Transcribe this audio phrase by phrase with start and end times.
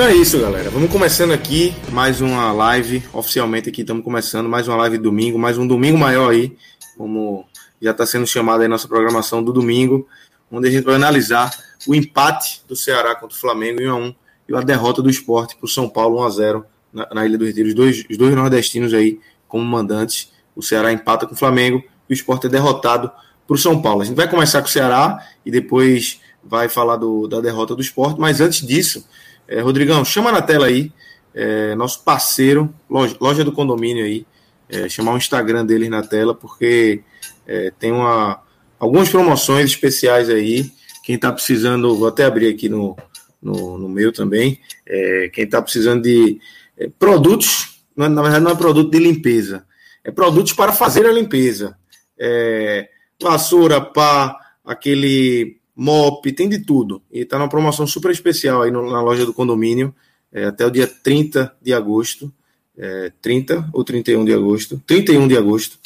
[0.00, 0.70] Então é isso, galera.
[0.70, 3.04] Vamos começando aqui mais uma live.
[3.12, 6.56] Oficialmente aqui estamos começando mais uma live domingo, mais um domingo maior aí,
[6.96, 7.44] como
[7.82, 10.08] já está sendo chamada aí nossa programação do domingo,
[10.50, 11.54] onde a gente vai analisar
[11.86, 14.14] o empate do Ceará contra o Flamengo em 1 a 1
[14.48, 17.36] e a derrota do esporte para o São Paulo 1 a 0 na, na Ilha
[17.36, 17.68] do Retiro.
[17.68, 20.32] Os dois, os dois nordestinos aí como mandantes.
[20.56, 23.12] O Ceará empata com o Flamengo e o esporte é derrotado
[23.46, 24.00] para o São Paulo.
[24.00, 27.82] A gente vai começar com o Ceará e depois vai falar do, da derrota do
[27.82, 29.04] esporte, mas antes disso
[29.50, 30.92] é, Rodrigão, chama na tela aí,
[31.34, 34.24] é, nosso parceiro, loja, loja, do condomínio aí,
[34.68, 37.02] é, chamar o Instagram deles na tela, porque
[37.48, 38.40] é, tem uma,
[38.78, 40.70] algumas promoções especiais aí.
[41.04, 42.96] Quem está precisando, vou até abrir aqui no,
[43.42, 46.38] no, no meu também, é, quem está precisando de
[46.78, 49.66] é, produtos, na verdade não é produto de limpeza,
[50.04, 51.76] é produtos para fazer a limpeza.
[53.20, 57.02] vassoura, pá, aquele mop, tem de tudo.
[57.10, 59.94] E está numa promoção super especial aí no, na loja do condomínio,
[60.30, 62.30] é, até o dia 30 de agosto.
[62.76, 64.80] É, 30 ou 31 de agosto?
[64.86, 65.78] 31 de agosto.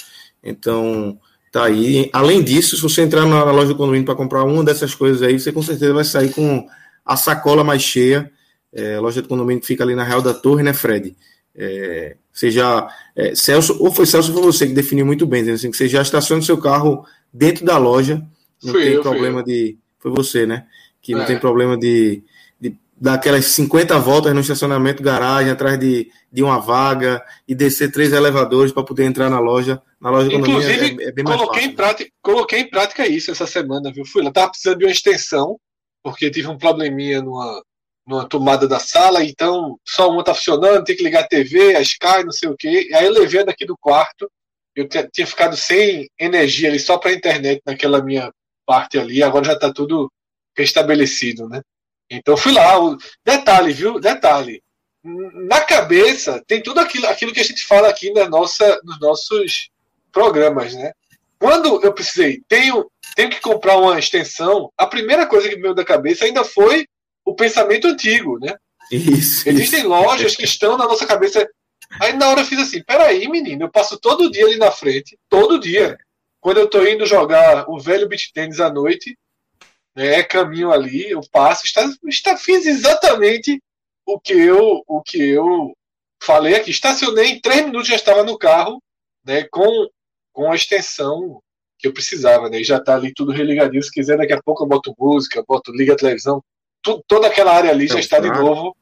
[0.42, 1.16] Então,
[1.52, 2.10] tá aí.
[2.12, 5.38] Além disso, se você entrar na loja do condomínio para comprar uma dessas coisas aí,
[5.38, 6.66] você com certeza vai sair com
[7.04, 8.30] a sacola mais cheia.
[8.72, 11.16] É, a loja do condomínio que fica ali na Real da Torre, né, Fred?
[11.54, 15.54] É, seja é, Celso, ou foi Celso ou foi você que definiu muito bem, dizendo
[15.54, 18.20] assim, que você já estaciona o seu carro dentro da loja,
[18.60, 20.66] não fui tem eu, problema de foi você, né?
[21.00, 21.24] Que não é.
[21.24, 22.22] tem problema de,
[22.60, 27.90] de dar aquelas 50 voltas no estacionamento, garagem, atrás de, de uma vaga e descer
[27.90, 29.80] três elevadores para poder entrar na loja.
[29.98, 31.72] Na loja Inclusive, é, é bem mais coloquei, fácil.
[31.72, 34.04] Em prática, coloquei em prática isso essa semana, viu?
[34.04, 35.58] Fui lá, tava precisando de uma extensão,
[36.02, 37.62] porque tive um probleminha numa,
[38.06, 41.80] numa tomada da sala, então só uma tá funcionando, tem que ligar a TV, a
[41.80, 42.90] Sky, não sei o quê.
[42.92, 44.30] Aí eu levei daqui do quarto,
[44.76, 48.30] eu tinha ficado sem energia ali só para internet naquela minha
[48.66, 50.10] parte ali, agora já está tudo
[50.56, 51.62] restabelecido, né?
[52.10, 52.78] Então fui lá.
[52.82, 52.96] O...
[53.24, 54.00] Detalhe, viu?
[54.00, 54.62] Detalhe.
[55.02, 59.68] Na cabeça tem tudo aquilo, aquilo que a gente fala aqui na nossa, nos nossos
[60.10, 60.92] programas, né?
[61.38, 65.74] Quando eu precisei, tenho, tenho que comprar uma extensão, a primeira coisa que me veio
[65.74, 66.86] da cabeça ainda foi
[67.24, 68.54] o pensamento antigo, né?
[68.90, 69.88] Isso, Existem isso.
[69.88, 71.46] lojas que estão na nossa cabeça.
[72.00, 75.18] Aí na hora eu fiz assim: peraí, menino, eu passo todo dia ali na frente,
[75.28, 75.98] todo dia.
[76.44, 79.16] Quando eu estou indo jogar o velho beat tênis à noite,
[79.96, 83.62] né, caminho ali, eu passo, está, está, fiz exatamente
[84.04, 85.72] o que eu o que eu
[86.22, 86.70] falei aqui.
[86.70, 88.78] Estacionei em três minutos, já estava no carro,
[89.24, 89.88] né, com,
[90.34, 91.40] com a extensão
[91.78, 93.82] que eu precisava, né, e já está ali tudo religadinho.
[93.82, 96.44] Se quiser, daqui a pouco eu boto música, boto liga a televisão,
[96.82, 98.76] tu, toda aquela área ali já está de novo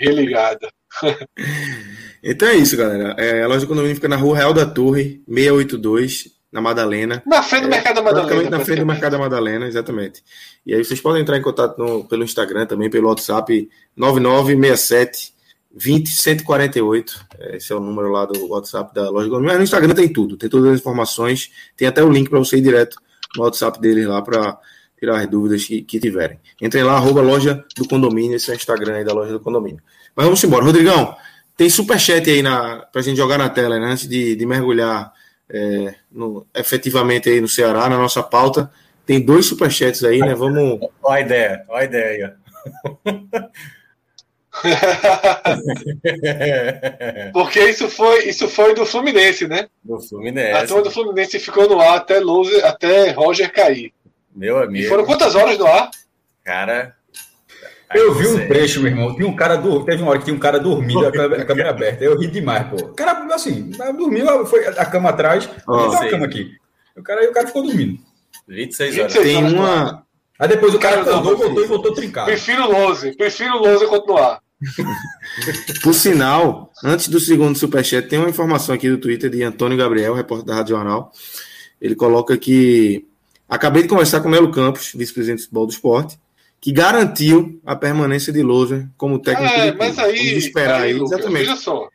[0.00, 0.68] religada.
[2.20, 3.14] Então é isso, galera.
[3.16, 7.22] É, a loja do condomínio fica na rua Real da Torre, 682 na Madalena.
[7.26, 8.50] Na frente do é, Mercado da Madalena.
[8.50, 10.22] Na frente do Mercado da Madalena, exatamente.
[10.64, 15.34] E aí vocês podem entrar em contato no, pelo Instagram também, pelo WhatsApp 9967
[15.70, 17.26] 20148.
[17.52, 20.48] Esse é o número lá do WhatsApp da loja Mas no Instagram tem tudo, tem
[20.48, 22.96] todas as informações, tem até o link para você ir direto
[23.36, 24.58] no WhatsApp deles lá para
[24.98, 26.40] tirar as dúvidas que, que, tiverem.
[26.60, 29.80] Entrem lá, arroba loja do condomínio, esse é o Instagram aí da loja do condomínio.
[30.16, 30.64] Mas vamos embora.
[30.64, 31.14] Rodrigão,
[31.56, 33.92] tem superchat aí na, pra gente jogar na tela, né?
[33.92, 35.12] Antes de, de mergulhar
[35.50, 38.70] é, no, efetivamente aí no Ceará, na nossa pauta.
[39.06, 40.34] Tem dois superchats aí, né?
[40.34, 40.80] Vamos.
[41.02, 42.36] Olha a ideia, olha a ideia
[47.32, 49.68] Porque isso foi, isso foi do Fluminense, né?
[49.82, 50.52] Do Fluminense.
[50.52, 53.92] A turma do Fluminense ficou no ar até, Lose, até Roger cair.
[54.34, 54.84] Meu amigo.
[54.84, 55.90] E foram quantas horas no ar?
[56.44, 56.96] Cara,
[57.94, 59.14] eu vi um trecho, meu irmão.
[59.14, 59.84] Tinha um cara do...
[59.84, 62.04] Teve uma hora que tinha um cara dormindo, a câmera, a câmera aberta.
[62.04, 62.76] Eu ri demais, pô.
[62.76, 66.50] O cara, assim, dormiu, foi a cama atrás, oh, a cama aqui.
[66.96, 67.98] O cara, o cara ficou dormindo.
[68.46, 69.12] 26 horas.
[69.12, 70.04] Tem uma.
[70.38, 72.26] Aí depois o cara acordou, voltou e voltou trincado.
[72.26, 74.40] Prefiro o Lose, prefiro o Lose continuar.
[75.82, 80.14] Por sinal, antes do segundo superchat, tem uma informação aqui do Twitter de Antônio Gabriel,
[80.14, 81.12] repórter da Rádio Jornal.
[81.80, 83.08] Ele coloca que
[83.48, 86.18] Acabei de conversar com o Melo Campos, vice-presidente de futebol do esporte,
[86.60, 89.52] que garantiu a permanência de Loser como técnico.
[89.52, 90.16] É, mas aí.
[90.16, 91.46] Vamos esperar aí, aí Lucas, exatamente.
[91.46, 91.88] Veja só.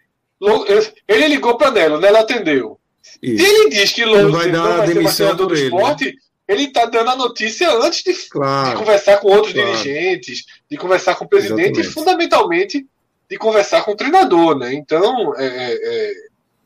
[1.08, 2.80] Ele ligou para Nelo, Nelo atendeu.
[3.22, 3.44] Isso.
[3.44, 5.60] Se ele diz que Loser Não vai dar não vai ser do né?
[5.60, 6.16] esporte,
[6.48, 8.80] ele está dando a notícia antes de, de Claro.
[8.80, 9.72] conversar com outros claro.
[9.72, 11.88] dirigentes, de conversar com o presidente Exatamente.
[11.88, 12.88] e, fundamentalmente,
[13.30, 14.58] de conversar com o treinador.
[14.58, 14.74] Né?
[14.74, 16.14] Então, é, é, é,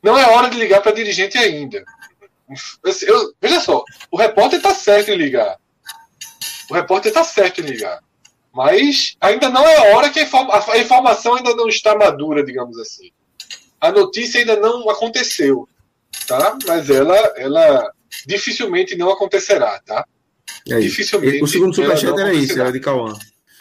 [0.01, 1.83] não é hora de ligar para dirigente ainda.
[3.05, 5.57] Eu- veja só, o repórter está certo em ligar.
[6.69, 7.99] O repórter está certo em ligar.
[8.53, 12.77] Mas ainda não é hora que a, informa- a informação ainda não está madura, digamos
[12.79, 13.11] assim.
[13.79, 15.67] A notícia ainda não aconteceu,
[16.27, 16.57] tá?
[16.65, 17.91] Mas ela, ela
[18.25, 20.05] dificilmente não acontecerá, tá?
[20.69, 20.79] É.
[20.79, 21.43] Dificilmente.
[21.43, 22.63] O segundo superchat era isso, acontecerá.
[22.63, 23.13] era de Cauã.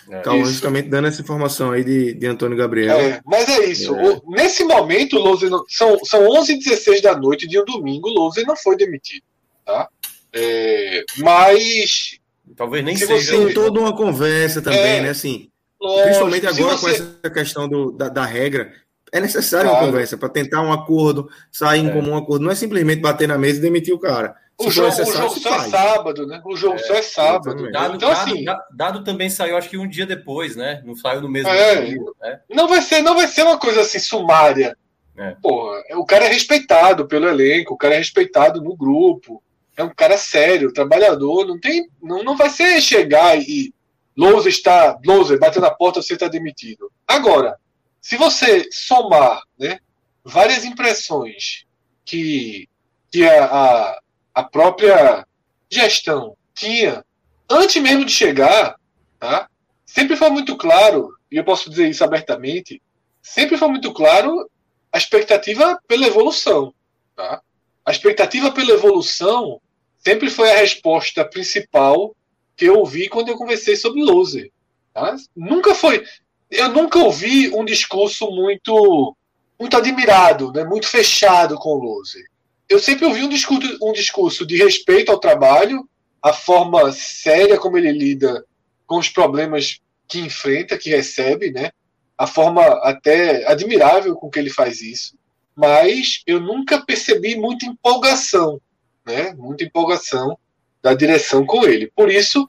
[0.09, 0.21] É.
[0.21, 0.53] Cauã Isso.
[0.53, 2.97] justamente dando essa informação aí de, de Antônio Gabriel.
[2.99, 3.95] É, mas é isso.
[3.95, 4.09] É.
[4.09, 8.13] O- nesse momento, o Louser não- são, são 11h16 da noite de um domingo, o
[8.13, 9.25] Louser não foi demitido.
[9.65, 9.89] Tá?
[10.33, 12.19] É, mas.
[12.55, 13.33] Talvez nem Se seja.
[13.37, 15.01] Tem toda uma conversa também, É.
[15.03, 15.09] né?
[15.11, 15.49] Assim,
[15.81, 18.73] lógico, principalmente agora você- com essa questão do, da, da regra.
[19.13, 19.85] É necessário Claro.
[19.85, 21.93] uma conversa para tentar um acordo, sair em É.
[21.93, 22.45] comum acordo.
[22.45, 24.35] Não é simplesmente bater na mesa e demitir o cara.
[24.61, 25.71] Se O jogo, o jogo só é faz.
[25.71, 26.41] sábado, né?
[26.45, 27.49] O jogo só é sábado.
[27.49, 27.73] exatamente.
[27.73, 30.83] Dado, então, dado, assim, da- dado também saiu, acho que um dia depois, né?
[30.85, 31.83] Não saiu no mesmo É.
[31.85, 31.99] dia.
[32.23, 32.41] Né?
[32.51, 34.77] não vai ser, não vai ser uma coisa assim sumária.
[35.19, 35.37] É.
[35.43, 39.43] Porra, o cara é respeitado pelo elenco, o cara é respeitado no grupo.
[39.77, 43.75] É um cara sério, trabalhador, não tem, não, não vai ser chegar e
[44.17, 46.91] Lousa está, Lousa bater na porta, você está demitido.
[47.07, 47.59] Agora,
[48.01, 49.79] se você somar, né,
[50.25, 51.67] várias impressões
[52.05, 52.69] que
[53.11, 54.01] que a, a,
[54.35, 55.27] a própria
[55.71, 57.05] gestão tinha
[57.49, 58.77] antes mesmo de chegar,
[59.19, 59.49] tá?
[59.85, 62.83] Sempre foi muito claro, e eu posso dizer isso abertamente,
[63.23, 64.51] sempre foi muito claro
[64.93, 66.75] a expectativa pela evolução.
[67.15, 67.41] Tá?
[67.85, 69.61] A expectativa pela evolução
[70.07, 72.15] sempre foi a resposta principal
[72.57, 74.53] que eu ouvi quando eu conversei sobre Loser.
[74.95, 75.17] Tá?
[75.35, 76.05] Nunca foi.
[76.49, 79.17] Eu nunca ouvi um discurso muito
[79.59, 80.63] muito admirado, né?
[80.63, 82.25] muito fechado com o Loser.
[82.69, 85.89] Eu sempre ouvi um discurso, um discurso de respeito ao trabalho,
[86.23, 88.45] a forma séria como ele lida
[88.87, 91.71] com os problemas que enfrenta, que recebe, né?
[92.17, 95.19] A forma até admirável com que ele faz isso.
[95.53, 98.61] Mas eu nunca percebi muita empolgação,
[99.07, 99.33] né?
[99.35, 100.37] Muita empolgação
[100.83, 101.91] da direção com ele.
[101.95, 102.45] Por isso,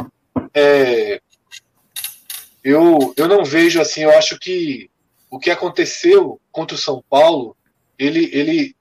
[0.53, 1.21] é,
[2.63, 4.89] eu, eu não vejo assim, eu acho que
[5.29, 7.55] o que aconteceu contra o São Paulo,
[7.97, 8.75] ele, ele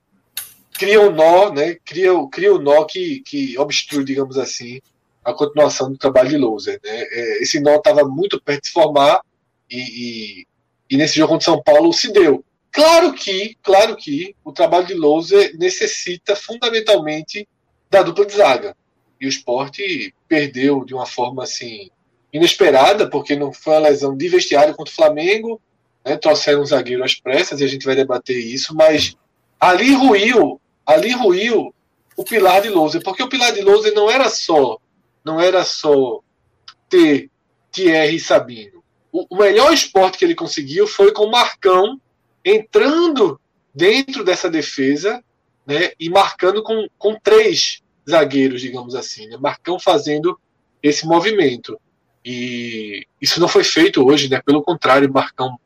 [0.73, 1.77] cria um nó, né?
[1.85, 4.81] Cria, cria um nó que, que obstrui, digamos assim,
[5.25, 6.81] a continuação do trabalho de Loser.
[6.83, 7.03] Né?
[7.11, 9.21] É, esse nó estava muito perto de se formar
[9.71, 10.47] e, e,
[10.91, 12.45] e nesse jogo contra o São Paulo se deu.
[12.71, 17.49] Claro que, claro que o trabalho de Loser necessita fundamentalmente
[17.91, 18.77] da dupla de zaga.
[19.21, 21.91] E o esporte perdeu de uma forma assim
[22.33, 25.61] inesperada, porque não foi uma lesão de vestiário contra o Flamengo,
[26.05, 26.17] né?
[26.17, 29.17] trouxeram um zagueiro às pressas e a gente vai debater isso, mas
[29.59, 31.75] ali ruiu, ali ruiu
[32.17, 34.79] o pilar de Loser, porque o pilar de Loser não era só
[35.27, 36.21] não era só
[36.89, 37.29] ter
[37.73, 38.81] Thierry Sabino.
[39.11, 42.01] O, o melhor esporte que ele conseguiu foi com o Marcão
[42.45, 43.41] entrando
[43.75, 45.23] dentro dessa defesa
[45.67, 49.27] né, e marcando com, com três zagueiros, digamos assim.
[49.27, 50.39] Né, Marcão fazendo
[50.83, 51.79] esse movimento.
[52.25, 54.41] E isso não foi feito hoje, né?
[54.45, 55.59] Pelo contrário, Marcão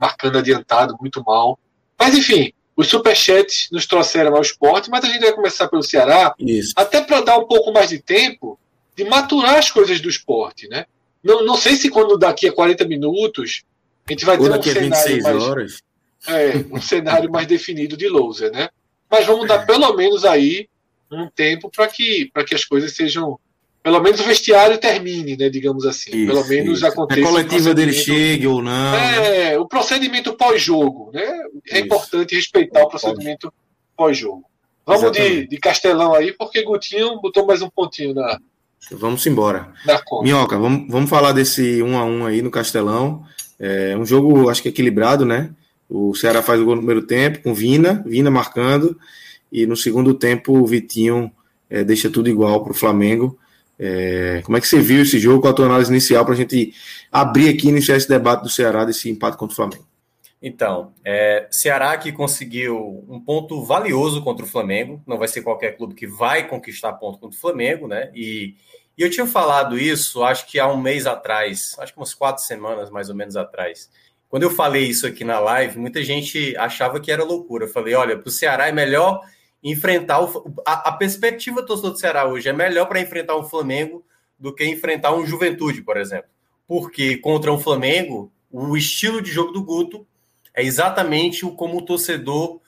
[0.00, 1.58] marcando adiantado, muito mal.
[1.98, 6.34] Mas enfim, os superchats nos trouxeram ao esporte, mas a gente vai começar pelo Ceará,
[6.38, 6.72] Isso.
[6.74, 8.58] até para dar um pouco mais de tempo
[8.96, 10.86] de maturar as coisas do esporte, né?
[11.22, 13.64] Não, não sei se quando daqui a 40 minutos
[14.08, 15.82] a gente vai Ou ter um cenário 26 mais, horas.
[16.26, 18.70] é, um cenário mais definido de loser, né?
[19.10, 20.68] Mas vamos dar pelo menos aí
[21.10, 23.38] um tempo para que que as coisas sejam
[23.82, 25.48] pelo menos o vestiário termine, né?
[25.48, 26.86] Digamos assim, Isso, pelo menos isso.
[26.86, 27.20] aconteça.
[27.20, 28.94] A coletiva dele chegue ou não.
[28.94, 31.24] É, o procedimento pós-jogo, né?
[31.70, 31.86] É Isso.
[31.86, 33.52] importante respeitar o procedimento
[33.96, 34.44] pós-jogo.
[34.86, 35.48] Vamos de, Exatamente.
[35.48, 38.38] de Castelão aí, porque Gutinho botou mais um pontinho na,
[38.92, 39.72] Vamos embora.
[39.84, 40.00] na.
[40.22, 43.24] Minhoca, vamos, vamos falar desse 1 a 1 aí no Castelão.
[43.58, 45.50] É um jogo, acho que equilibrado, né?
[45.90, 48.96] O Ceará faz o gol no primeiro tempo, com Vina, Vina marcando,
[49.50, 51.32] e no segundo tempo o Vitinho
[51.68, 53.36] é, deixa tudo igual para o Flamengo.
[53.76, 56.36] É, como é que você viu esse jogo com a tua análise inicial para a
[56.36, 56.72] gente
[57.10, 59.90] abrir aqui e iniciar esse debate do Ceará desse empate contra o Flamengo?
[60.42, 65.02] Então, é, Ceará que conseguiu um ponto valioso contra o Flamengo.
[65.06, 68.10] Não vai ser qualquer clube que vai conquistar ponto contra o Flamengo, né?
[68.14, 68.54] E,
[68.96, 72.42] e eu tinha falado isso, acho que há um mês atrás, acho que umas quatro
[72.44, 73.90] semanas mais ou menos atrás.
[74.30, 77.64] Quando eu falei isso aqui na live, muita gente achava que era loucura.
[77.64, 79.20] Eu falei: olha, para o Ceará é melhor
[79.62, 83.42] enfrentar o, a, a perspectiva do torcedor do Ceará hoje é melhor para enfrentar o
[83.42, 84.06] Flamengo
[84.38, 86.30] do que enfrentar um Juventude, por exemplo.
[86.66, 90.06] Porque contra um Flamengo, o estilo de jogo do Guto
[90.54, 92.60] é exatamente o como o torcedor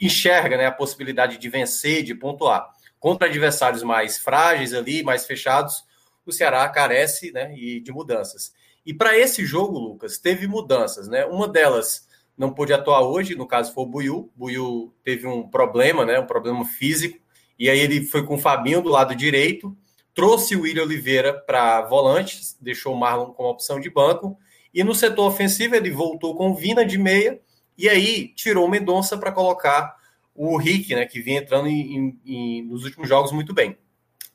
[0.00, 2.68] enxerga né, a possibilidade de vencer, de pontuar.
[2.98, 5.84] Contra adversários mais frágeis ali, mais fechados,
[6.26, 8.52] o Ceará carece né, e de mudanças.
[8.84, 11.08] E para esse jogo, Lucas, teve mudanças.
[11.08, 11.24] Né?
[11.24, 14.32] Uma delas não pôde atuar hoje, no caso foi o Buiu.
[14.34, 17.18] Buiu teve um problema, né, um problema físico,
[17.58, 19.76] e aí ele foi com o Fabinho do lado direito,
[20.12, 24.36] trouxe o William Oliveira para volante, deixou o Marlon com opção de banco,
[24.72, 27.40] e no setor ofensivo ele voltou com o Vina de meia,
[27.78, 29.96] e aí tirou o Mendonça para colocar
[30.34, 33.78] o Rick, né, que vinha entrando em, em, nos últimos jogos muito bem.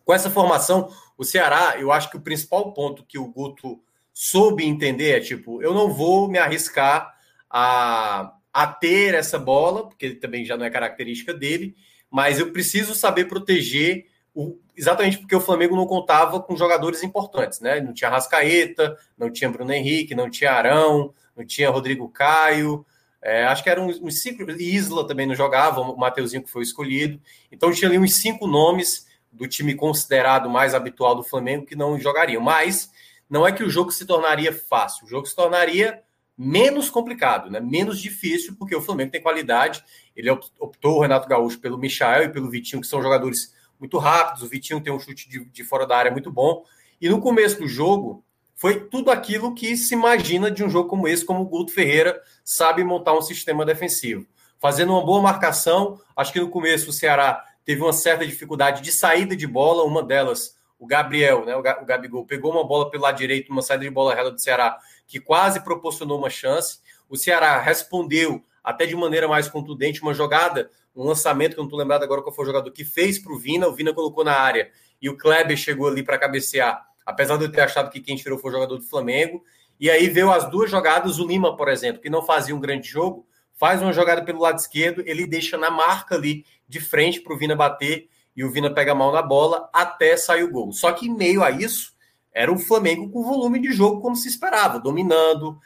[0.06, 3.79] Com essa formação, o Ceará, eu acho que o principal ponto que o Guto
[4.22, 7.16] soube entender é tipo, eu não vou me arriscar
[7.50, 11.74] a, a ter essa bola, porque também já não é característica dele,
[12.12, 17.62] mas eu preciso saber proteger o, exatamente porque o Flamengo não contava com jogadores importantes,
[17.62, 17.80] né?
[17.80, 22.86] Não tinha Rascaeta, não tinha Bruno Henrique, não tinha Arão, não tinha Rodrigo Caio,
[23.22, 24.44] é, acho que eram uns cinco.
[24.52, 27.22] Isla também não jogava, o Mateuzinho que foi escolhido.
[27.50, 31.98] Então tinha ali uns cinco nomes do time considerado mais habitual do Flamengo que não
[31.98, 32.42] jogariam.
[32.42, 32.92] Mas
[33.29, 36.01] não é que o jogo se tornaria fácil, o jogo se tornaria
[36.38, 37.59] menos complicado, né?
[37.59, 39.83] menos difícil, porque o Flamengo tem qualidade.
[40.15, 44.41] Ele optou, o Renato Gaúcho, pelo Michael e pelo Vitinho, que são jogadores muito rápidos.
[44.41, 46.63] O Vitinho tem um chute de, de fora da área muito bom.
[47.01, 48.24] E no começo do jogo,
[48.55, 52.21] foi tudo aquilo que se imagina de um jogo como esse, como o Guto Ferreira
[52.43, 54.25] sabe montar um sistema defensivo.
[54.59, 58.91] Fazendo uma boa marcação, acho que no começo o Ceará teve uma certa dificuldade de
[58.91, 63.17] saída de bola, uma delas, o Gabriel, né, o Gabigol, pegou uma bola pelo lado
[63.17, 66.79] direito, uma saída de bola reta do Ceará, que quase proporcionou uma chance.
[67.09, 71.67] O Ceará respondeu até de maneira mais contundente, uma jogada, um lançamento, que eu não
[71.67, 74.24] estou lembrado agora qual foi o jogador que fez para o Vina, o Vina colocou
[74.24, 74.71] na área
[75.01, 78.38] e o Kleber chegou ali para cabecear apesar de eu ter achado que quem tirou
[78.38, 79.43] foi o jogador do Flamengo.
[79.79, 82.88] E aí veio as duas jogadas, o Lima, por exemplo, que não fazia um grande
[82.88, 87.33] jogo, faz uma jogada pelo lado esquerdo, ele deixa na marca ali de frente para
[87.33, 90.71] o Vina bater e o Vina pega mal na bola até sair o gol.
[90.71, 91.93] Só que em meio a isso,
[92.33, 95.59] era o Flamengo com volume de jogo como se esperava, dominando,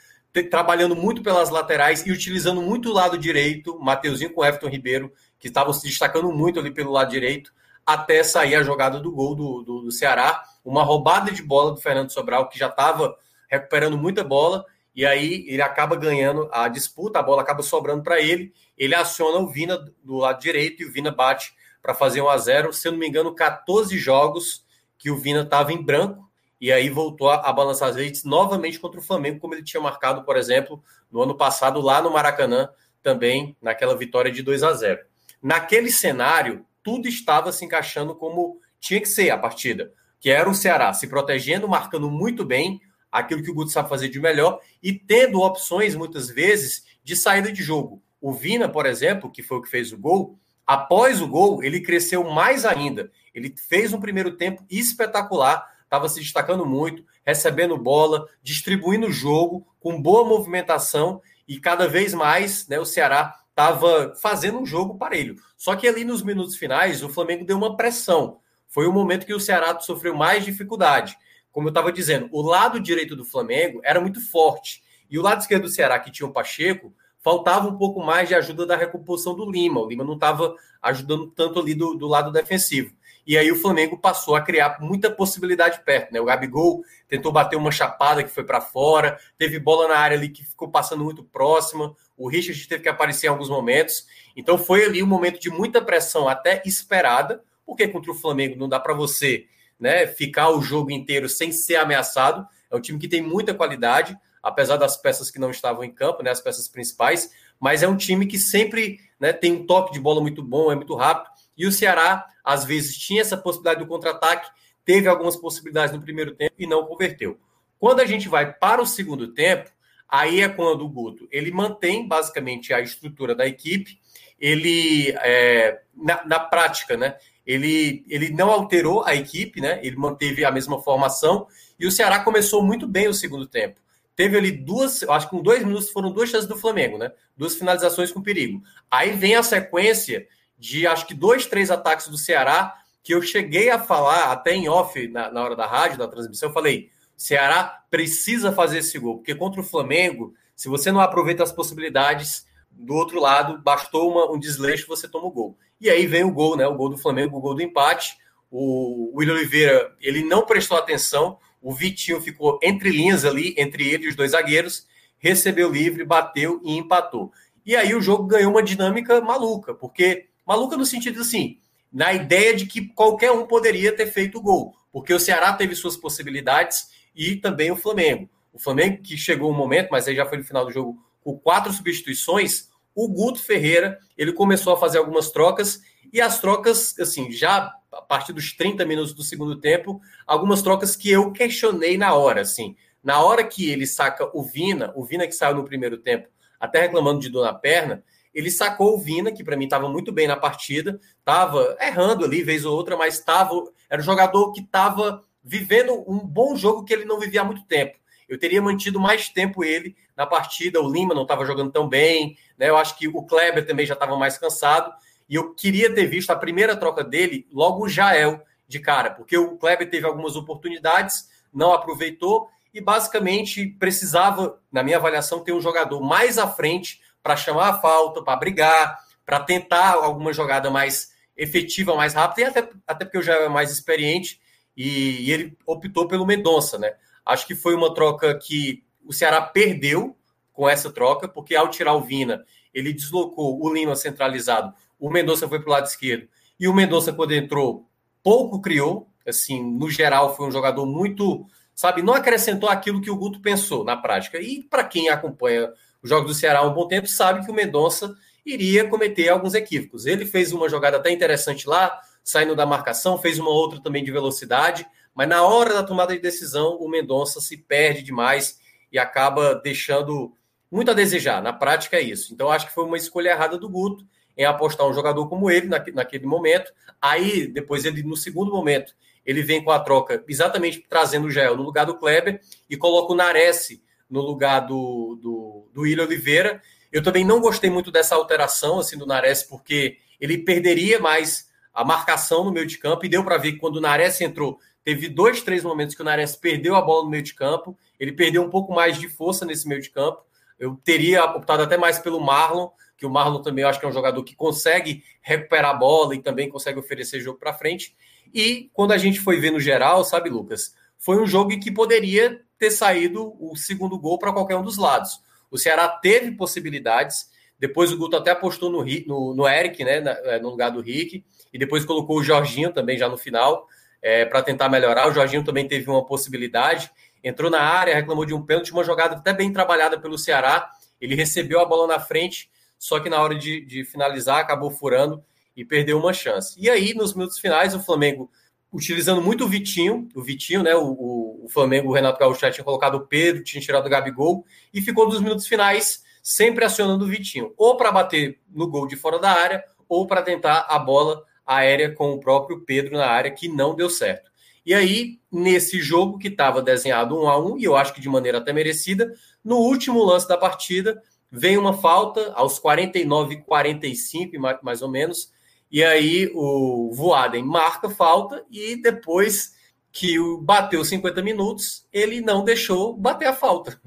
[0.49, 5.47] trabalhando muito pelas laterais e utilizando muito o lado direito, Mateuzinho com Everton Ribeiro, que
[5.47, 7.53] estavam se destacando muito ali pelo lado direito,
[7.85, 11.81] até sair a jogada do gol do, do, do Ceará uma roubada de bola do
[11.81, 13.15] Fernando Sobral, que já estava
[13.49, 14.65] recuperando muita bola,
[14.95, 19.39] e aí ele acaba ganhando a disputa, a bola acaba sobrando para ele, ele aciona
[19.39, 21.53] o Vina do lado direito e o Vina bate
[21.83, 24.65] para fazer 1 a 0 se eu não me engano, 14 jogos
[24.97, 26.27] que o Vina estava em branco,
[26.59, 29.83] e aí voltou a, a balançar as redes novamente contra o Flamengo, como ele tinha
[29.83, 32.69] marcado, por exemplo, no ano passado, lá no Maracanã,
[33.03, 35.01] também naquela vitória de 2 a 0
[35.41, 40.55] Naquele cenário, tudo estava se encaixando como tinha que ser a partida que era o
[40.55, 42.79] Ceará se protegendo, marcando muito bem
[43.11, 47.51] aquilo que o Guto sabe fazer de melhor e tendo opções, muitas vezes, de saída
[47.51, 48.01] de jogo.
[48.21, 51.81] O Vina, por exemplo, que foi o que fez o gol, após o gol, ele
[51.81, 53.11] cresceu mais ainda.
[53.33, 59.65] Ele fez um primeiro tempo espetacular, estava se destacando muito, recebendo bola, distribuindo o jogo,
[59.79, 65.35] com boa movimentação e cada vez mais né, o Ceará estava fazendo um jogo parelho.
[65.57, 68.39] Só que ali nos minutos finais, o Flamengo deu uma pressão
[68.73, 71.15] foi o momento que o Ceará sofreu mais dificuldade.
[71.51, 74.81] Como eu estava dizendo, o lado direito do Flamengo era muito forte.
[75.07, 76.91] E o lado esquerdo do Ceará, que tinha o Pacheco,
[77.23, 79.79] faltava um pouco mais de ajuda da recomposição do Lima.
[79.79, 82.93] O Lima não estava ajudando tanto ali do, do, lado defensivo.
[83.25, 86.11] E aí o Flamengo passou a criar muita possibilidade perto.
[86.11, 86.19] Né?
[86.19, 90.27] O Gabigol tentou bater uma chapada que foi para fora, teve bola na área ali
[90.27, 91.95] que ficou passando muito próxima.
[92.17, 94.05] O Richard teve que aparecer em alguns momentos.
[94.35, 98.67] Então foi ali um momento de muita pressão, até esperada, porque contra o Flamengo não
[98.67, 99.45] dá para você
[99.79, 102.45] né, ficar o jogo inteiro sem ser ameaçado.
[102.69, 106.21] É um time que tem muita qualidade, apesar das peças que não estavam em campo,
[106.21, 109.99] né, as peças principais, mas é um time que sempre né, tem um toque de
[110.01, 111.31] bola muito bom, é muito rápido.
[111.57, 114.51] E o Ceará, às vezes, tinha essa possibilidade do contra-ataque,
[114.83, 117.39] teve algumas possibilidades no primeiro tempo e não converteu.
[117.79, 119.69] Quando a gente vai para o segundo tempo,
[120.09, 123.97] aí é quando o Guto ele mantém basicamente a estrutura da equipe,
[124.39, 127.15] ele é, na, na prática, né?
[127.45, 129.79] Ele, ele não alterou a equipe, né?
[129.83, 131.47] Ele manteve a mesma formação
[131.79, 133.82] e o Ceará começou muito bem o segundo tempo.
[134.15, 137.11] Teve ali duas, acho que com dois minutos foram duas chances do Flamengo, né?
[137.35, 138.61] Duas finalizações com perigo.
[138.89, 140.27] Aí vem a sequência
[140.57, 144.69] de acho que dois, três ataques do Ceará que eu cheguei a falar até em
[144.69, 146.49] off na, na hora da rádio, da transmissão.
[146.49, 151.43] Eu falei: Ceará precisa fazer esse gol, porque contra o Flamengo, se você não aproveita
[151.43, 155.57] as possibilidades, do outro lado, bastou uma, um desleixo, você toma o gol.
[155.79, 156.65] E aí vem o gol, né?
[156.65, 158.17] O gol do Flamengo, o gol do empate.
[158.49, 161.37] O William Oliveira, ele não prestou atenção.
[161.63, 164.85] O Vitinho ficou entre linhas ali, entre ele e os dois zagueiros,
[165.17, 167.31] recebeu livre, bateu e empatou.
[167.65, 171.57] E aí o jogo ganhou uma dinâmica maluca, porque maluca no sentido assim,
[171.91, 175.73] na ideia de que qualquer um poderia ter feito o gol, porque o Ceará teve
[175.73, 178.29] suas possibilidades e também o Flamengo.
[178.51, 181.39] O Flamengo que chegou um momento, mas aí já foi no final do jogo, com
[181.39, 187.31] quatro substituições, o Guto Ferreira, ele começou a fazer algumas trocas e as trocas, assim,
[187.31, 192.13] já a partir dos 30 minutos do segundo tempo, algumas trocas que eu questionei na
[192.13, 192.75] hora, assim.
[193.03, 196.27] Na hora que ele saca o Vina, o Vina que saiu no primeiro tempo,
[196.59, 200.11] até reclamando de dor na perna, ele sacou o Vina, que para mim estava muito
[200.11, 203.53] bem na partida, estava errando ali, vez ou outra, mas estava.
[203.89, 207.63] Era um jogador que estava vivendo um bom jogo que ele não vivia há muito
[207.65, 207.97] tempo.
[208.27, 210.81] Eu teria mantido mais tempo ele na partida.
[210.81, 212.69] O Lima não estava jogando tão bem, né?
[212.69, 214.91] Eu acho que o Kleber também já estava mais cansado.
[215.29, 219.37] E eu queria ter visto a primeira troca dele, logo o Jael de cara, porque
[219.37, 225.61] o Kleber teve algumas oportunidades, não aproveitou e basicamente precisava, na minha avaliação, ter um
[225.61, 231.13] jogador mais à frente para chamar a falta, para brigar, para tentar alguma jogada mais
[231.37, 234.41] efetiva, mais rápida, e até, até porque eu já é mais experiente,
[234.75, 236.93] e, e, ele optou pelo Mendonça, né?
[237.23, 240.17] Acho que foi uma troca que o Ceará perdeu
[240.51, 244.73] com essa troca, porque ao tirar o Vina, ele deslocou o Lima centralizado,
[245.03, 247.89] o Mendonça foi para o lado esquerdo, e o Mendonça, quando entrou,
[248.23, 251.45] pouco criou, assim, no geral, foi um jogador muito,
[251.75, 254.39] sabe, não acrescentou aquilo que o Guto pensou na prática.
[254.39, 257.53] E para quem acompanha os jogos do Ceará há um bom tempo, sabe que o
[257.53, 260.05] Mendonça iria cometer alguns equívocos.
[260.05, 264.11] Ele fez uma jogada até interessante lá, saindo da marcação, fez uma outra também de
[264.11, 268.57] velocidade, mas na hora da tomada de decisão, o Mendonça se perde demais
[268.89, 270.33] e acaba deixando
[270.71, 271.41] muito a desejar.
[271.41, 272.33] Na prática é isso.
[272.33, 274.05] Então acho que foi uma escolha errada do Guto
[274.37, 276.71] em apostar um jogador como ele naquele momento.
[277.01, 278.93] Aí, depois ele, no segundo momento,
[279.25, 283.13] ele vem com a troca exatamente trazendo o Gel no lugar do Kleber e coloca
[283.13, 286.61] o Nares no lugar do, do, do William Oliveira.
[286.91, 291.83] Eu também não gostei muito dessa alteração assim do Nares, porque ele perderia mais a
[291.83, 295.09] marcação no meio de campo, e deu para ver que quando o Nares entrou, teve
[295.09, 298.43] dois, três momentos que o Nares perdeu a bola no meio de campo, ele perdeu
[298.43, 300.23] um pouco mais de força nesse meio de campo.
[300.59, 302.69] Eu teria optado até mais pelo Marlon,
[303.03, 306.15] que o Marlon também eu acho que é um jogador que consegue recuperar a bola
[306.15, 307.93] e também consegue oferecer jogo para frente.
[308.33, 312.39] E quando a gente foi ver no geral, sabe, Lucas, foi um jogo que poderia
[312.57, 315.19] ter saído o segundo gol para qualquer um dos lados.
[315.51, 317.29] O Ceará teve possibilidades.
[317.59, 321.25] Depois o Guto até apostou no, no, no Eric, né, é, no lugar do Rick,
[321.51, 323.67] e depois colocou o Jorginho também já no final
[324.01, 325.09] é, para tentar melhorar.
[325.09, 326.89] O Jorginho também teve uma possibilidade,
[327.21, 330.71] entrou na área, reclamou de um pênalti, uma jogada até bem trabalhada pelo Ceará.
[331.01, 332.49] Ele recebeu a bola na frente,
[332.83, 335.23] só que na hora de, de finalizar acabou furando
[335.55, 336.53] e perdeu uma chance.
[336.59, 338.29] E aí, nos minutos finais, o Flamengo
[338.73, 340.75] utilizando muito o Vitinho, o Vitinho, né?
[340.75, 343.89] O, o, o Flamengo, o Renato Gaúcho já tinha colocado o Pedro, tinha tirado o
[343.89, 348.85] Gabigol, e ficou nos minutos finais sempre acionando o Vitinho, ou para bater no gol
[348.85, 353.07] de fora da área, ou para tentar a bola aérea com o próprio Pedro na
[353.07, 354.29] área, que não deu certo.
[354.65, 358.09] E aí, nesse jogo que estava desenhado um a um, e eu acho que de
[358.09, 361.01] maneira até merecida, no último lance da partida,
[361.35, 365.31] vem uma falta aos 49 45 mais ou menos,
[365.71, 369.55] e aí o Voaden marca falta e depois
[369.91, 373.81] que bateu 50 minutos, ele não deixou bater a falta.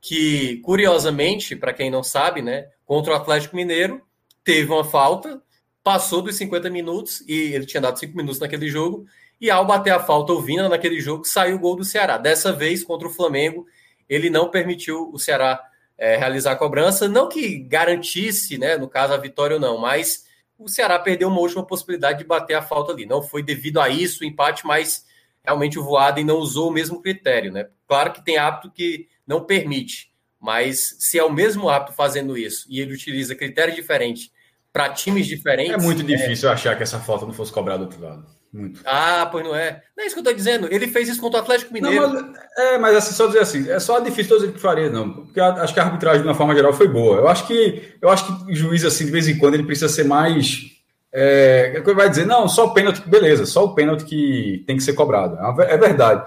[0.00, 4.00] Que, curiosamente, para quem não sabe, né, contra o Atlético Mineiro,
[4.44, 5.42] teve uma falta,
[5.82, 9.06] passou dos 50 minutos, e ele tinha dado 5 minutos naquele jogo,
[9.40, 12.16] e ao bater a falta, o Vina naquele jogo, saiu o gol do Ceará.
[12.16, 13.66] Dessa vez, contra o Flamengo,
[14.08, 15.60] ele não permitiu o Ceará
[15.98, 20.26] é, realizar a cobrança, não que garantisse, né, no caso, a vitória ou não, mas
[20.58, 23.06] o Ceará perdeu uma última possibilidade de bater a falta ali.
[23.06, 25.04] Não foi devido a isso o empate, mas
[25.44, 27.68] realmente o Voaden não usou o mesmo critério, né?
[27.86, 32.66] Claro que tem hábito que não permite, mas se é o mesmo hábito fazendo isso
[32.70, 34.32] e ele utiliza critério diferente
[34.72, 35.72] para times diferentes.
[35.72, 36.52] É muito difícil é...
[36.52, 38.26] achar que essa falta não fosse cobrada do outro lado.
[38.56, 38.80] Muito.
[38.86, 39.82] Ah, pois não é.
[39.94, 40.66] Não é isso que eu tô dizendo.
[40.70, 42.08] Ele fez isso contra o Atlético Mineiro.
[42.08, 45.12] Não, mas, é, mas assim, só dizer assim, é só difícil dizer que faria, não.
[45.12, 47.18] Porque acho que a arbitragem, de uma forma geral, foi boa.
[47.18, 49.90] Eu acho que eu acho que o juiz, assim, de vez em quando, ele precisa
[49.90, 50.74] ser mais.
[51.12, 54.78] É, é que vai dizer, não, só o pênalti, beleza, só o pênalti que tem
[54.78, 55.36] que ser cobrado.
[55.60, 56.24] É, é verdade.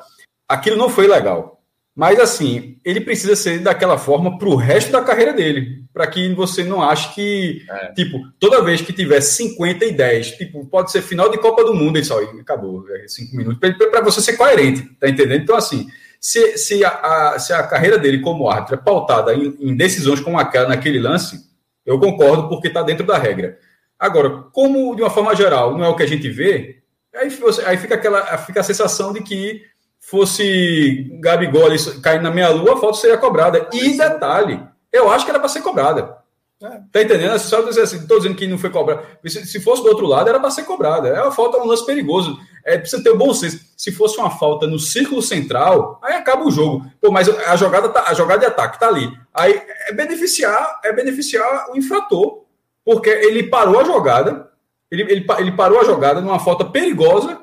[0.48, 1.59] Aquilo não foi legal.
[1.95, 5.84] Mas assim, ele precisa ser daquela forma para o resto da carreira dele.
[5.91, 7.93] Para que você não ache que, é.
[7.93, 11.73] tipo, toda vez que tiver 50 e 10, tipo, pode ser final de Copa do
[11.73, 15.41] Mundo, e só acabou, é cinco minutos, para você ser coerente, tá entendendo?
[15.41, 15.88] Então, assim,
[16.19, 20.19] se, se, a, a, se a carreira dele como árbitro é pautada em, em decisões
[20.19, 21.47] como aquela naquele lance,
[21.86, 23.58] Eu concordo porque está dentro da regra.
[23.97, 26.82] Agora, como de uma forma geral não é o que a gente vê,
[27.15, 27.30] aí,
[27.65, 29.63] aí fica aquela fica a sensação de que
[30.10, 31.69] fosse Gabigol
[32.02, 33.69] cair na meia lua, a falta seria cobrada.
[33.72, 34.60] E detalhe,
[34.91, 36.17] eu acho que era para ser cobrada.
[36.62, 36.82] É.
[36.91, 37.38] Tá entendendo?
[37.39, 39.04] Só dizer assim, estou dizendo que não foi cobrado.
[39.26, 41.08] Se, se, fosse do outro lado, era para ser cobrada.
[41.08, 42.38] É uma falta, um lance perigoso.
[42.65, 43.60] É, precisa ter o bom senso.
[43.78, 46.86] Se fosse uma falta no círculo central, aí acaba o jogo.
[47.00, 49.10] Pô, mas a jogada, tá, a jogada de ataque tá ali.
[49.34, 52.43] Aí é beneficiar, é beneficiar o infrator,
[52.84, 54.50] porque ele parou a jogada,
[54.91, 57.39] ele, ele, ele parou a jogada numa falta perigosa,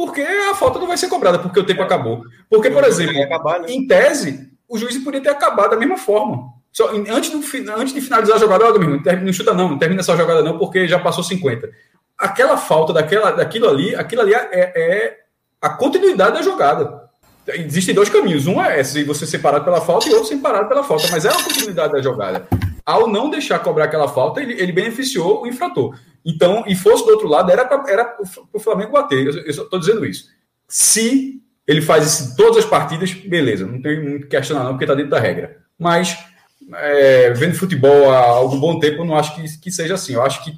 [0.00, 1.84] porque a falta não vai ser cobrada, porque o tempo é.
[1.84, 2.24] acabou.
[2.48, 3.66] Porque, por exemplo, acabar, né?
[3.68, 6.54] em tese, o juiz poderia ter acabado da mesma forma.
[6.72, 7.38] Só, antes, do,
[7.76, 10.42] antes de finalizar a jogada, olha, meu irmão, não chuta não, não termina essa jogada
[10.42, 11.68] não, porque já passou 50.
[12.16, 15.18] Aquela falta daquela, daquilo ali, aquilo ali é, é
[15.60, 17.10] a continuidade da jogada.
[17.46, 18.46] Existem dois caminhos.
[18.46, 21.44] Um é se você separado pela falta e outro separado pela falta, mas é a
[21.44, 22.48] continuidade da jogada.
[22.90, 25.96] Ao não deixar cobrar aquela falta, ele, ele beneficiou o infrator.
[26.24, 28.16] Então, e fosse do outro lado, era para era
[28.52, 29.26] o Flamengo bater.
[29.26, 30.28] Eu estou dizendo isso.
[30.68, 34.72] Se ele faz isso em todas as partidas, beleza, não tem muito que questionar, não,
[34.72, 35.58] porque está dentro da regra.
[35.78, 36.18] Mas
[36.74, 40.14] é, vendo futebol há algum bom tempo, eu não acho que, que seja assim.
[40.14, 40.52] Eu acho que,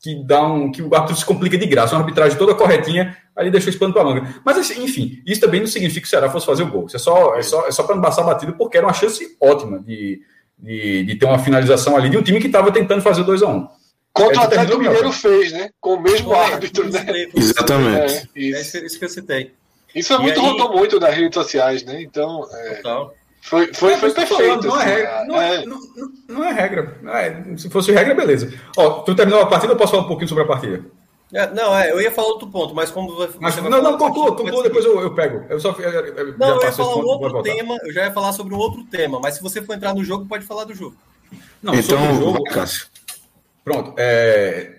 [0.00, 1.94] que dá um que o árbitro se complica de graça.
[1.94, 4.34] Uma arbitragem toda corretinha, ali deixou esse pano para manga.
[4.44, 6.86] Mas, assim, enfim, isso também não significa que o Ceará fosse fazer o gol.
[6.86, 9.36] Isso é só, é só, é só para não passar batido, porque era uma chance
[9.40, 10.20] ótima de,
[10.58, 13.46] de, de ter uma finalização ali de um time que estava tentando fazer 2 a
[13.46, 13.68] 1 um.
[14.12, 15.70] Contra é, o Atlético Mineiro fez, né?
[15.80, 17.06] Com o mesmo é, árbitro, né?
[17.34, 18.28] Exatamente.
[18.34, 18.76] É, isso.
[18.76, 19.52] É isso que eu citei.
[19.94, 20.46] Isso é muito, aí...
[20.46, 22.02] rodou muito nas redes sociais, né?
[22.02, 22.46] Então.
[22.52, 22.74] É...
[22.76, 23.14] Total.
[23.40, 24.66] Foi, foi, foi perfeito.
[24.66, 25.80] não, é assim, regra, não, é, não,
[26.28, 26.98] não, é regra.
[27.06, 28.52] É, se fosse regra, beleza.
[28.76, 30.84] Ó, tu terminou a partida ou posso falar um pouquinho sobre a partida?
[31.32, 33.98] É, não, é, eu ia falar outro ponto, mas como você mas, vai Não, não,
[33.98, 35.44] conclua, conclua, depois eu, eu pego.
[35.50, 38.32] Eu só, eu, eu não, eu ia falar um outro tema, eu já ia falar
[38.32, 40.96] sobre um outro tema, mas se você for entrar no jogo, pode falar do jogo.
[41.62, 42.44] Não, então, sobre o jogo.
[42.44, 42.86] Cássio.
[43.62, 43.94] Pronto.
[43.98, 44.78] É,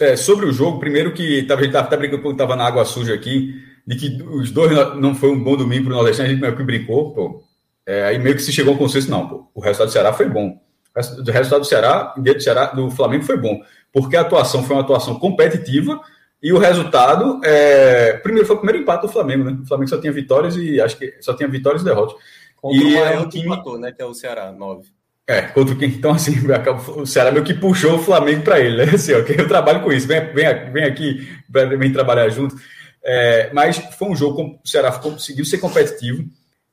[0.00, 2.84] é, sobre o jogo, primeiro que tava, a gente até brincando quando estava na água
[2.86, 3.54] suja aqui,
[3.86, 6.56] de que os dois não foi um bom domingo para o Nordeste, a gente meio
[6.56, 7.42] que brincou, pô.
[7.84, 10.12] É, aí meio que se chegou a um consenso, não, pô, o resultado do Ceará
[10.12, 10.58] foi bom.
[10.94, 13.60] O resultado do Ceará, do Ceará, do Flamengo foi bom,
[13.92, 16.00] porque a atuação foi uma atuação competitiva
[16.42, 19.58] e o resultado, é, primeiro foi o primeiro empate do Flamengo, né?
[19.62, 22.16] O Flamengo só tinha vitórias e acho que só tinha vitórias e derrotas.
[22.56, 23.46] Contra e o maior é um time...
[23.46, 23.92] empatou, né?
[23.92, 24.88] Que é o Ceará, 9.
[25.26, 25.88] É, contra quem?
[25.88, 26.34] Então, assim,
[26.96, 28.90] o Ceará meio que puxou o Flamengo para ele, né?
[28.94, 32.56] Assim, ó, eu trabalho com isso, vem, vem, vem aqui, vem trabalhar junto.
[33.04, 36.24] É, mas foi um jogo o Ceará conseguiu ser competitivo.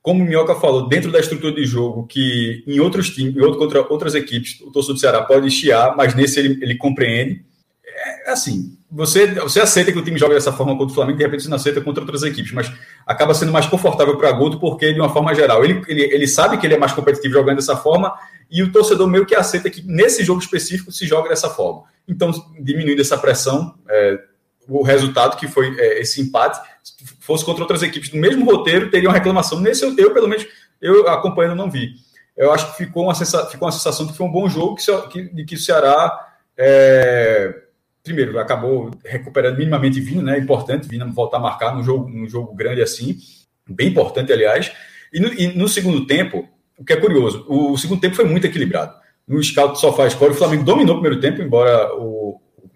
[0.10, 3.60] Como o Minhoca falou, dentro da estrutura de jogo, que em outros times, em outro,
[3.60, 7.46] contra outras equipes, o torcedor do Ceará pode chiar, mas nesse ele, ele compreende.
[8.26, 11.24] É assim, você, você aceita que o time joga dessa forma contra o Flamengo, de
[11.24, 12.72] repente você não aceita contra outras equipes, mas
[13.06, 16.58] acaba sendo mais confortável para Guto, porque, de uma forma geral, ele, ele, ele sabe
[16.58, 18.12] que ele é mais competitivo jogando dessa forma,
[18.50, 21.84] e o torcedor meio que aceita que nesse jogo específico se joga dessa forma.
[22.08, 24.18] Então, diminuindo essa pressão, é,
[24.70, 26.60] o resultado que foi é, esse empate,
[27.20, 29.60] fosse contra outras equipes do mesmo roteiro, teria uma reclamação.
[29.60, 30.46] Nesse eu, eu pelo menos,
[30.82, 31.94] eu acompanhando, não vi.
[32.38, 34.78] Eu acho que ficou uma, sensação, ficou uma sensação de que foi um bom jogo,
[35.10, 36.28] que, de que o Ceará,
[36.58, 37.54] é,
[38.04, 40.38] primeiro, acabou recuperando minimamente vindo, né?
[40.38, 43.18] Importante, vindo voltar a marcar num jogo, num jogo grande assim,
[43.68, 44.72] bem importante, aliás.
[45.12, 48.48] E no, e no segundo tempo, o que é curioso, o segundo tempo foi muito
[48.48, 48.94] equilibrado.
[49.28, 52.19] No scout só faz score, o Flamengo dominou o primeiro tempo, embora o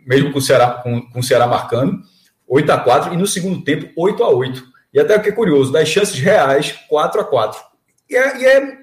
[0.06, 2.02] mesmo com o Ceará, com, com o Ceará marcando,
[2.48, 4.64] 8 a 4 e no segundo tempo 8 a 8.
[4.94, 7.60] E até o que é curioso, das chances reais 4 a 4.
[8.10, 8.78] E é, e é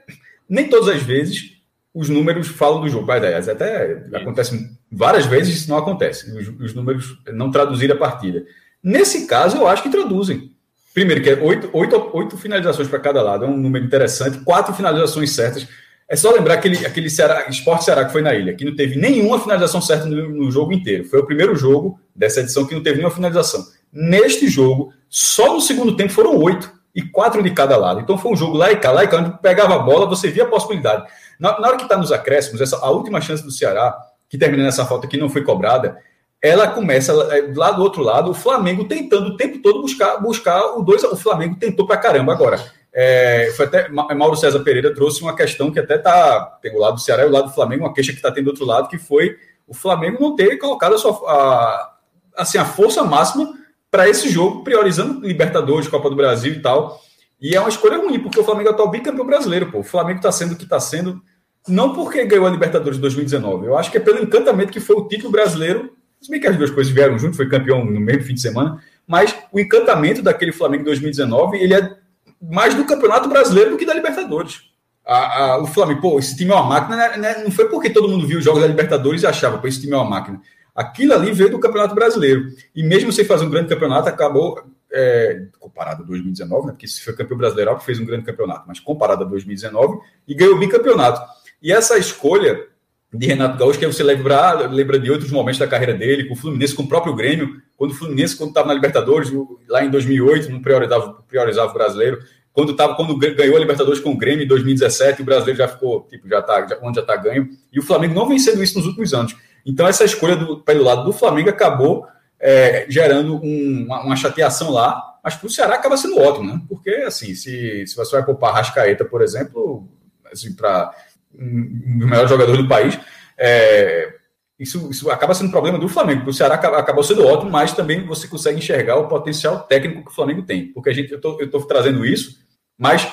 [0.48, 1.60] nem todas as vezes
[1.94, 3.10] os números falam do jogo.
[3.10, 6.30] Aliás, até acontece várias vezes isso não acontece.
[6.36, 8.44] Os, os números não traduzirem a partida.
[8.82, 10.54] Nesse caso, eu acho que traduzem.
[10.92, 14.74] Primeiro, que é oito, oito, oito finalizações para cada lado, é um número interessante, quatro
[14.74, 15.68] finalizações certas.
[16.10, 18.98] É só lembrar aquele, aquele Ceará, Esporte Ceará que foi na ilha, que não teve
[18.98, 21.04] nenhuma finalização certa no, no, jogo inteiro.
[21.04, 23.64] Foi o primeiro jogo dessa edição que não teve nenhuma finalização.
[23.92, 28.00] Neste jogo, só no segundo tempo foram oito e quatro de cada lado.
[28.00, 30.28] Então foi um jogo lá e cá, lá e cá, onde pegava a bola, você
[30.28, 31.06] via a possibilidade.
[31.38, 33.96] Na, na hora que está nos acréscimos, essa, a última chance do Ceará,
[34.28, 35.96] que termina nessa falta que não foi cobrada,
[36.42, 40.76] ela começa é, lá do outro lado, o Flamengo tentando o tempo todo buscar, buscar
[40.76, 41.04] o dois.
[41.04, 42.60] O Flamengo tentou para caramba agora.
[42.92, 46.94] É, foi até Mauro César Pereira trouxe uma questão que até tá tem o lado
[46.94, 48.88] do Ceará e o lado do Flamengo, uma queixa que está tendo do outro lado,
[48.88, 51.94] que foi o Flamengo não ter colocado a sua a,
[52.36, 53.54] assim a força máxima
[53.90, 57.00] para esse jogo, priorizando Libertadores, Copa do Brasil e tal.
[57.40, 59.78] E é uma escolha ruim, porque o Flamengo é atual bicampeão brasileiro, pô.
[59.78, 61.20] O Flamengo está sendo o que está sendo,
[61.66, 63.66] não porque ganhou a Libertadores de 2019.
[63.66, 66.56] Eu acho que é pelo encantamento que foi o título brasileiro se bem que as
[66.56, 70.52] duas coisas vieram junto, foi campeão no mesmo fim de semana, mas o encantamento daquele
[70.52, 71.96] Flamengo 2019, ele é
[72.40, 74.62] mais do Campeonato Brasileiro do que da Libertadores.
[75.04, 77.90] a, a, o Flamengo, pô, esse time é uma máquina, né, né, não foi porque
[77.90, 80.40] todo mundo viu os jogos da Libertadores e achava, pô, esse time é uma máquina.
[80.74, 82.48] Aquilo ali veio do Campeonato Brasileiro.
[82.74, 87.02] E mesmo sem fazer um grande campeonato, acabou, é, comparado a 2019, né, porque se
[87.02, 91.20] foi campeão brasileiro, fez um grande campeonato, mas comparado a 2019, e ganhou o bicampeonato.
[91.62, 92.68] E essa escolha
[93.12, 96.36] de Renato Gaúcho, que você lembra, lembra de outros momentos da carreira dele, com o
[96.36, 99.32] Fluminense, com o próprio Grêmio, quando o Fluminense, quando estava na Libertadores,
[99.68, 102.20] lá em 2008, não priorizava, priorizava o brasileiro,
[102.52, 106.06] quando, tava, quando ganhou a Libertadores com o Grêmio em 2017, o brasileiro já ficou,
[106.08, 108.76] tipo, já tá, já, onde já está ganho, e o Flamengo não vem sendo isso
[108.78, 109.36] nos últimos anos.
[109.66, 112.06] Então, essa escolha do, pelo lado do Flamengo acabou
[112.38, 116.60] é, gerando um, uma, uma, chateação lá, mas para o Ceará acaba sendo ótimo, né?
[116.68, 119.86] Porque, assim, se, se você vai poupar Rascaeta, por exemplo,
[120.32, 120.92] assim, para
[121.34, 122.98] um, um melhor jogador do país,
[123.38, 124.14] é,
[124.58, 126.28] isso, isso acaba sendo um problema do Flamengo.
[126.28, 130.14] O Ceará acabou sendo ótimo, mas também você consegue enxergar o potencial técnico que o
[130.14, 130.72] Flamengo tem.
[130.72, 132.38] Porque a gente, eu estou trazendo isso,
[132.78, 133.10] mas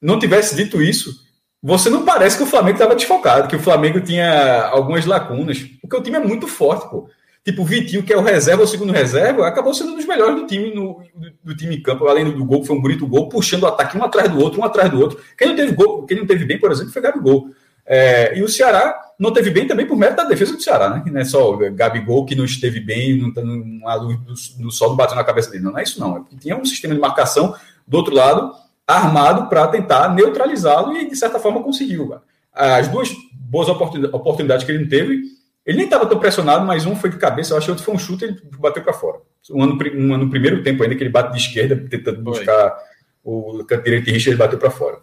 [0.00, 1.24] não tivesse dito isso,
[1.60, 5.96] você não parece que o Flamengo estava desfocado, que o Flamengo tinha algumas lacunas, porque
[5.96, 7.08] o time é muito forte, pô.
[7.44, 10.34] Tipo, o Vitinho, que é o reserva, o segundo reserva, acabou sendo um dos melhores
[10.36, 13.06] do time no, do, do, time em campo, além do gol, que foi um bonito
[13.06, 15.20] gol, puxando o ataque um atrás do outro, um atrás do outro.
[15.36, 17.50] Quem não teve gol, quem não teve bem, por exemplo, foi Gabigol.
[17.84, 21.02] É, e o Ceará não teve bem também por mérito da defesa do Ceará, né?
[21.06, 24.16] Não é só o Gabigol que não esteve bem, não, não, a luz
[24.56, 25.64] do, do sol bateu na cabeça dele.
[25.64, 26.16] Não, não é isso, não.
[26.16, 27.54] É porque tinha um sistema de marcação
[27.86, 28.54] do outro lado,
[28.86, 32.16] armado para tentar neutralizá-lo e, de certa forma, conseguiu.
[32.54, 35.22] As duas boas oportunidades que ele não teve,
[35.66, 37.94] ele nem estava tão pressionado, mas um foi de cabeça, eu acho que outro foi
[37.94, 39.18] um chute e ele bateu para fora.
[39.50, 42.76] Um ano, um ano no primeiro tempo ainda, que ele bate de esquerda, tentando buscar
[43.22, 44.98] o canto direito de Richard, ele bateu para fora.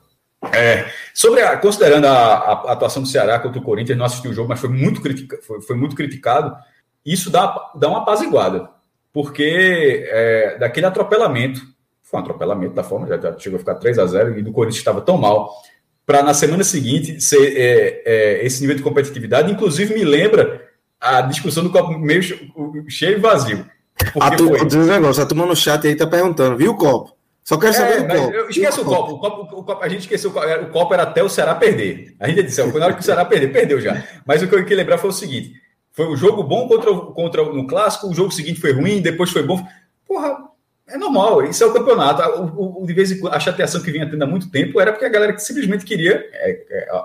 [0.54, 4.34] É, sobre a, considerando a, a, atuação do Ceará contra o Corinthians, não assisti o
[4.34, 6.56] jogo, mas foi muito, critica, foi, foi muito criticado.
[7.06, 8.70] Isso dá, dá uma apaziguada,
[9.14, 11.62] porque é, daquele atropelamento,
[12.02, 14.52] foi um atropelamento da forma, já, já chegou a ficar 3 a 0 e do
[14.52, 15.52] Corinthians estava tão mal,
[16.06, 20.68] para na semana seguinte ser é, é, esse nível de competitividade, inclusive me lembra
[21.00, 22.22] a discussão do copo meio
[22.90, 23.66] cheio e vazio.
[24.20, 24.86] A turma, foi...
[24.86, 27.16] negócio, a turma no chat aí tá perguntando, viu o copo?
[27.44, 28.34] Só quero saber é, do copo.
[28.34, 29.14] Eu esqueço o copo.
[29.14, 29.84] O copo, o copo.
[29.84, 30.30] A gente esqueceu.
[30.30, 32.16] O copo era até o Ceará perder.
[32.20, 34.04] A gente disse, na hora que o Ceará perder, perdeu já.
[34.26, 35.54] Mas o que eu queria lembrar foi o seguinte:
[35.92, 39.44] foi um jogo bom contra, contra no clássico, o jogo seguinte foi ruim, depois foi
[39.44, 39.66] bom.
[40.08, 40.38] Porra,
[40.92, 42.22] é normal, isso é o campeonato.
[42.42, 44.92] O, o, de vez em quando, a chateação que vinha tendo há muito tempo era
[44.92, 46.30] porque a galera que simplesmente queria.
[46.34, 47.02] É, é,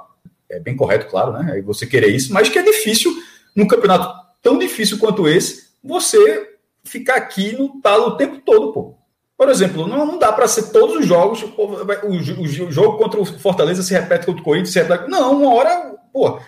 [0.51, 1.61] é bem correto, claro, né?
[1.63, 3.13] Você querer isso, mas que é difícil,
[3.55, 4.09] num campeonato
[4.43, 8.95] tão difícil quanto esse, você ficar aqui no talo o tempo todo, pô.
[9.37, 13.21] Por exemplo, não, não dá para ser todos os jogos, o, o, o, jogo contra
[13.21, 15.11] o Fortaleza se repete contra o Corinthians, se repete.
[15.11, 16.41] Não, uma hora, pô,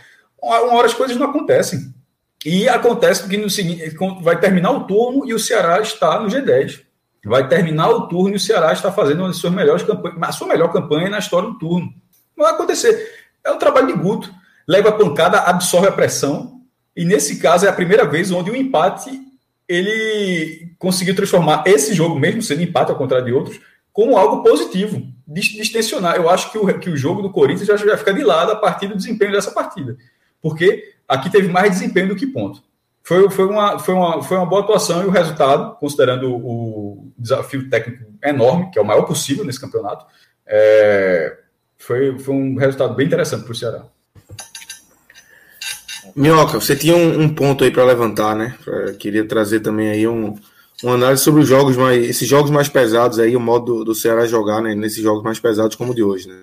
[0.42, 1.92] uma hora as coisas não acontecem.
[2.46, 6.88] E acontece porque no seguinte, vai terminar o turno e o Ceará está no G10.
[7.29, 10.33] Vai terminar o turno e o Ceará está fazendo uma das suas melhores campanhas, a
[10.33, 11.93] sua melhor campanha na história do turno.
[12.37, 13.29] Não vai acontecer.
[13.45, 14.33] É o trabalho de Guto.
[14.67, 16.62] Leva a pancada, absorve a pressão.
[16.97, 19.11] E nesse caso é a primeira vez onde o empate
[19.69, 23.61] ele conseguiu transformar esse jogo, mesmo sendo empate ao contrário de outros,
[23.93, 26.17] como algo positivo, distensionar.
[26.17, 28.57] Eu acho que o, que o jogo do Corinthians já vai ficar de lado a
[28.57, 29.97] partir do desempenho dessa partida.
[30.41, 32.62] Porque aqui teve mais desempenho do que ponto.
[33.03, 37.69] Foi, foi, uma, foi, uma, foi uma boa atuação e o resultado, considerando o desafio
[37.71, 40.05] técnico enorme, que é o maior possível nesse campeonato,
[40.47, 41.39] é,
[41.79, 43.85] foi, foi um resultado bem interessante para o Ceará.
[46.15, 48.57] Minhoca, você tinha um, um ponto aí para levantar, né?
[48.65, 50.37] Pra, queria trazer também aí um,
[50.83, 53.95] uma análise sobre os jogos mais, esses jogos mais pesados aí, o modo do, do
[53.95, 54.75] Ceará jogar, né?
[54.75, 56.35] Nesses jogos mais pesados como o de hoje, né?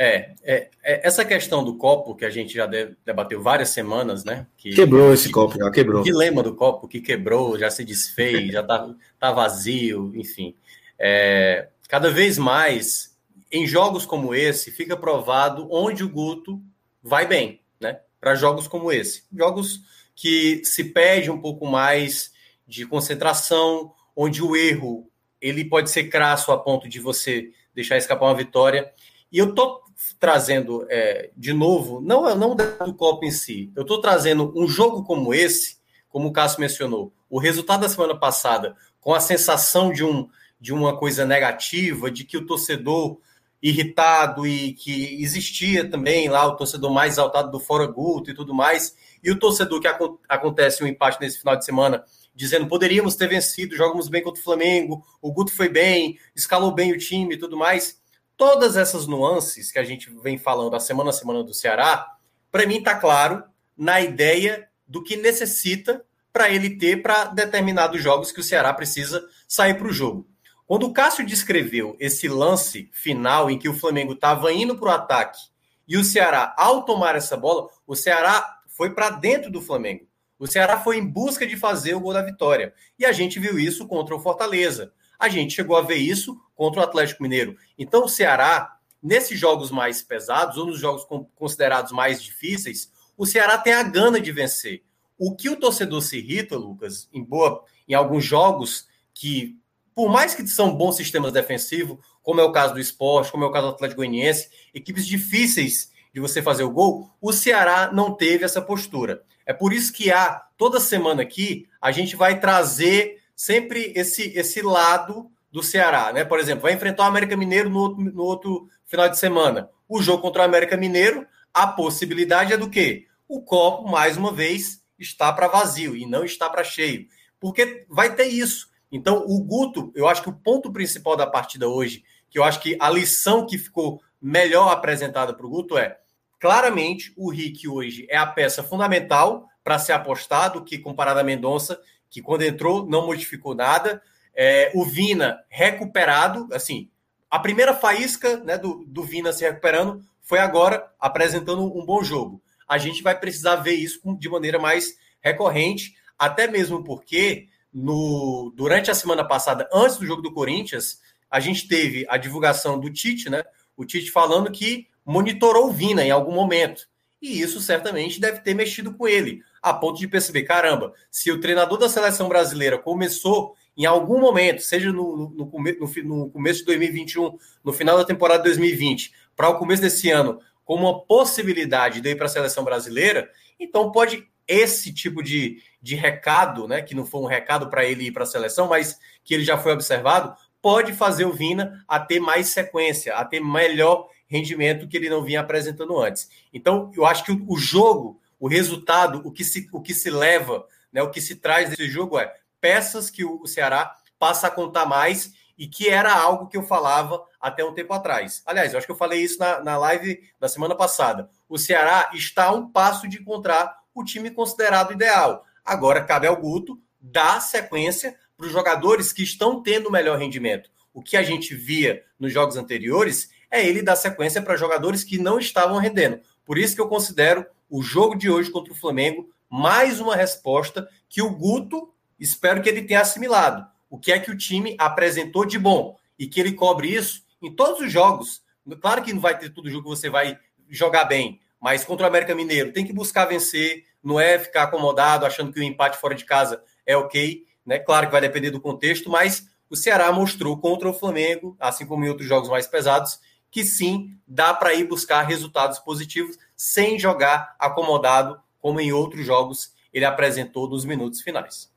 [0.00, 2.66] É, é, é, essa questão do copo que a gente já
[3.04, 4.46] debateu várias semanas, né?
[4.56, 6.02] Que, quebrou esse que, copo, já quebrou.
[6.02, 10.54] O dilema do copo que quebrou, já se desfez, já tá, tá vazio, enfim.
[10.96, 13.18] É, cada vez mais,
[13.50, 16.62] em jogos como esse, fica provado onde o Guto
[17.02, 17.98] vai bem, né?
[18.20, 19.24] para jogos como esse.
[19.32, 19.80] Jogos
[20.14, 22.32] que se pede um pouco mais
[22.66, 28.26] de concentração, onde o erro ele pode ser crasso a ponto de você deixar escapar
[28.26, 28.92] uma vitória.
[29.30, 29.87] E eu tô
[30.18, 35.02] trazendo é, de novo, não não do copo em si, eu tô trazendo um jogo
[35.04, 40.04] como esse, como o Cássio mencionou, o resultado da semana passada, com a sensação de
[40.04, 40.28] um
[40.60, 43.18] de uma coisa negativa, de que o torcedor
[43.62, 48.54] irritado e que existia também lá o torcedor mais exaltado do Fora Guto e tudo
[48.54, 53.16] mais, e o torcedor que ac acontece um empate nesse final de semana, dizendo poderíamos
[53.16, 57.34] ter vencido, jogamos bem contra o Flamengo, o Guto foi bem, escalou bem o time
[57.34, 57.98] e tudo mais.
[58.38, 62.16] Todas essas nuances que a gente vem falando a semana a semana do Ceará,
[62.52, 63.42] para mim está claro
[63.76, 69.28] na ideia do que necessita para ele ter para determinados jogos que o Ceará precisa
[69.48, 70.24] sair para o jogo.
[70.68, 74.92] Quando o Cássio descreveu esse lance final em que o Flamengo estava indo para o
[74.92, 75.40] ataque
[75.88, 80.06] E o Ceará, ao tomar essa bola, o Ceará foi para dentro do Flamengo.
[80.38, 82.72] O Ceará foi em busca de fazer o gol da vitória.
[82.96, 84.92] E a gente viu isso contra o Fortaleza.
[85.18, 87.56] A gente chegou a ver isso contra o Atlético Mineiro.
[87.78, 93.58] Então, o Ceará, nesses jogos mais pesados, ou nos jogos considerados mais difíceis, o Ceará
[93.58, 94.82] tem a gana de vencer.
[95.18, 99.58] O que o torcedor se irrita, Lucas, em boa, em alguns jogos que,
[99.94, 103.46] por mais que são bons sistemas defensivos, como é o caso do esporte, como é
[103.46, 108.14] o caso do Atlético Goianiense, equipes difíceis de você fazer o gol, o Ceará não
[108.14, 109.22] teve essa postura.
[109.44, 114.60] É por isso que há, toda semana aqui, a gente vai trazer sempre esse, esse
[114.60, 116.24] lado do Ceará, né?
[116.24, 119.70] Por exemplo, vai enfrentar o América Mineiro no outro, no outro final de semana.
[119.88, 121.24] O jogo contra o América Mineiro,
[121.54, 123.06] a possibilidade é do quê?
[123.28, 127.06] O copo, mais uma vez, está para vazio e não está para cheio.
[127.38, 128.68] Porque vai ter isso.
[128.90, 132.60] Então, o Guto, eu acho que o ponto principal da partida hoje, que eu acho
[132.60, 135.96] que a lição que ficou melhor apresentada para o Guto é
[136.40, 141.80] claramente o Rick hoje é a peça fundamental para ser apostado, que comparado a Mendonça,
[142.10, 144.02] que quando entrou não modificou nada.
[144.34, 146.88] É, o Vina recuperado, assim,
[147.30, 152.42] a primeira faísca né, do, do Vina se recuperando foi agora apresentando um bom jogo.
[152.68, 158.90] A gente vai precisar ver isso de maneira mais recorrente, até mesmo porque no, durante
[158.90, 163.28] a semana passada, antes do jogo do Corinthians, a gente teve a divulgação do Tite,
[163.28, 163.42] né?
[163.76, 166.88] O Tite falando que monitorou o Vina em algum momento.
[167.20, 171.40] E isso certamente deve ter mexido com ele, a ponto de perceber: caramba, se o
[171.40, 176.66] treinador da seleção brasileira começou em algum momento, seja no, no, no, no começo de
[176.66, 182.00] 2021, no final da temporada de 2020, para o começo desse ano, como uma possibilidade
[182.00, 186.94] de ir para a seleção brasileira, então pode esse tipo de, de recado, né, que
[186.94, 189.72] não foi um recado para ele ir para a seleção, mas que ele já foi
[189.72, 195.08] observado, pode fazer o Vina a ter mais sequência, a ter melhor rendimento que ele
[195.08, 196.28] não vinha apresentando antes.
[196.52, 200.66] Então, eu acho que o, jogo, o resultado, o que se, o que se leva,
[200.92, 204.86] né, o que se traz desse jogo é peças que o Ceará passa a contar
[204.86, 208.42] mais e que era algo que eu falava até um tempo atrás.
[208.46, 211.28] Aliás, eu acho que eu falei isso na, na live da semana passada.
[211.48, 215.44] O Ceará está a um passo de encontrar o time considerado ideal.
[215.64, 220.70] Agora cabe ao Guto dar sequência para os jogadores que estão tendo melhor rendimento.
[220.94, 225.18] O que a gente via nos jogos anteriores é ele dar sequência para jogadores que
[225.18, 226.20] não estavam rendendo.
[226.44, 230.88] Por isso que eu considero o jogo de hoje contra o Flamengo mais uma resposta
[231.08, 233.66] que o Guto espero que ele tenha assimilado.
[233.88, 237.54] O que é que o time apresentou de bom e que ele cobre isso em
[237.54, 238.42] todos os jogos.
[238.80, 242.08] Claro que não vai ter todo jogo que você vai jogar bem, mas contra o
[242.08, 246.14] América Mineiro tem que buscar vencer, não é ficar acomodado achando que o empate fora
[246.14, 247.78] de casa é ok, né?
[247.78, 252.04] Claro que vai depender do contexto, mas o Ceará mostrou contra o Flamengo, assim como
[252.04, 253.18] em outros jogos mais pesados,
[253.50, 259.70] que sim, dá para ir buscar resultados positivos sem jogar acomodado, como em outros jogos
[259.94, 261.70] ele apresentou nos minutos finais.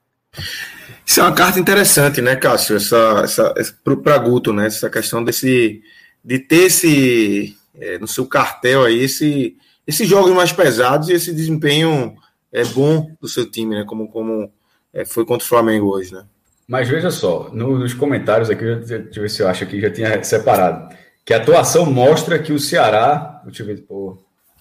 [1.05, 2.77] Isso é uma carta interessante, né, Cássio?
[2.77, 4.65] Essa, essa, essa para Guto, né?
[4.65, 5.83] Essa questão desse
[6.23, 11.33] de ter esse é, no seu cartel aí esse esses jogos mais pesados e esse
[11.33, 12.15] desempenho
[12.51, 13.83] é bom do seu time, né?
[13.85, 14.51] Como como
[14.93, 16.25] é, foi contra o Flamengo hoje, né?
[16.67, 19.91] Mas veja só, no, nos comentários aqui, deixa eu ver se eu acho que já
[19.91, 24.17] tinha separado que a atuação mostra que o Ceará, deixa eu ver, pô,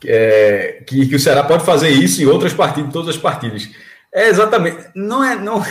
[0.06, 3.68] é, que, que o Ceará pode fazer isso em outras partidas, todas as partidas.
[4.12, 5.64] É exatamente, não é, não,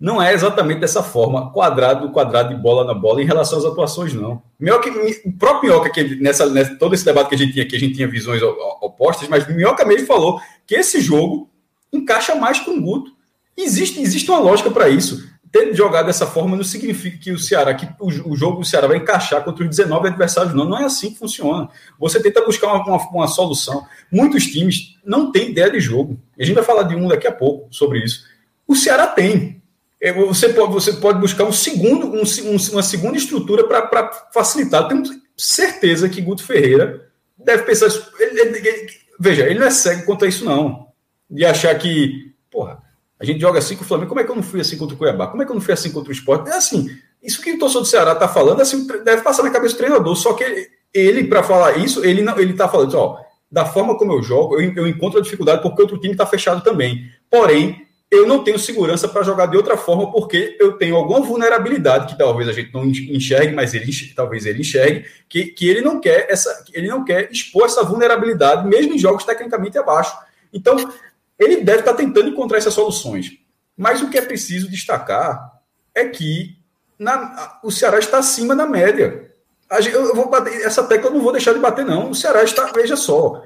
[0.00, 4.14] não é exatamente dessa forma, quadrado, quadrado de bola na bola em relação às atuações,
[4.14, 4.42] não.
[4.58, 4.90] Minhoca,
[5.24, 7.80] o próprio Minhoca, que nessa, nessa, todo esse debate que a gente tinha aqui, a
[7.80, 11.50] gente tinha visões opostas, mas Minhoca mesmo falou que esse jogo
[11.92, 13.12] encaixa mais com o Guto.
[13.56, 17.74] Existe, existe uma lógica para isso ter jogado dessa forma não significa que o Ceará,
[17.74, 20.64] que o, jogo do Ceará vai encaixar contra os 19 adversários, não.
[20.64, 21.68] Não é assim que funciona.
[21.98, 23.84] Você tenta buscar uma, uma, uma, solução.
[24.12, 26.20] Muitos times não têm ideia de jogo.
[26.38, 28.24] A gente vai falar de um daqui a pouco sobre isso.
[28.66, 29.60] O Ceará tem.
[30.00, 34.86] É, você pode, você pode buscar um segundo, um, um, uma segunda estrutura para facilitar.
[34.86, 35.02] Tenho
[35.36, 38.08] certeza que Guto Ferreira deve pensar isso.
[38.20, 40.86] Ele, ele, ele, veja, ele não é cego quanto a isso, não.
[41.28, 42.82] De achar que, porra,
[43.20, 44.08] a gente joga assim com o Flamengo.
[44.08, 45.26] Como é que eu não fui assim contra o Cuiabá?
[45.26, 46.48] Como é que eu não fui assim contra o esporte?
[46.48, 46.88] É assim,
[47.22, 50.16] isso que o torcedor do Ceará está falando, assim, deve passar na cabeça do treinador.
[50.16, 53.18] Só que ele, para falar isso, ele não, ele está falando, ó,
[53.52, 56.62] da forma como eu jogo, eu, eu encontro a dificuldade porque outro time está fechado
[56.62, 57.10] também.
[57.30, 62.12] Porém, eu não tenho segurança para jogar de outra forma porque eu tenho alguma vulnerabilidade
[62.12, 66.00] que talvez a gente não enxergue, mas ele talvez ele enxergue que, que ele não
[66.00, 70.16] quer essa, ele não quer expor essa vulnerabilidade mesmo em jogos tecnicamente abaixo.
[70.52, 70.76] Então,
[71.40, 73.32] ele deve estar tentando encontrar essas soluções.
[73.76, 75.52] Mas o que é preciso destacar
[75.94, 76.58] é que
[76.98, 79.32] na, o Ceará está acima da média.
[79.90, 82.10] eu vou bater, essa tecla eu não vou deixar de bater, não.
[82.10, 83.42] O Ceará está, veja só.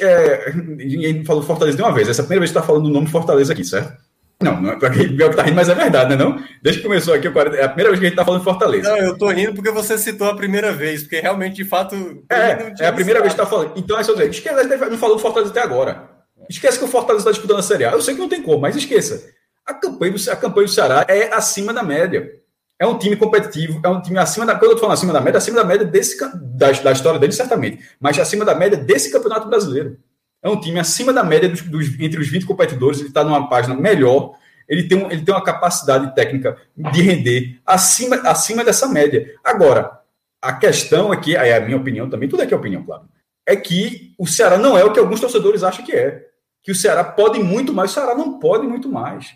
[0.00, 2.06] É, ninguém falou Fortaleza de uma vez.
[2.06, 3.96] Essa é a primeira vez que está falando o nome Fortaleza aqui, certo?
[4.40, 6.16] Não, não é para quem que tá rindo, mas é verdade, né?
[6.22, 6.40] Não?
[6.62, 8.88] Desde que começou aqui, é a primeira vez que a gente está falando Fortaleza.
[8.88, 12.22] Não, eu tô rindo porque você citou a primeira vez, porque realmente, de fato.
[12.30, 13.72] É, é a primeira vez que está falando.
[13.74, 16.17] Então, é só dizer, esquece, não falou Fortaleza até agora.
[16.48, 17.92] Esquece que o Fortaleza está disputando a Série A.
[17.92, 19.30] Eu sei que não tem como, mas esqueça.
[19.66, 22.32] A campanha, do, a campanha do Ceará é acima da média.
[22.80, 24.54] É um time competitivo, é um time acima da.
[24.54, 26.16] Quando eu tô falando acima da média, acima da média desse,
[26.56, 27.84] da, da história dele, certamente.
[28.00, 29.98] Mas acima da média desse campeonato brasileiro.
[30.40, 33.48] É um time acima da média dos, dos entre os 20 competidores, ele está numa
[33.48, 34.34] página melhor.
[34.68, 39.34] Ele tem, um, ele tem uma capacidade técnica de render acima, acima dessa média.
[39.42, 39.98] Agora,
[40.40, 43.08] a questão é que, é a minha opinião também, tudo aqui é opinião, claro,
[43.46, 46.27] é que o Ceará não é o que alguns torcedores acham que é.
[46.68, 49.28] Que o Ceará pode muito mais, o Ceará não pode muito mais.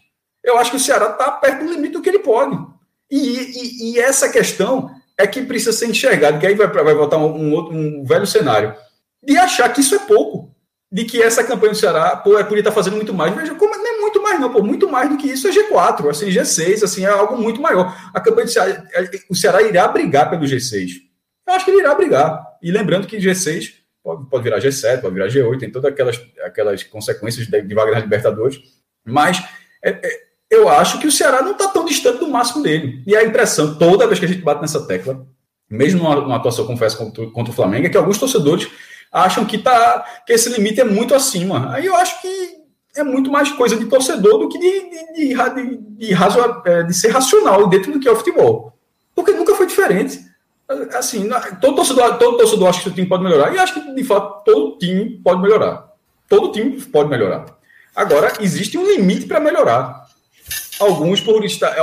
[0.45, 2.59] Eu acho que o Ceará está perto do limite do que ele pode.
[3.11, 7.17] E, e, e, essa questão é que precisa ser enxergada, que aí vai, vai voltar
[7.17, 8.75] um, um, outro, um velho cenário,
[9.25, 10.55] de achar que isso é pouco,
[10.91, 13.35] de que essa campanha do Ceará, pô, é, podia estar fazendo muito mais.
[13.35, 16.11] Veja, como não é muito mais, não, pô, muito mais do que isso é G4,
[16.11, 17.97] assim, G6, assim, é algo muito maior.
[18.13, 20.97] A campanha do Ceará, é, o Ceará irá brigar pelo G6.
[21.49, 22.47] Eu acho que ele irá brigar.
[22.63, 23.73] E lembrando que G6
[24.03, 27.93] pode, pode virar G7, pode virar G8, tem todas aquelas, aquelas consequências de, de vaga
[27.93, 28.61] na Libertadores,
[29.05, 29.43] mas
[29.83, 33.03] é, é eu acho que o Ceará não está tão distante do máximo dele.
[33.07, 35.27] E a impressão, toda vez que a gente bate nessa tecla,
[35.71, 38.69] mesmo numa, numa atuação, confesso, contra, contra o Flamengo, é que alguns torcedores
[39.11, 41.73] acham que, tá, que esse limite é muito acima.
[41.73, 42.63] Aí eu acho que
[42.95, 46.15] é muito mais coisa de torcedor do que de, de, de, de,
[46.67, 48.79] é, de ser racional dentro do que é o futebol.
[49.15, 50.21] Porque nunca foi diferente.
[50.95, 51.29] Assim,
[51.61, 54.45] todo torcedor, todo torcedor acha que o time pode melhorar, e acho que, de fato,
[54.45, 55.93] todo time pode melhorar.
[56.29, 57.47] Todo time pode melhorar.
[57.95, 60.03] Agora, existe um limite para melhorar
[60.81, 61.75] alguns por estar.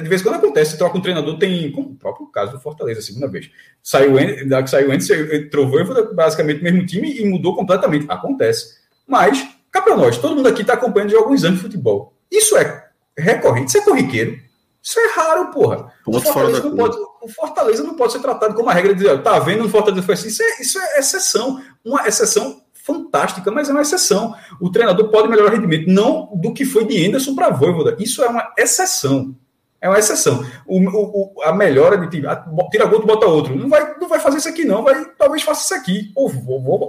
[0.00, 1.72] De vez em quando acontece, troca um treinador, tem.
[1.72, 3.50] Como o próprio caso do Fortaleza, a segunda vez.
[3.82, 4.14] Saiu
[4.48, 5.70] da que saiu antes, entrou
[6.14, 8.06] basicamente o mesmo time e mudou completamente.
[8.08, 8.76] Acontece.
[9.06, 12.14] Mas, cá para nós, todo mundo aqui está acompanhando de alguns anos de futebol.
[12.30, 14.43] Isso é recorrente, isso é corriqueiro.
[14.84, 15.90] Isso é raro, porra.
[16.06, 19.22] O Fortaleza, não pode, o Fortaleza não pode ser tratado como uma regra de dizer,
[19.22, 20.28] tá vendo o Fortaleza foi assim.
[20.28, 21.58] Isso é, isso é exceção.
[21.82, 24.34] Uma exceção fantástica, mas é uma exceção.
[24.60, 27.96] O treinador pode melhorar o rendimento, não do que foi de Anderson para Voivoda.
[27.98, 29.34] Isso é uma exceção.
[29.80, 30.44] É uma exceção.
[30.66, 32.28] O, o, a melhora de time,
[32.70, 33.56] tira gol, bota outro.
[33.56, 34.82] Não vai, não vai fazer isso aqui, não.
[34.82, 36.12] Vai, talvez faça isso aqui.
[36.14, 36.28] Ou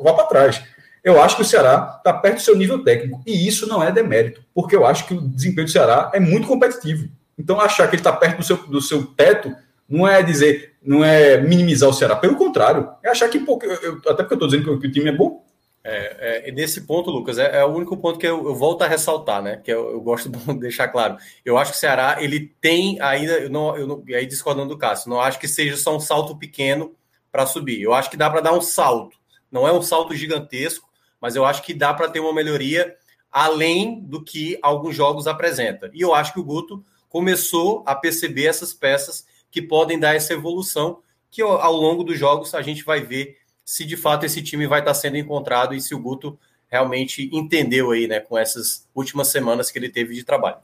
[0.02, 0.62] vá para trás.
[1.02, 3.22] Eu acho que o Ceará está perto do seu nível técnico.
[3.26, 6.48] E isso não é demérito, porque eu acho que o desempenho do Ceará é muito
[6.48, 7.08] competitivo.
[7.38, 9.56] Então, achar que ele está perto do seu, do seu teto
[9.88, 12.16] não é dizer, não é minimizar o Ceará.
[12.16, 15.10] Pelo contrário, é achar que, eu, até porque eu estou dizendo que, que o time
[15.10, 15.46] é bom,
[15.88, 18.88] é, é, nesse ponto, Lucas, é, é, o único ponto que eu, eu, volto a
[18.88, 19.58] ressaltar, né?
[19.58, 21.16] Que eu, eu, gosto de deixar claro.
[21.46, 24.70] Eu acho que o Ceará ele tem ainda, eu não, eu não, e aí discordando
[24.70, 26.96] do Cássio, não acho que seja só um salto pequeno
[27.32, 27.80] para subir.
[27.80, 29.16] Eu acho que dá para dar um salto.
[29.52, 30.90] Não é um salto gigantesco,
[31.22, 32.96] mas eu acho que dá para ter uma melhoria
[33.32, 35.92] além do que alguns jogos apresenta.
[35.94, 36.84] E eu acho que o Guto
[37.16, 41.00] começou a perceber essas peças que podem dar essa evolução,
[41.32, 44.82] que ao longo dos jogos a gente vai ver se de fato esse time vai
[44.82, 46.38] estar sendo encontrado e se o Guto
[46.68, 50.58] realmente entendeu aí, né, com essas últimas semanas que ele teve de trabalho.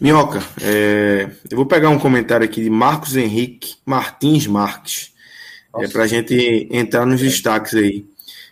[0.00, 5.12] Minhoca, é, eu vou pegar um comentário aqui de Marcos Henrique Martins Marques,
[5.76, 8.06] é, para a gente entrar nos destaques aí.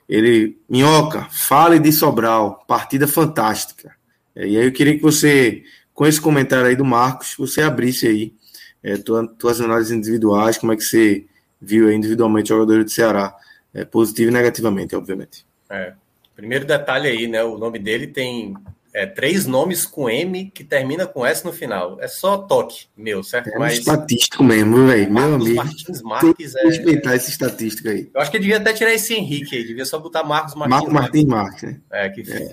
[0.09, 3.95] Ele, Minhoca, fale de Sobral, partida fantástica.
[4.35, 5.63] É, e aí eu queria que você,
[5.97, 8.35] com esse comentário aí do Marcos, você abrisse aí
[8.83, 11.25] é, tua, tuas análises individuais, como é que você
[11.61, 13.35] viu aí individualmente o jogador do Ceará
[13.73, 15.47] é, positivo e negativamente, obviamente.
[15.71, 15.95] É.
[16.37, 17.43] Primeiro detalhe aí, né?
[17.43, 18.55] O nome dele tem
[18.93, 21.99] é, três nomes com M que termina com S no final.
[21.99, 23.49] É só toque meu, certo?
[23.49, 23.79] É um Mas...
[23.79, 25.11] estatístico mesmo, velho.
[25.11, 25.55] Meu amigo.
[25.55, 26.63] Martins Marques é.
[26.65, 28.11] Respeitar essa estatística aí.
[28.15, 30.77] Eu acho que devia até tirar esse Henrique aí, devia só botar Marcos Martins.
[30.79, 31.81] Marcos Martins Marques, né?
[31.91, 32.21] É, que...
[32.31, 32.51] É.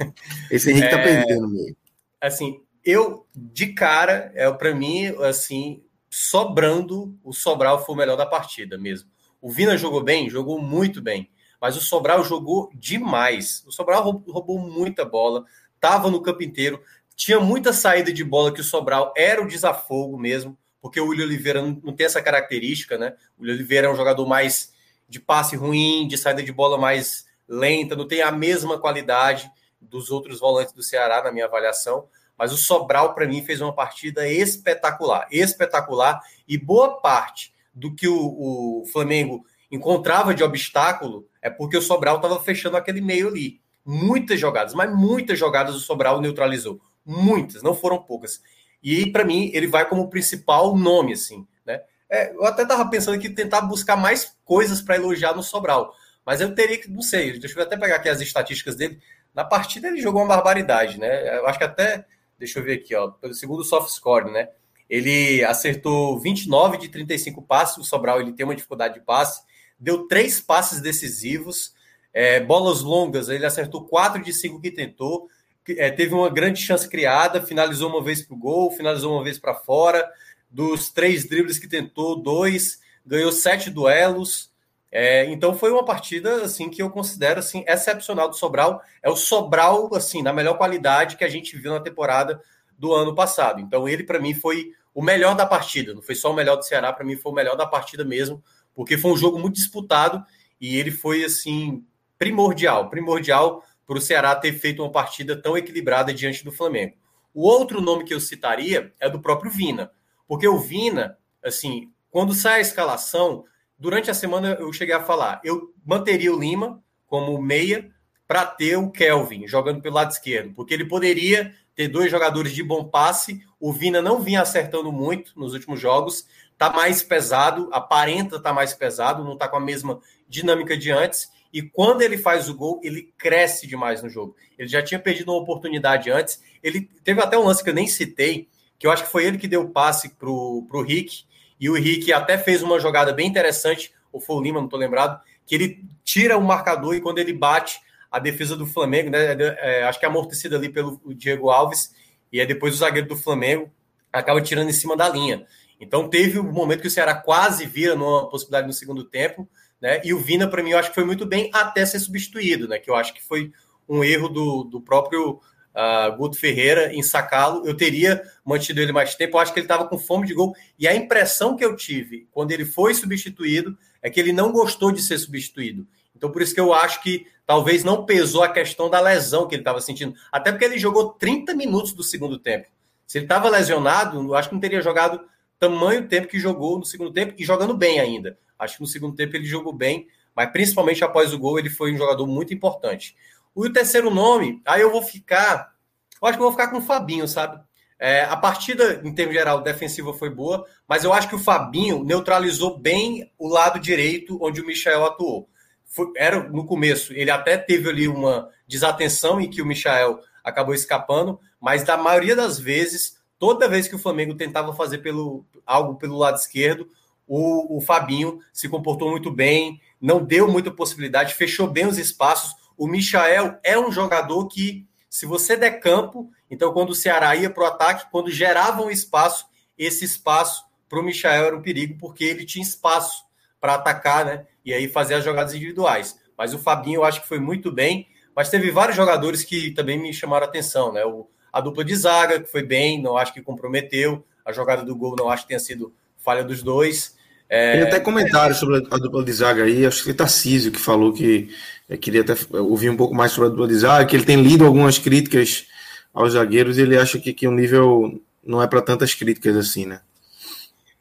[0.49, 1.03] Esse Henrique tá é...
[1.03, 1.75] perdendo mesmo.
[2.21, 8.25] Assim, eu, de cara, é para mim, assim, sobrando, o Sobral foi o melhor da
[8.25, 9.09] partida mesmo.
[9.41, 11.29] O Vina jogou bem, jogou muito bem,
[11.59, 13.63] mas o Sobral jogou demais.
[13.65, 16.81] O Sobral roubou muita bola, estava no campo inteiro,
[17.15, 21.25] tinha muita saída de bola que o Sobral era o desafogo mesmo, porque o William
[21.25, 23.15] Oliveira não, tem essa característica, né?
[23.37, 24.73] O William Oliveira é um jogador mais
[25.07, 29.49] de passe ruim, de saída de bola mais lenta, não tem a mesma qualidade
[29.81, 32.07] dos outros volantes do Ceará, na minha avaliação.
[32.37, 38.07] Mas o Sobral, para mim, fez uma partida espetacular, espetacular, e boa parte do que
[38.07, 43.59] o, o Flamengo encontrava de obstáculo é porque o Sobral estava fechando aquele meio ali.
[43.85, 46.79] Muitas jogadas, mas muitas jogadas o Sobral neutralizou.
[47.05, 48.41] Muitas, não foram poucas.
[48.81, 51.81] E para mim, ele vai como principal nome, assim, né?
[52.09, 55.93] É, eu até estava pensando que tentar buscar mais coisas para elogiar no Sobral.
[56.25, 58.99] Mas eu teria que, não sei, deixa eu até pegar aqui as estatísticas dele.
[59.33, 61.37] Na partida ele jogou uma barbaridade, né?
[61.37, 62.05] Eu acho que até,
[62.43, 64.49] deixa eu ver aqui, ó, pelo segundo soft score, né?
[64.89, 69.41] Ele acertou 29 de 35 passes, o Sobral ele tem uma dificuldade de passe,
[69.79, 71.73] deu três passes decisivos,
[72.13, 75.29] é, bolas longas, ele acertou quatro de cinco que tentou,
[75.69, 79.39] é, teve uma grande chance criada, finalizou uma vez para o gol, finalizou uma vez
[79.39, 80.05] para fora,
[80.51, 84.51] dos três dribles que tentou, dois, ganhou sete duelos,
[84.95, 88.79] é, então foi uma partida assim que eu considero assim excepcional do Sobral.
[89.01, 92.39] É o Sobral assim na melhor qualidade que a gente viu na temporada
[92.77, 93.59] do ano passado.
[93.59, 95.95] Então ele para mim foi o melhor da partida.
[95.95, 98.43] Não foi só o melhor do Ceará, para mim foi o melhor da partida mesmo,
[98.75, 100.23] porque foi um jogo muito disputado
[100.61, 101.83] e ele foi assim
[102.19, 106.93] primordial, primordial para o Ceará ter feito uma partida tão equilibrada diante do Flamengo.
[107.33, 109.91] O outro nome que eu citaria é do próprio Vina,
[110.27, 113.43] porque o Vina, assim, quando sai a escalação,
[113.77, 117.91] durante a semana eu cheguei a falar, eu manteria o Lima como meia
[118.27, 122.63] para ter o Kelvin jogando pelo lado esquerdo, porque ele poderia ter dois jogadores de
[122.63, 123.41] bom passe.
[123.59, 126.25] O Vina não vinha acertando muito nos últimos jogos,
[126.57, 131.29] tá mais pesado, aparenta tá mais pesado, não tá com a mesma dinâmica de antes.
[131.51, 134.35] E quando ele faz o gol, ele cresce demais no jogo.
[134.57, 136.41] Ele já tinha perdido uma oportunidade antes.
[136.63, 138.47] Ele teve até um lance que eu nem citei,
[138.79, 141.25] que eu acho que foi ele que deu o passe pro, pro Rick,
[141.59, 144.79] e o Henrique até fez uma jogada bem interessante, ou foi o Lima, não estou
[144.79, 147.79] lembrado, que ele tira o marcador e quando ele bate
[148.11, 151.93] a defesa do Flamengo, né, é, é, acho que é amortecida ali pelo Diego Alves,
[152.31, 153.71] e aí depois o zagueiro do Flamengo
[154.11, 155.45] acaba tirando em cima da linha.
[155.79, 159.49] Então teve um momento que o Ceará quase vira numa possibilidade no segundo tempo,
[159.81, 159.99] né?
[160.03, 162.79] E o Vina, para mim, eu acho que foi muito bem até ser substituído, né?
[162.79, 163.51] Que eu acho que foi
[163.89, 165.41] um erro do, do próprio
[165.75, 167.65] uh, Guto Ferreira em sacá-lo.
[167.65, 169.37] Eu teria mantido ele mais tempo.
[169.37, 170.55] Eu acho que ele estava com fome de gol.
[170.77, 174.91] E a impressão que eu tive quando ele foi substituído é que ele não gostou
[174.91, 175.87] de ser substituído.
[176.15, 179.55] Então, por isso que eu acho que talvez não pesou a questão da lesão que
[179.55, 180.13] ele estava sentindo.
[180.31, 182.67] Até porque ele jogou 30 minutos do segundo tempo.
[183.05, 185.21] Se ele estava lesionado, eu acho que não teria jogado
[185.59, 188.37] tamanho tempo que jogou no segundo tempo e jogando bem ainda.
[188.57, 191.93] Acho que no segundo tempo ele jogou bem, mas principalmente após o gol ele foi
[191.93, 193.15] um jogador muito importante.
[193.55, 195.73] O terceiro nome, aí eu vou ficar.
[196.21, 197.61] Eu acho que eu vou ficar com o Fabinho, sabe?
[197.99, 202.03] É, a partida, em termos geral, defensiva foi boa, mas eu acho que o Fabinho
[202.03, 205.47] neutralizou bem o lado direito onde o Michel atuou.
[205.85, 210.73] Foi, era no começo, ele até teve ali uma desatenção em que o Michel acabou
[210.73, 215.95] escapando, mas da maioria das vezes, toda vez que o Flamengo tentava fazer pelo, algo
[215.95, 216.89] pelo lado esquerdo,
[217.27, 222.53] o, o Fabinho se comportou muito bem, não deu muita possibilidade, fechou bem os espaços.
[222.77, 227.49] O Michael é um jogador que, se você der campo, então quando o Ceará ia
[227.49, 229.45] para o ataque, quando gerava um espaço,
[229.77, 233.23] esse espaço para o Michael era um perigo, porque ele tinha espaço
[233.59, 234.45] para atacar, né?
[234.63, 236.19] E aí fazer as jogadas individuais.
[236.37, 239.97] Mas o Fabinho eu acho que foi muito bem, mas teve vários jogadores que também
[239.97, 241.05] me chamaram a atenção, né?
[241.05, 244.25] O, a dupla de zaga, que foi bem, não acho que comprometeu.
[244.45, 247.15] A jogada do gol não acho que tenha sido falha dos dois.
[247.47, 247.73] É...
[247.73, 251.13] Tem até comentário sobre a dupla de zaga aí, acho que foi Tarcísio que falou
[251.13, 251.49] que
[251.93, 254.97] eu queria até ouvir um pouco mais sobre de zaga, que ele tem lido algumas
[254.97, 255.65] críticas
[256.11, 259.85] aos zagueiros e ele acha que, que o nível não é para tantas críticas assim,
[259.85, 260.01] né?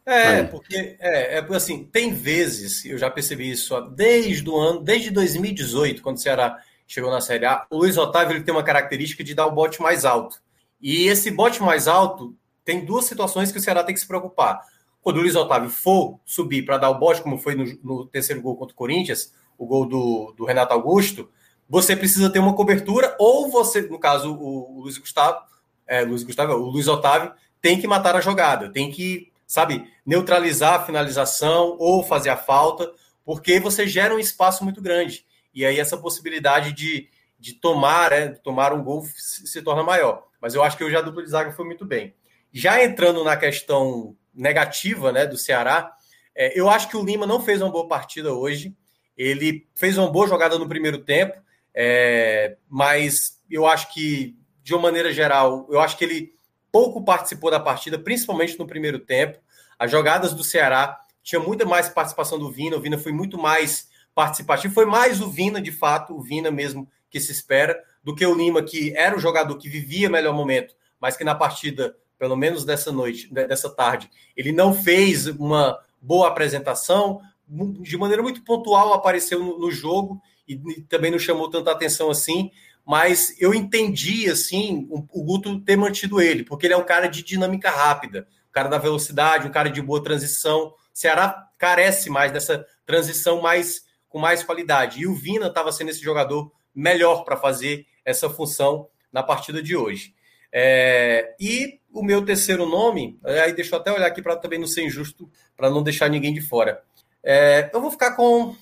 [0.05, 0.47] É, aí.
[0.49, 6.03] porque é, é assim, tem vezes, eu já percebi isso desde o ano, desde 2018,
[6.03, 9.35] quando o Ceará chegou na Série A, o Luiz Otávio ele tem uma característica de
[9.35, 10.37] dar o bote mais alto.
[10.81, 14.61] E esse bote mais alto tem duas situações que o Ceará tem que se preocupar
[15.01, 18.41] quando o Luiz Otávio for subir para dar o bote, como foi no, no, terceiro
[18.41, 19.33] gol contra o Corinthians,
[19.63, 21.31] o gol do, do, Renato Augusto,
[21.69, 25.41] você precisa ter uma cobertura, ou você, no caso, o, o Luiz Gustavo,
[25.87, 30.75] é, Luiz Gustavo, o Luiz Otávio, tem que matar a jogada, tem que, sabe, neutralizar
[30.75, 32.93] a finalização ou fazer a falta,
[33.25, 35.25] porque você gera um espaço muito grande.
[35.55, 37.09] E aí essa possibilidade de,
[37.39, 40.25] de tomar, é, de tomar um gol se, se torna maior.
[40.41, 42.15] Mas eu acho que hoje a dupla de zaga foi muito bem.
[42.53, 45.95] Já entrando na questão negativa né, do Ceará.
[46.35, 48.75] É, eu acho que o Lima não fez uma boa partida hoje.
[49.23, 51.41] Ele fez uma boa jogada no primeiro tempo,
[51.75, 56.35] é, mas eu acho que, de uma maneira geral, eu acho que ele
[56.71, 59.39] pouco participou da partida, principalmente no primeiro tempo.
[59.79, 63.89] As jogadas do Ceará tinha muita mais participação do Vina, o Vina foi muito mais
[64.15, 68.27] participativo, foi mais o Vina, de fato, o Vina mesmo que se espera, do que
[68.27, 72.37] o Lima, que era o jogador que vivia melhor momento, mas que na partida pelo
[72.37, 78.93] menos dessa noite, dessa tarde, ele não fez uma boa apresentação, de maneira muito pontual
[78.95, 82.51] apareceu no, no jogo e, e, também não chamou tanta atenção assim,
[82.85, 87.07] mas eu entendi assim o, o, Guto ter mantido ele, porque ele é um cara
[87.07, 92.33] de dinâmica rápida, um cara da velocidade, um cara de boa transição, Ceará carece mais
[92.33, 95.01] dessa transição mais com mais qualidade.
[95.01, 99.75] E o Vina estava sendo esse jogador melhor para fazer essa função na partida de
[99.75, 100.15] hoje.
[100.53, 104.67] É, e o meu terceiro nome, aí deixa eu até olhar aqui para também não
[104.67, 106.83] ser injusto, para não deixar ninguém de fora.
[107.25, 108.55] É, eu vou ficar com.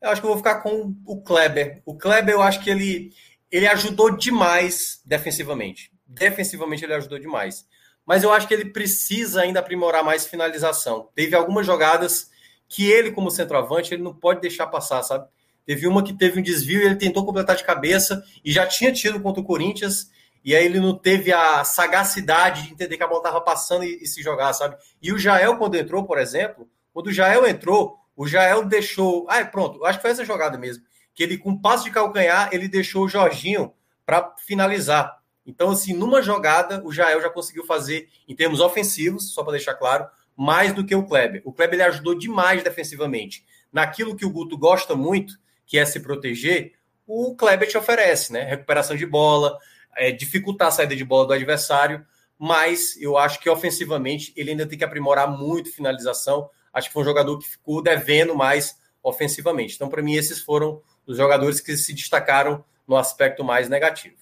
[0.00, 1.82] Eu acho que eu vou ficar com o Kleber.
[1.86, 3.12] O Kleber, eu acho que ele,
[3.50, 5.92] ele ajudou demais defensivamente.
[6.06, 7.64] Defensivamente, ele ajudou demais.
[8.04, 11.08] Mas eu acho que ele precisa ainda aprimorar mais finalização.
[11.14, 12.30] Teve algumas jogadas
[12.68, 15.28] que ele, como centroavante, ele não pode deixar passar, sabe?
[15.64, 18.90] Teve uma que teve um desvio e ele tentou completar de cabeça e já tinha
[18.90, 20.10] tido contra o Corinthians,
[20.44, 24.02] e aí ele não teve a sagacidade de entender que a bola estava passando e,
[24.02, 24.76] e, se jogar, sabe?
[25.00, 29.26] E o Jael, quando entrou, por exemplo, quando o Jael entrou, o Jael deixou.
[29.28, 30.84] Ah, pronto, acho que foi essa jogada mesmo.
[31.14, 33.72] Que ele, com passo de calcanhar, ele deixou o Jorginho
[34.04, 35.20] para finalizar.
[35.44, 39.74] Então, assim, numa jogada, o Jael já conseguiu fazer, em termos ofensivos, só para deixar
[39.74, 41.42] claro, mais do que o Kleber.
[41.44, 43.44] O Kleber ele ajudou demais defensivamente.
[43.72, 45.34] Naquilo que o Guto gosta muito,
[45.66, 46.74] que é se proteger,
[47.06, 48.44] o Kleber te oferece, né?
[48.44, 49.58] Recuperação de bola,
[49.96, 52.04] é, dificultar a saída de bola do adversário,
[52.38, 56.48] mas eu acho que ofensivamente ele ainda tem que aprimorar muito finalização.
[56.72, 59.74] Acho que foi um jogador que ficou devendo mais ofensivamente.
[59.74, 64.14] Então, para mim, esses foram os jogadores que se destacaram no aspecto mais negativo.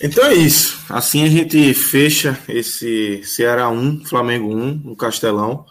[0.00, 0.78] Então é isso.
[0.88, 5.66] Assim a gente fecha esse Ceará 1, Flamengo 1, no Castelão.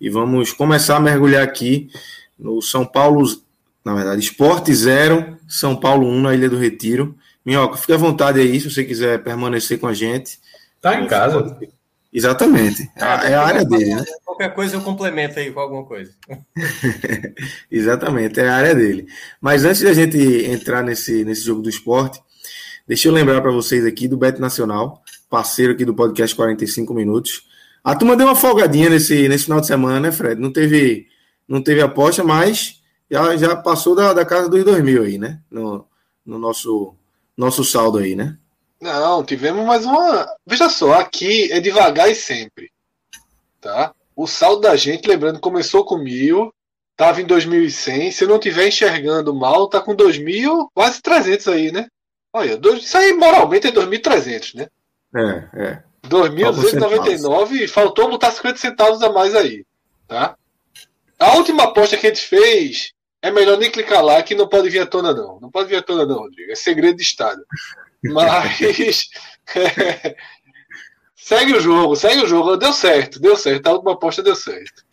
[0.00, 1.90] E vamos começar a mergulhar aqui
[2.38, 3.24] no São Paulo,
[3.84, 7.16] na verdade, Esporte 0, São Paulo 1 na Ilha do Retiro.
[7.44, 10.38] Minhoca, fique à vontade aí se você quiser permanecer com a gente.
[10.80, 11.56] Tá em casa.
[12.16, 12.90] Exatamente.
[12.96, 14.04] É, é a área dele, né?
[14.24, 16.12] Qualquer coisa eu complemento aí com alguma coisa.
[17.70, 19.06] Exatamente, é a área dele.
[19.40, 22.20] Mas antes da gente entrar nesse, nesse jogo do esporte,
[22.86, 27.42] Deixa eu lembrar para vocês aqui do Bet Nacional, parceiro aqui do podcast 45 Minutos.
[27.82, 30.40] A turma deu uma folgadinha nesse, nesse final de semana, né, Fred?
[30.40, 31.08] Não teve,
[31.48, 35.40] não teve aposta, mas já, já passou da, da casa dos 2 mil aí, né?
[35.50, 35.84] No,
[36.24, 36.94] no nosso,
[37.36, 38.38] nosso saldo aí, né?
[38.80, 40.26] Não, tivemos mais uma.
[40.46, 42.70] Veja só, aqui é devagar e sempre.
[43.60, 43.94] Tá?
[44.14, 46.52] O saldo da gente, lembrando, começou com mil,
[46.96, 48.12] tava em 2.100.
[48.12, 51.88] Se eu não estiver enxergando mal, tá com 2.000, quase 300 aí, né?
[52.32, 54.68] Olha, isso aí moralmente é 2.300, né?
[55.14, 55.82] É, é.
[56.08, 59.64] 2.299 e faltou botar 50 centavos a mais aí,
[60.06, 60.36] tá?
[61.18, 64.68] A última aposta que a gente fez é melhor nem clicar lá que não pode
[64.68, 65.40] vir à tona não.
[65.40, 66.52] Não pode vir à tona não, Rodrigo.
[66.52, 67.42] É segredo de Estado.
[68.12, 68.60] Mas
[69.54, 70.16] é,
[71.16, 72.56] segue o jogo, segue o jogo.
[72.56, 73.66] Deu certo, deu certo.
[73.66, 74.84] A última aposta deu certo.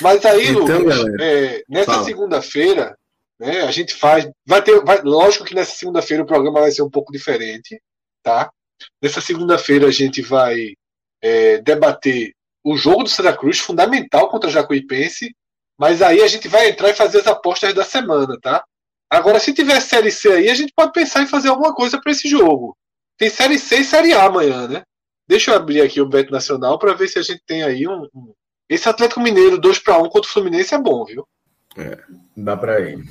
[0.00, 2.96] Mas aí, então, Lucas, é, nessa segunda-feira,
[3.42, 3.62] né?
[3.62, 4.30] A gente faz.
[4.46, 4.80] Vai ter.
[4.84, 7.82] Vai, lógico que nessa segunda-feira o programa vai ser um pouco diferente.
[8.22, 8.48] Tá?
[9.02, 10.74] Nessa segunda-feira a gente vai
[11.20, 12.32] é, debater
[12.64, 15.34] o jogo do Santa Cruz, fundamental contra a Jacuipense.
[15.76, 18.64] Mas aí a gente vai entrar e fazer as apostas da semana, tá?
[19.12, 22.12] Agora, se tiver Série C aí, a gente pode pensar em fazer alguma coisa para
[22.12, 22.74] esse jogo.
[23.18, 24.84] Tem Série C e Série A amanhã, né?
[25.28, 28.08] Deixa eu abrir aqui o Beto Nacional para ver se a gente tem aí um.
[28.14, 28.32] um...
[28.70, 31.28] Esse Atlético Mineiro 2 para 1 contra o Fluminense é bom, viu?
[31.76, 31.98] É,
[32.34, 33.04] dá para ir.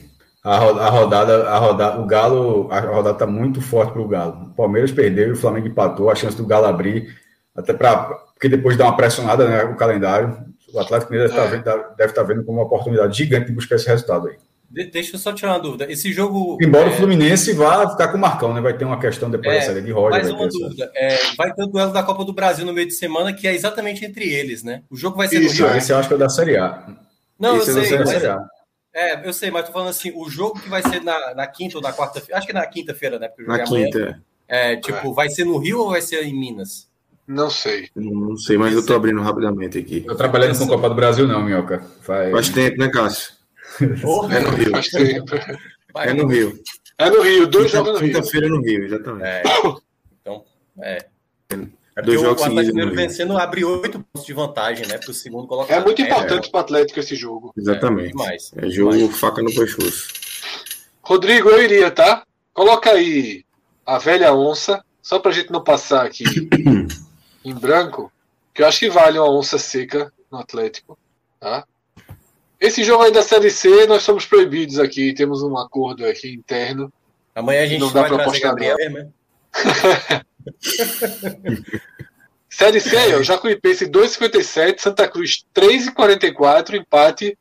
[0.43, 4.45] A, rodada, a rodada, o Galo, a rodada está muito forte para o Galo.
[4.45, 6.09] O Palmeiras perdeu e o Flamengo empatou.
[6.09, 7.15] A chance do Galo abrir,
[7.55, 8.05] até para.
[8.33, 10.35] Porque depois dá uma pressionada né, o calendário.
[10.73, 11.47] O Atlético Mineiro é.
[11.47, 14.37] deve, deve estar vendo como uma oportunidade gigante de buscar esse resultado aí.
[14.71, 15.91] De, deixa eu só tirar uma dúvida.
[15.91, 16.57] Esse jogo.
[16.61, 16.93] Embora é...
[16.93, 18.61] o Fluminense vá ficar com o Marcão, né?
[18.61, 20.11] Vai ter uma questão depois é, da série de Roger.
[20.11, 20.89] Mais uma dúvida.
[20.95, 23.53] É, vai ter o duelo da Copa do Brasil no meio de semana, que é
[23.53, 24.83] exatamente entre eles, né?
[24.89, 25.77] O jogo vai ser Isso, no Rio.
[25.77, 26.87] Esse eu acho que é da Série A.
[27.37, 27.97] Não, esse eu é sei.
[27.97, 28.39] Da Série A.
[28.93, 31.77] É, eu sei, mas tô falando assim, o jogo que vai ser na, na quinta
[31.77, 33.27] ou na quarta-feira, acho que é na quinta-feira, né?
[33.27, 34.21] Porque na é quinta.
[34.47, 35.13] É, tipo, é.
[35.13, 36.89] vai ser no Rio ou vai ser em Minas?
[37.27, 37.89] Não sei.
[37.95, 40.03] Não sei, mas eu tô abrindo rapidamente aqui.
[40.05, 41.81] Eu trabalhando com Copa do Brasil, não, Minhoca.
[42.01, 43.40] Faz, Faz tempo, né, Cássio?
[43.79, 44.71] É no Rio.
[45.95, 46.59] É no Rio.
[46.97, 48.13] É no Rio, dois jogos no Rio.
[48.13, 49.25] Quinta-feira no Rio, exatamente.
[49.25, 49.43] É.
[50.21, 50.45] Então,
[50.81, 51.05] é.
[51.95, 54.97] É dois jogos o Atlético Mineiro vencendo abre oito pontos de vantagem, né?
[54.97, 55.77] Para o segundo colocado.
[55.77, 56.51] É muito importante é.
[56.51, 57.53] para o Atlético esse jogo.
[57.57, 58.13] Exatamente.
[58.55, 59.19] É, é jogo demais.
[59.19, 60.07] faca no pescoço.
[61.01, 62.25] Rodrigo, eu iria, tá?
[62.53, 63.43] Coloca aí
[63.85, 66.23] a velha onça, só para a gente não passar aqui
[67.43, 68.11] em branco,
[68.53, 70.97] que eu acho que vale uma onça seca no Atlético,
[71.39, 71.65] tá?
[72.61, 76.93] Esse jogo aí da Série C, nós somos proibidos aqui, temos um acordo aqui interno.
[77.33, 79.09] Amanhã a gente não dá vai trazer Gabriel, né?
[82.47, 87.35] Série C, ó, Jacuipense 2,57, Santa Cruz 3,44, empate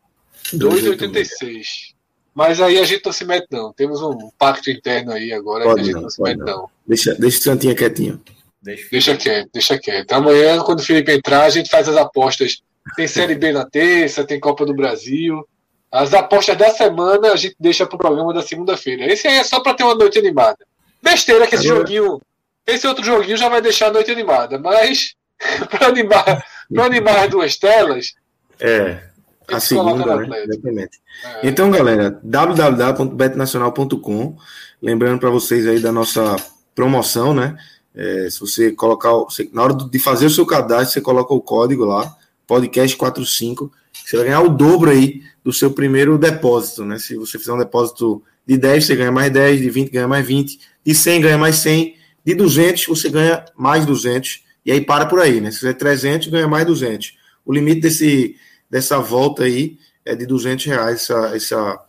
[0.55, 1.93] 2,86.
[2.35, 3.75] Mas aí a gente não se mete, não.
[3.75, 6.47] Temos um pacto interno aí agora pode que a gente não, não se mete, não.
[6.47, 6.71] não.
[6.87, 8.23] Deixa, deixa o Santinha quietinho.
[8.63, 10.13] Deixa, deixa quieto, deixa quieto.
[10.13, 12.63] Amanhã, quando o Felipe entrar, a gente faz as apostas
[12.97, 15.47] Tem Série B na terça, tem Copa do Brasil.
[15.91, 19.13] As apostas da semana a gente deixa para o programa da segunda-feira.
[19.13, 20.59] Esse aí é só para ter uma noite animada.
[21.03, 22.21] Besteira que esse joguinho.
[22.67, 25.15] Esse outro joguinho já vai deixar a noite animada, mas
[25.71, 26.45] para animar,
[26.79, 28.15] animar as duas telas.
[28.61, 29.03] É.
[29.49, 30.45] A segunda, né?
[30.45, 31.01] Exatamente.
[31.25, 31.49] É.
[31.49, 34.37] Então, galera, www.betnacional.com.
[34.81, 36.37] Lembrando para vocês aí da nossa
[36.75, 37.57] promoção, né?
[37.95, 39.11] É, se você colocar,
[39.53, 42.15] na hora de fazer o seu cadastro, você coloca o código lá,
[42.51, 46.99] podcast45, você vai ganhar o dobro aí do seu primeiro depósito, né?
[46.99, 50.27] Se você fizer um depósito de 10, você ganha mais 10, de 20 ganha mais
[50.27, 51.95] 20, de 100 ganha mais 100,
[52.25, 55.51] de 200 você ganha mais 200, e aí para por aí, né?
[55.51, 57.17] Se fizer 300, ganha mais 200.
[57.47, 58.37] O limite desse,
[58.69, 61.81] dessa volta aí é de 200 reais, essa, essa,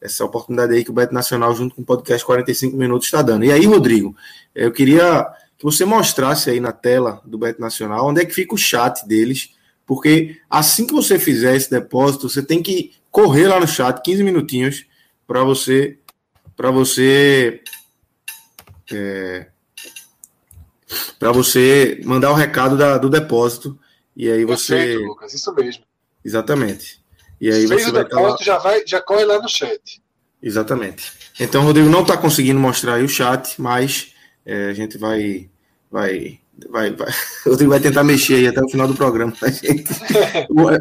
[0.00, 3.44] essa oportunidade aí que o Beto Nacional, junto com o podcast 45 Minutos, está dando.
[3.44, 4.14] E aí, Rodrigo,
[4.54, 8.54] eu queria que você mostrasse aí na tela do Beto Nacional onde é que fica
[8.54, 9.50] o chat deles,
[9.90, 14.22] porque assim que você fizer esse depósito, você tem que correr lá no chat 15
[14.22, 14.86] minutinhos
[15.26, 15.98] para você
[16.54, 17.60] para você
[18.92, 19.48] é,
[21.18, 23.76] para você mandar o recado da, do depósito
[24.16, 25.82] e aí você Perfeito, Lucas, isso mesmo.
[26.24, 27.02] Exatamente.
[27.40, 28.44] E aí Fez você o vai depósito, lá...
[28.44, 30.00] já vai já corre lá no chat.
[30.40, 31.12] Exatamente.
[31.40, 34.14] Então o Rodrigo não está conseguindo mostrar aí o chat, mas
[34.46, 35.50] é, a gente vai
[35.90, 36.38] vai
[36.68, 37.08] vai, vai.
[37.46, 39.92] O Rodrigo vai tentar mexer aí até o final do programa, tá, gente?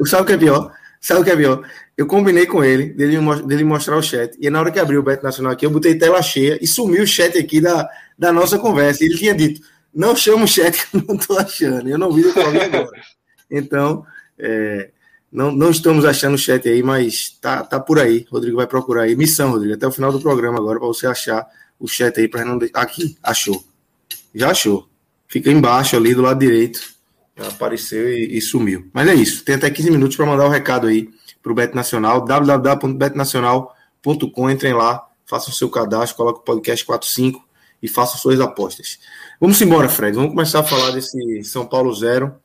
[0.05, 0.73] Sabe o que é pior?
[0.99, 1.63] Sabe o que é pior?
[1.97, 4.37] Eu combinei com ele, dele, dele mostrar o chat.
[4.39, 7.03] E na hora que abriu o Beto Nacional aqui, eu botei tela cheia e sumiu
[7.03, 9.03] o chat aqui da, da nossa conversa.
[9.03, 9.61] E ele tinha dito:
[9.93, 11.87] não chama o chat que eu não estou achando.
[11.87, 12.89] Eu não vi o agora.
[13.49, 14.05] Então,
[14.37, 14.89] é,
[15.31, 18.25] não, não estamos achando o chat aí, mas tá, tá por aí.
[18.29, 19.15] Rodrigo vai procurar aí.
[19.15, 21.47] Missão, Rodrigo, até o final do programa agora, para você achar
[21.79, 22.59] o chat aí, para não.
[22.73, 23.63] Aqui, achou.
[24.33, 24.88] Já achou.
[25.29, 26.81] Fica embaixo ali do lado direito.
[27.37, 28.89] Apareceu e, e sumiu.
[28.91, 29.45] Mas é isso.
[29.45, 31.07] Tem até 15 minutos para mandar o um recado aí
[31.41, 32.25] para o Bet Nacional.
[32.25, 34.49] www.betnacional.com.
[34.49, 37.47] Entrem lá, façam seu cadastro, coloquem o podcast 45
[37.81, 38.99] e façam suas apostas.
[39.39, 40.15] Vamos embora, Fred.
[40.15, 42.35] Vamos começar a falar desse São Paulo 0.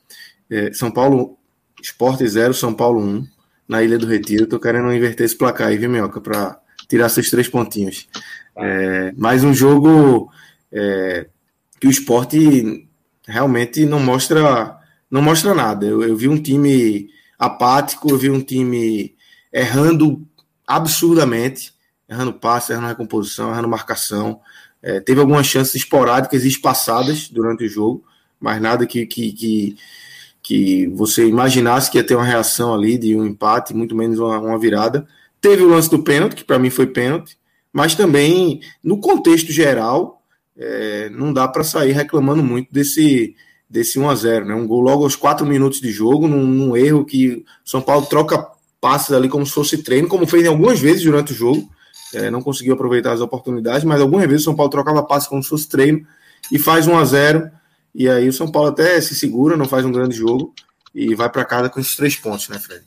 [0.48, 1.36] É, São Paulo
[1.82, 3.26] Esporte 0, São Paulo 1,
[3.68, 4.46] na Ilha do Retiro.
[4.46, 6.58] Tô querendo inverter esse placar aí, viu, Minhoca, para
[6.88, 8.08] tirar seus três pontinhos.
[8.56, 10.30] É, mais um jogo
[10.72, 11.26] é,
[11.84, 12.88] que o esporte
[13.28, 14.78] realmente não mostra
[15.10, 15.84] não mostra nada.
[15.84, 19.14] Eu, eu vi um time apático, eu vi um time
[19.52, 20.26] errando
[20.66, 21.74] absurdamente,
[22.08, 24.40] errando passe, errando recomposição, errando marcação.
[24.82, 28.02] É, teve algumas chances esporádicas e espaçadas durante o jogo,
[28.40, 29.76] mas nada que, que, que,
[30.42, 34.38] que, você imaginasse que ia ter uma reação ali de um empate, muito menos uma,
[34.38, 35.06] uma virada.
[35.38, 37.36] Teve o lance do pênalti, que para mim foi pênalti,
[37.70, 40.23] mas também, no contexto geral,
[40.56, 43.34] é, não dá para sair reclamando muito desse,
[43.68, 44.54] desse 1 a 0 né?
[44.54, 48.46] Um gol logo aos 4 minutos de jogo, num, num erro que São Paulo troca
[48.80, 51.68] passes ali como se fosse treino, como fez algumas vezes durante o jogo.
[52.12, 55.42] É, não conseguiu aproveitar as oportunidades, mas algumas vezes o São Paulo trocava passes como
[55.42, 56.06] se fosse treino
[56.52, 57.50] e faz 1 a 0
[57.94, 60.54] E aí o São Paulo até se segura, não faz um grande jogo
[60.94, 62.84] e vai para casa com esses três pontos, né, Fred?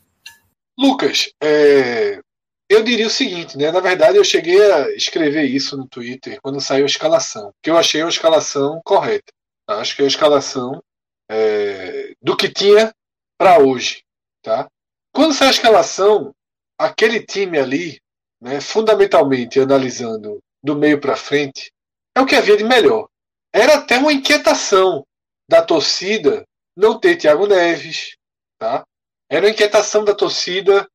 [0.78, 2.20] Lucas, é,
[2.68, 3.72] eu diria o seguinte, né?
[3.72, 7.78] Na verdade, eu cheguei a escrever isso no Twitter quando saiu a escalação, que eu
[7.78, 9.32] achei a escalação correta.
[9.66, 9.80] Tá?
[9.80, 10.82] Acho que é a escalação
[11.30, 12.92] é, do que tinha
[13.38, 14.02] para hoje,
[14.42, 14.68] tá?
[15.12, 16.34] Quando sai a escalação,
[16.78, 18.00] aquele time ali,
[18.40, 21.72] né, fundamentalmente analisando do meio para frente,
[22.14, 23.08] é o que havia de melhor.
[23.52, 25.06] Era até uma inquietação
[25.48, 26.44] da torcida
[26.76, 28.16] não ter Thiago Neves,
[28.58, 28.84] tá?
[29.30, 30.88] Era uma inquietação da torcida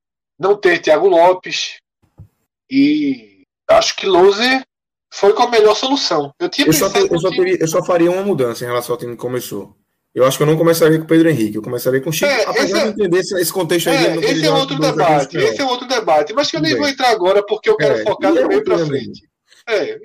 [0.43, 1.77] não ter Thiago Lopes.
[2.69, 4.63] E acho que Loser
[5.11, 6.33] foi com a melhor solução.
[6.39, 8.99] Eu, tinha eu, só, eu, só teria, eu só faria uma mudança em relação ao
[8.99, 9.75] time que começou.
[10.13, 12.29] Eu acho que eu não começaria com o Pedro Henrique, eu começaria com o Chico,
[12.29, 13.95] é, apesar é, de entender esse contexto aí.
[13.95, 17.09] É, esse é outro debate, esse é outro debate, mas que eu nem vou entrar
[17.09, 19.27] agora porque eu quero é, focar do meio para frente.
[19.67, 19.97] É,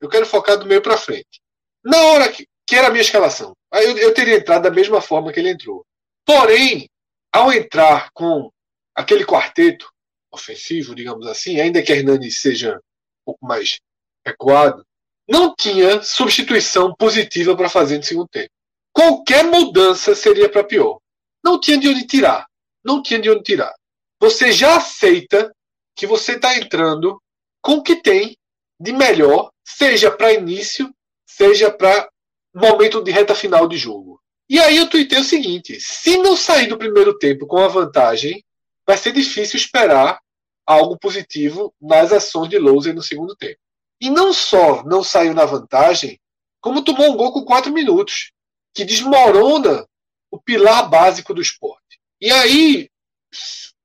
[0.00, 1.42] eu quero focar do meio para frente.
[1.84, 5.30] Na hora que, que era a minha escalação, eu, eu teria entrado da mesma forma
[5.30, 5.84] que ele entrou.
[6.24, 6.88] Porém,
[7.30, 8.50] ao entrar com
[8.98, 9.88] aquele quarteto
[10.32, 13.78] ofensivo, digamos assim, ainda que Hernani seja um pouco mais
[14.26, 14.84] recuado,
[15.28, 18.50] não tinha substituição positiva para fazer no segundo tempo.
[18.92, 20.98] Qualquer mudança seria para pior.
[21.44, 22.46] Não tinha de onde tirar.
[22.84, 23.72] Não tinha de onde tirar.
[24.20, 25.54] Você já aceita
[25.94, 27.22] que você está entrando
[27.62, 28.36] com o que tem
[28.80, 30.92] de melhor, seja para início,
[31.24, 32.08] seja para
[32.52, 34.20] momento de reta final de jogo.
[34.48, 38.42] E aí eu tuitei o seguinte: se não sair do primeiro tempo com a vantagem,
[38.88, 40.18] vai ser difícil esperar
[40.66, 43.60] algo positivo nas ações de Louser no segundo tempo.
[44.00, 46.18] E não só não saiu na vantagem,
[46.58, 48.32] como tomou um gol com quatro minutos,
[48.74, 49.86] que desmorona
[50.30, 52.00] o pilar básico do esporte.
[52.18, 52.88] E aí,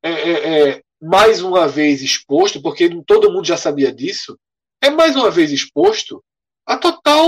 [0.01, 4.39] é, é, é, mais uma vez exposto, porque todo mundo já sabia disso,
[4.82, 6.24] é mais uma vez exposto
[6.66, 7.28] a total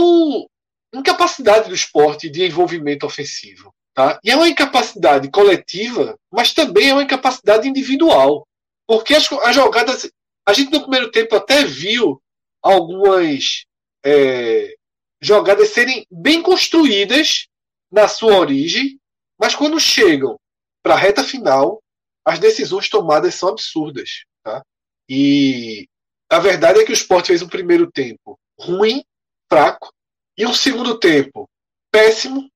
[0.93, 3.74] incapacidade do esporte de envolvimento ofensivo.
[3.95, 4.19] Tá?
[4.21, 8.45] E é uma incapacidade coletiva, mas também é uma incapacidade individual.
[8.85, 10.11] Porque as, as jogadas.
[10.47, 12.21] A gente no primeiro tempo até viu
[12.61, 13.65] algumas
[14.05, 14.75] é,
[15.19, 17.47] jogadas serem bem construídas
[17.91, 18.99] na sua origem,
[19.39, 20.37] mas quando chegam
[20.83, 21.81] para a reta final,
[22.23, 24.25] as decisões tomadas são absurdas.
[24.43, 24.61] Tá?
[25.09, 25.87] E
[26.29, 29.03] a verdade é que o Sport fez um primeiro tempo ruim,
[29.49, 29.91] fraco,
[30.37, 31.49] e um segundo tempo
[31.91, 32.49] péssimo,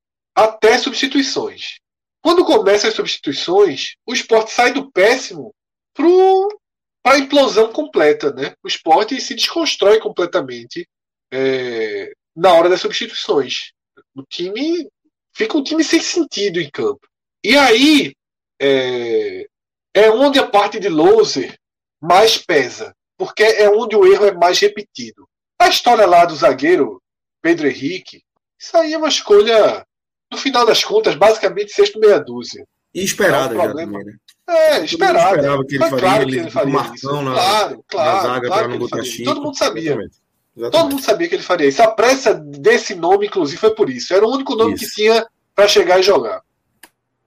[0.44, 1.80] até substituições.
[2.22, 5.54] Quando começam as substituições, o Sport sai do péssimo
[5.94, 8.32] para a implosão completa.
[8.34, 8.54] Né?
[8.64, 10.88] O esporte se desconstrói completamente
[11.32, 13.72] é, na hora das substituições.
[14.16, 14.88] O time
[15.34, 17.08] fica um time sem sentido em campo.
[17.44, 18.14] E aí
[18.62, 19.46] é,
[19.94, 21.58] é onde a parte de loser
[22.02, 25.28] mais pesa, porque é onde o erro é mais repetido.
[25.60, 27.02] A história lá do zagueiro
[27.42, 28.22] Pedro Henrique,
[28.60, 29.86] isso aí é uma escolha,
[30.32, 32.66] no final das contas, basicamente sexto meia dúzia.
[32.94, 34.14] E esperada é um já também, né?
[34.48, 35.36] É, esperado.
[35.36, 38.48] esperava que ele faria, claro ele, que ele faria Marcão na, claro, claro, na zaga
[38.48, 39.04] claro para não botar.
[39.04, 39.24] Chico.
[39.26, 39.92] Todo mundo sabia.
[39.92, 40.16] Exatamente.
[40.58, 40.72] Exatamente.
[40.72, 41.82] Todo mundo sabia que ele faria isso.
[41.82, 44.14] A pressa desse nome, inclusive, foi por isso.
[44.14, 44.86] Era o único nome Isso.
[44.86, 45.26] que tinha
[45.56, 46.42] para chegar e jogar.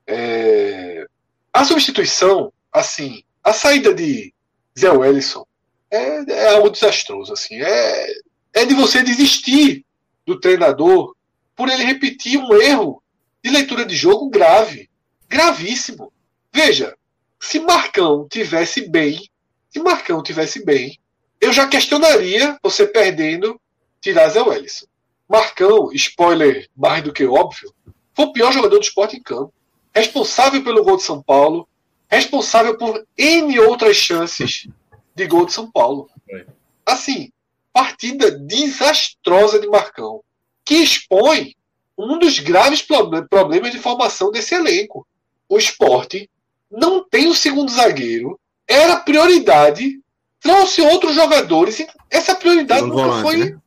[0.05, 1.05] É,
[1.51, 4.33] A substituição, assim, a saída de
[4.77, 5.45] Zé Wellison
[5.89, 7.33] é, é algo desastroso.
[7.33, 7.55] Assim.
[7.61, 8.07] É,
[8.53, 9.85] é de você desistir
[10.25, 11.15] do treinador
[11.55, 13.01] por ele repetir um erro
[13.43, 14.89] de leitura de jogo grave.
[15.27, 16.11] Gravíssimo.
[16.51, 16.95] Veja,
[17.39, 19.29] se Marcão tivesse bem,
[19.69, 20.99] se Marcão tivesse bem,
[21.41, 23.59] eu já questionaria você perdendo
[23.99, 24.85] tirar Zé Wellison.
[25.27, 27.73] Marcão, spoiler mais do que óbvio,
[28.13, 29.53] foi o pior jogador do esporte em campo.
[29.93, 31.67] Responsável pelo gol de São Paulo,
[32.07, 34.67] responsável por N outras chances
[35.15, 36.09] de gol de São Paulo.
[36.29, 36.45] Foi.
[36.85, 37.31] Assim,
[37.71, 40.23] partida desastrosa de Marcão,
[40.65, 41.55] que expõe
[41.97, 45.05] um dos graves proble- problemas de formação desse elenco.
[45.47, 46.29] O esporte
[46.71, 49.99] não tem o segundo zagueiro, era prioridade,
[50.39, 53.37] trouxe outros jogadores, e essa prioridade Segundo nunca volante, foi.
[53.37, 53.59] né?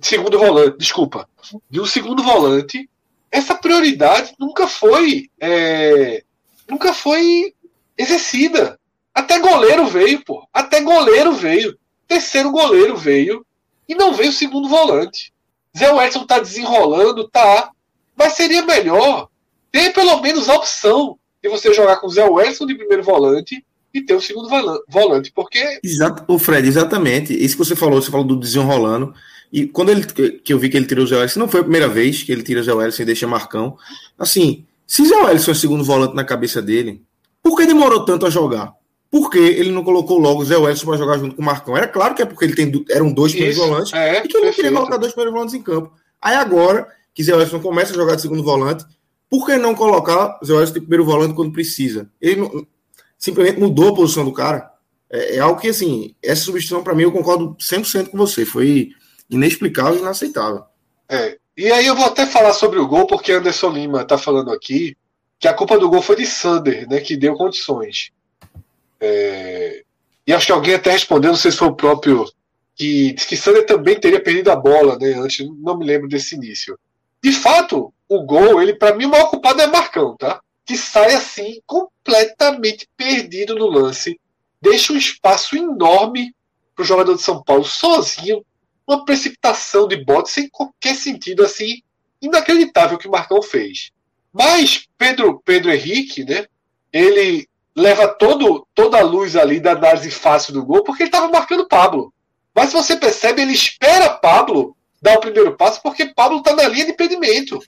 [0.00, 1.28] Segundo volante, desculpa.
[1.70, 2.88] De um segundo volante,
[3.30, 5.30] essa prioridade nunca foi.
[5.40, 6.22] é,
[6.68, 7.54] nunca foi
[7.96, 8.78] exercida.
[9.14, 10.46] Até goleiro veio, pô.
[10.52, 11.76] Até goleiro veio.
[12.06, 13.44] Terceiro goleiro veio.
[13.88, 15.32] E não veio o segundo volante.
[15.76, 17.70] Zé Edson tá desenrolando, tá.
[18.16, 19.28] Mas seria melhor
[19.70, 23.64] ter pelo menos a opção de você jogar com o Zé Edson de primeiro volante
[23.94, 25.30] e ter o segundo volan- volante.
[25.32, 27.32] Porque Exato, o Fred, exatamente.
[27.32, 29.14] Isso que você falou, você falou do desenrolando.
[29.52, 30.04] E quando ele
[30.42, 32.30] que eu vi que ele tirou o Zé Wellison, não foi a primeira vez que
[32.32, 33.78] ele tira o Zé Wellison e deixa Marcão.
[34.18, 37.02] Assim, se Zé Wellison é segundo volante na cabeça dele,
[37.42, 38.72] por que demorou tanto a jogar?
[39.10, 41.76] Por que ele não colocou logo o Zé Wellison para jogar junto com o Marcão?
[41.76, 44.36] Era claro que é porque ele tem, eram dois primeiros Isso, volantes é, e que
[44.36, 45.92] ele não queria colocar dois primeiros volantes em campo.
[46.20, 48.84] Aí agora que Zé Wellison começa a jogar de segundo volante,
[49.30, 52.10] por que não colocar Zé Wellison de primeiro volante quando precisa?
[52.20, 52.66] Ele não-
[53.18, 54.70] simplesmente mudou a posição do cara.
[55.10, 58.44] É, é algo que, assim, essa substituição, para mim, eu concordo 100% com você.
[58.44, 58.90] Foi
[59.28, 60.62] inexplicável e inaceitável.
[61.08, 61.36] É.
[61.56, 64.96] E aí eu vou até falar sobre o gol, porque Anderson Lima tá falando aqui
[65.40, 67.00] que a culpa do gol foi de Sander, né?
[67.00, 68.10] Que deu condições.
[69.00, 69.82] É,
[70.26, 72.30] E acho que alguém até respondeu, não sei se foi o próprio,
[72.74, 75.14] que disse que Sander também teria perdido a bola, né?
[75.14, 76.78] Antes, não me lembro desse início.
[77.22, 80.40] De fato, o gol, ele para mim o maior culpado é Marcão, tá?
[80.64, 84.20] Que sai assim, completamente perdido no lance,
[84.60, 86.34] deixa um espaço enorme
[86.76, 88.44] pro jogador de São Paulo sozinho,
[88.86, 91.82] uma precipitação de bote sem qualquer sentido, assim,
[92.22, 93.90] inacreditável que o Marcão fez.
[94.32, 96.46] Mas Pedro, Pedro Henrique, né?
[96.92, 97.48] Ele
[97.78, 101.68] leva todo, toda a luz ali da análise fácil do gol, porque ele estava marcando
[101.68, 102.12] Pablo.
[102.52, 106.66] Mas se você percebe, ele espera Pablo dar o primeiro passo, porque Pablo está na
[106.66, 107.62] linha de impedimento.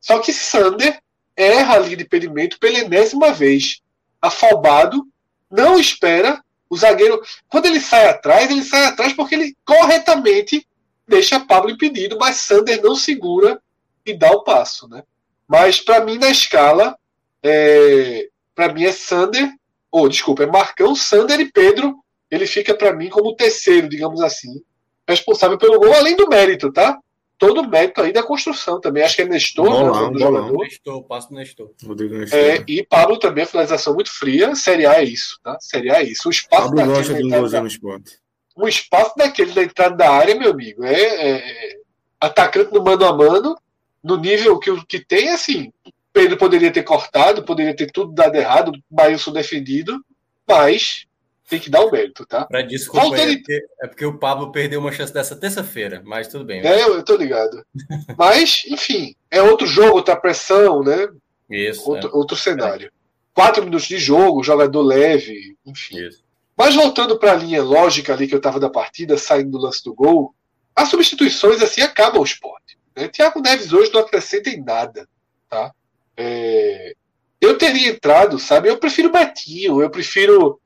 [0.00, 0.98] Só que Sander
[1.36, 3.82] erra a linha de impedimento pela enésima vez.
[4.22, 5.06] Afobado,
[5.50, 7.20] não espera o zagueiro.
[7.46, 10.66] Quando ele sai atrás, ele sai atrás porque ele corretamente
[11.06, 13.60] deixa Pablo impedido, mas Sander não segura
[14.04, 15.02] e dá o passo, né?
[15.46, 16.98] Mas para mim na escala,
[17.42, 19.48] é, para mim é Sander,
[19.92, 21.94] ou desculpa, é Marcão, Sander e Pedro.
[22.28, 24.60] Ele fica para mim como o terceiro, digamos assim,
[25.08, 26.98] responsável pelo gol, além do mérito, tá?
[27.38, 29.02] Todo o mérito aí da construção também.
[29.04, 30.18] Acho que é Nestor, Bolão, né, o bolão.
[30.48, 30.58] jogador.
[30.64, 31.70] Nestor, passo Nestor.
[31.84, 32.38] Rodrigo Nestor.
[32.38, 34.54] É, e Pablo também, a finalização muito fria.
[34.56, 35.56] Série A é isso, tá?
[35.60, 36.26] Série A é isso.
[36.26, 38.18] O espaço Pablo daquele gosta de um golzinho no esporte.
[38.56, 41.76] um espaço daquele da entrada da área, meu amigo, é, é-
[42.18, 43.54] atacante no mano a mano,
[44.02, 45.70] no nível que, o- que tem, assim,
[46.16, 50.02] Pedro poderia ter cortado, poderia ter tudo dado errado, o Maílson defendido,
[50.48, 51.06] mas
[51.46, 52.46] tem que dar o mérito, tá?
[52.46, 53.32] Para desculpa, Voltando...
[53.32, 56.66] é, porque, é porque o Pablo perdeu uma chance dessa terça-feira, mas tudo bem.
[56.66, 57.62] É, eu, eu tô ligado.
[58.16, 61.06] mas, enfim, é outro jogo, outra pressão, né?
[61.50, 61.86] Isso.
[61.86, 62.12] Outro, é.
[62.14, 62.86] outro cenário.
[62.86, 62.90] É.
[63.34, 65.98] Quatro minutos de jogo, jogador leve, enfim.
[65.98, 66.24] Isso.
[66.56, 69.84] Mas voltando para a linha lógica ali que eu estava da partida, saindo do lance
[69.84, 70.34] do gol,
[70.74, 72.78] as substituições assim acabam o esporte.
[72.96, 73.06] Né?
[73.08, 75.06] Thiago Neves hoje não acrescenta em nada.
[75.50, 75.70] Tá?
[76.16, 76.94] É...
[77.40, 78.68] Eu teria entrado, sabe?
[78.68, 80.60] Eu prefiro Betinho, eu prefiro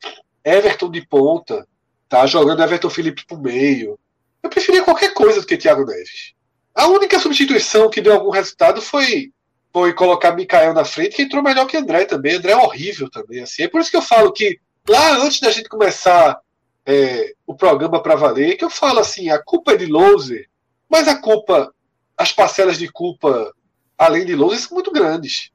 [0.45, 1.67] Everton de ponta,
[2.09, 2.27] tá?
[2.27, 3.99] Jogando Everton Felipe pro meio.
[4.43, 6.33] Eu preferia qualquer coisa do que Thiago Neves.
[6.75, 9.33] A única substituição que deu algum resultado foi
[9.73, 12.35] foi colocar Mikael na frente, que entrou melhor que André também.
[12.35, 13.41] André é horrível também.
[13.41, 13.63] Assim.
[13.63, 16.41] É por isso que eu falo que lá antes da gente começar
[16.85, 20.49] é, o programa para valer, que eu falo assim, a culpa é de Louser,
[20.89, 21.73] mas a culpa,
[22.17, 23.53] as parcelas de culpa
[24.01, 25.51] além de são muito grandes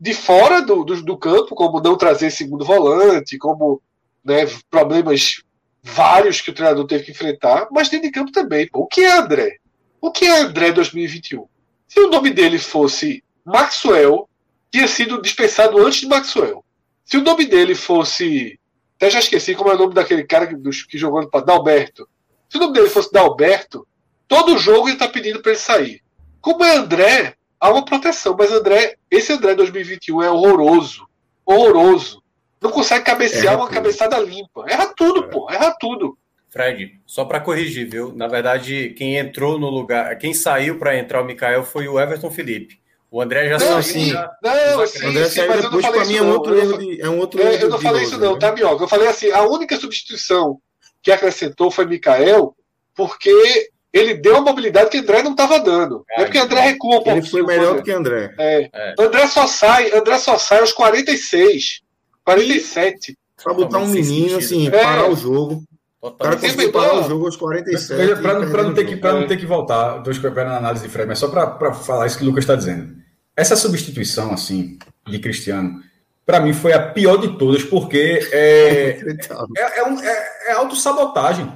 [0.00, 3.80] de fora do, do, do, campo, como não trazer segundo volante, como
[4.24, 5.42] né, problemas
[5.82, 8.66] vários que o treinador teve que enfrentar, mas dentro de campo também.
[8.68, 8.80] Pô.
[8.80, 9.58] O que é André?
[10.00, 11.46] O que é André 2021?
[11.86, 14.28] Se o nome dele fosse Maxwell,
[14.70, 16.64] tinha sido dispensado antes de Maxwell.
[17.04, 18.58] Se o nome dele fosse.
[18.96, 20.56] Até já esqueci como é o nome daquele cara que,
[20.88, 22.08] que jogou no Dalberto.
[22.48, 23.86] Se o nome dele fosse Dalberto,
[24.26, 26.02] todo jogo ele está pedindo para ele sair.
[26.40, 28.34] Como é André, há uma proteção.
[28.36, 31.06] Mas André, esse André 2021 é horroroso.
[31.46, 32.20] Horroroso.
[32.60, 34.64] Não consegue cabecear uma cabeçada limpa.
[34.68, 35.28] Erra tudo, é.
[35.28, 35.50] pô.
[35.50, 36.18] Erra tudo.
[36.50, 38.12] Fred, só para corrigir, viu?
[38.14, 42.30] Na verdade, quem entrou no lugar, quem saiu para entrar o Mikael foi o Everton
[42.30, 42.78] Felipe.
[43.10, 43.82] O André já não, saiu.
[43.82, 44.10] Sim.
[44.10, 44.30] Já...
[44.42, 46.10] Não, sim, André sim, mas eu não falei isso.
[46.10, 48.34] Mim é um outro erro de, é um outro eu, eu não falei isso, não,
[48.34, 48.38] né?
[48.38, 48.84] tá, Mioca?
[48.84, 50.58] Eu falei assim: a única substituição
[51.02, 52.54] que acrescentou foi Mikael,
[52.94, 56.04] porque ele deu a mobilidade que André não estava dando.
[56.10, 57.10] É, é porque André recua um pouco.
[57.10, 58.34] Ele foi melhor do que André.
[58.38, 58.70] É.
[58.72, 58.94] é.
[58.98, 61.82] André só sai, André só sai aos 46,
[62.24, 63.18] 47.
[63.42, 64.70] Para botar um menino assim, é.
[64.70, 65.62] parar o jogo.
[66.00, 68.22] O cara conseguiu parar o jogo aos 47.
[68.22, 71.06] Para não, não, ter que, não ter que voltar, estou esperando a análise de Fred,
[71.06, 72.96] mas só para falar isso que o Lucas está dizendo.
[73.36, 75.80] Essa substituição, assim, de Cristiano,
[76.26, 78.98] para mim foi a pior de todas, porque é,
[79.56, 81.52] é, é, um, é, é autossabotagem.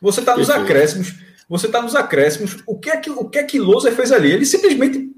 [0.00, 1.14] Você está nos acréscimos
[1.48, 2.58] você está nos acréscimos.
[2.66, 4.30] O que é que o que é que Loser fez ali?
[4.32, 5.10] Ele simplesmente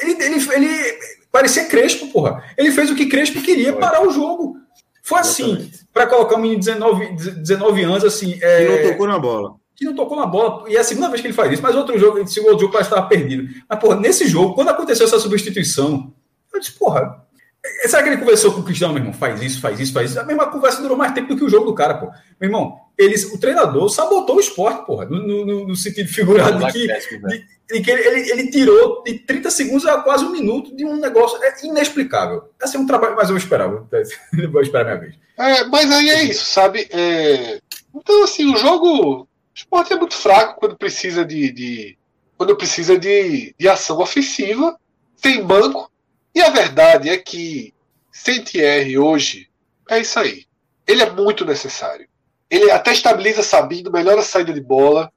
[0.00, 0.98] ele, ele, ele
[1.30, 2.42] parecia Crespo, porra.
[2.56, 4.56] Ele fez o que Crespo queria, parar o jogo.
[5.02, 8.38] Foi assim, para colocar um menino de 19, 19 anos, assim.
[8.40, 9.54] É, que não tocou na bola.
[9.74, 10.70] Que não tocou na bola.
[10.70, 12.72] E é a segunda vez que ele faz isso, mas outro jogo, esse outro jogo
[12.72, 13.48] parece que estava perdido.
[13.68, 16.12] Mas, porra, nesse jogo, quando aconteceu essa substituição,
[16.54, 17.22] eu disse, porra,
[17.86, 19.14] Será que ele conversou com o Cristiano, meu irmão?
[19.14, 20.20] Faz isso, faz isso, faz isso.
[20.20, 22.06] A mesma conversa durou mais tempo do que o jogo do cara, pô.
[22.40, 26.72] Meu irmão, eles, o treinador sabotou o esporte, porra, no, no, no sentido figurado de
[26.72, 30.74] que, de, de que ele, ele, ele, tirou de 30 segundos a quase um minuto
[30.76, 32.50] de um negócio é inexplicável.
[32.62, 33.88] Esse é um trabalho, mas eu vou esperar, vou,
[34.50, 35.14] vou esperar minha vez.
[35.38, 36.88] É, mas aí é isso, sabe?
[36.90, 37.60] É...
[37.94, 39.22] Então, assim, o jogo.
[39.22, 41.52] O esporte é muito fraco quando precisa de.
[41.52, 41.98] de
[42.38, 44.76] quando precisa de, de ação ofensiva,
[45.20, 45.92] tem banco
[46.34, 47.74] e a verdade é que
[48.10, 49.48] sem Thierry hoje
[49.88, 50.46] é isso aí.
[50.86, 52.08] Ele é muito necessário.
[52.52, 55.10] Ele até estabiliza Sabino, melhora a saída de bola.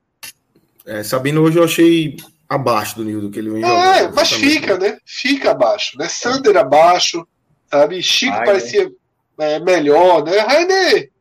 [0.85, 2.15] É, Sabino hoje eu achei
[2.47, 4.97] abaixo do nível do que ele vem É, mas fica, né?
[5.05, 5.97] Fica abaixo.
[5.97, 6.07] Né?
[6.07, 7.27] Sander abaixo,
[7.69, 8.01] sabe?
[8.01, 8.89] Chico Ai, parecia
[9.37, 10.37] é, melhor, né?
[10.37, 11.11] Rainer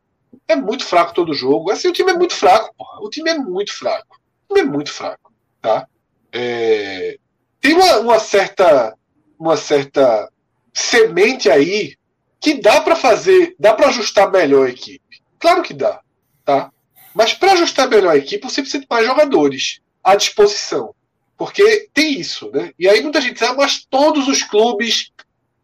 [0.47, 1.69] é muito fraco todo jogo.
[1.69, 3.01] Assim, o time é muito fraco, porra.
[3.01, 4.17] O time é muito fraco.
[4.47, 5.85] O time é muito fraco, tá?
[6.31, 7.17] É...
[7.59, 8.95] Tem uma, uma certa
[9.37, 10.31] uma certa
[10.73, 11.97] semente aí
[12.39, 15.21] que dá para fazer, dá para ajustar melhor a equipe.
[15.39, 15.99] Claro que dá,
[16.45, 16.71] tá?
[17.13, 20.93] Mas para ajustar melhor a equipe, você precisa de mais jogadores à disposição.
[21.37, 22.71] Porque tem isso, né?
[22.79, 25.11] E aí muita gente diz, ah, mas todos os clubes,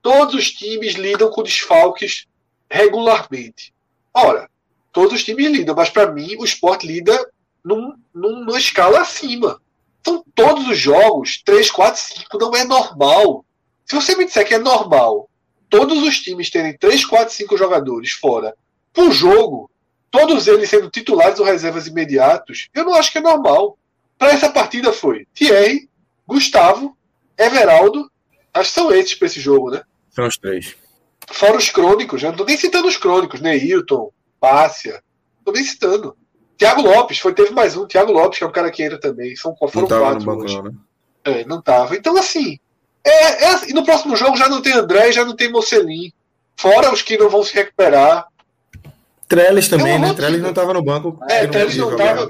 [0.01, 2.25] todos os times lidam com desfalques
[2.69, 3.73] regularmente.
[4.13, 4.49] Ora,
[4.91, 7.32] todos os times lidam, mas para mim o esporte lida
[7.63, 9.61] num, numa escala acima.
[10.01, 13.45] Então, todos os jogos, 3, 4, 5, não é normal.
[13.86, 15.29] Se você me disser que é normal
[15.71, 18.53] todos os times terem 3, 4, 5 jogadores fora
[18.93, 19.70] por jogo,
[20.12, 23.78] todos eles sendo titulares ou reservas imediatos, eu não acho que é normal.
[24.18, 25.89] Para essa partida foi Thierry,
[26.28, 26.95] Gustavo,
[27.38, 28.12] Everaldo,
[28.53, 29.82] acho que são esses para esse jogo, né?
[30.09, 30.76] São os três.
[31.32, 35.01] Fora os crônicos, já não estou nem citando os crônicos, Neilton, Pássia,
[35.39, 36.16] estou nem citando.
[36.57, 39.36] Thiago Lopes, foi, teve mais um, Thiago Lopes, que é um cara que entra também.
[39.36, 40.55] São, foram quatro banco, hoje.
[40.57, 40.72] Não, né?
[41.24, 41.95] É, não tava.
[41.95, 42.59] Então, assim,
[43.03, 46.14] é, é, e no próximo jogo já não tem André, já não tem Mocelin.
[46.55, 48.28] Fora os que não vão se recuperar.
[49.32, 50.13] Trellis também, né?
[50.13, 51.17] Trellis não estava no banco.
[51.29, 52.27] É, Trellis não estava.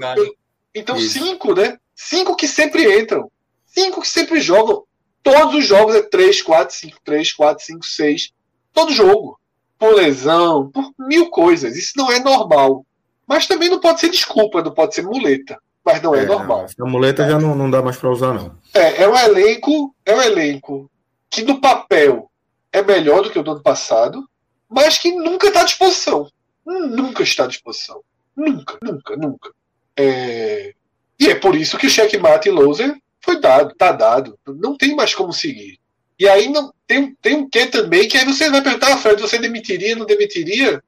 [0.72, 1.18] Então, Isso.
[1.18, 1.76] cinco, né?
[1.96, 3.28] Cinco que sempre entram.
[3.66, 4.84] Cinco que sempre jogam.
[5.20, 8.30] Todos os jogos é 3, 4, 5, 3, 4, 5, 6.
[8.72, 9.36] Todo jogo.
[9.76, 11.76] Por lesão, por mil coisas.
[11.76, 12.86] Isso não é normal.
[13.26, 15.58] Mas também não pode ser desculpa, não pode ser muleta.
[15.84, 16.66] Mas não é, é normal.
[16.80, 17.30] A muleta é.
[17.30, 18.56] já não, não dá mais para usar, não.
[18.72, 20.88] É, é um elenco, é um elenco
[21.28, 22.30] que no papel
[22.72, 24.24] é melhor do que o do ano passado,
[24.68, 26.28] mas que nunca está à disposição.
[26.64, 28.02] Nunca está à disposição.
[28.36, 29.50] Nunca, nunca, nunca.
[29.96, 30.74] É...
[31.18, 34.38] E é por isso que o checkmate loser foi dado, tá dado.
[34.46, 35.78] Não tem mais como seguir.
[36.18, 39.20] E aí não tem, tem um quê também, que aí você vai perguntar, ah, Fred,
[39.20, 40.82] você demitiria, não demitiria?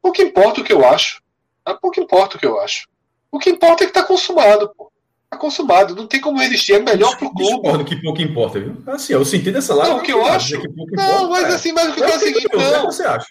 [0.00, 1.22] Pouco importa o que eu acho.
[1.64, 1.74] Tá?
[1.74, 2.88] Pouco importa o que eu acho.
[3.30, 4.90] O que importa é que tá consumado, pô.
[5.28, 7.52] Tá consumado, não tem como resistir, é melhor pro clube.
[7.52, 8.82] Discordo que pouco importa, viu?
[8.86, 9.88] Assim, eu senti dessa lá.
[9.88, 10.58] Não, o que eu acho.
[10.58, 11.54] Que não, importa, mas é.
[11.54, 12.84] assim, mas o que é o seguinte, não.
[12.84, 13.26] O que você acha?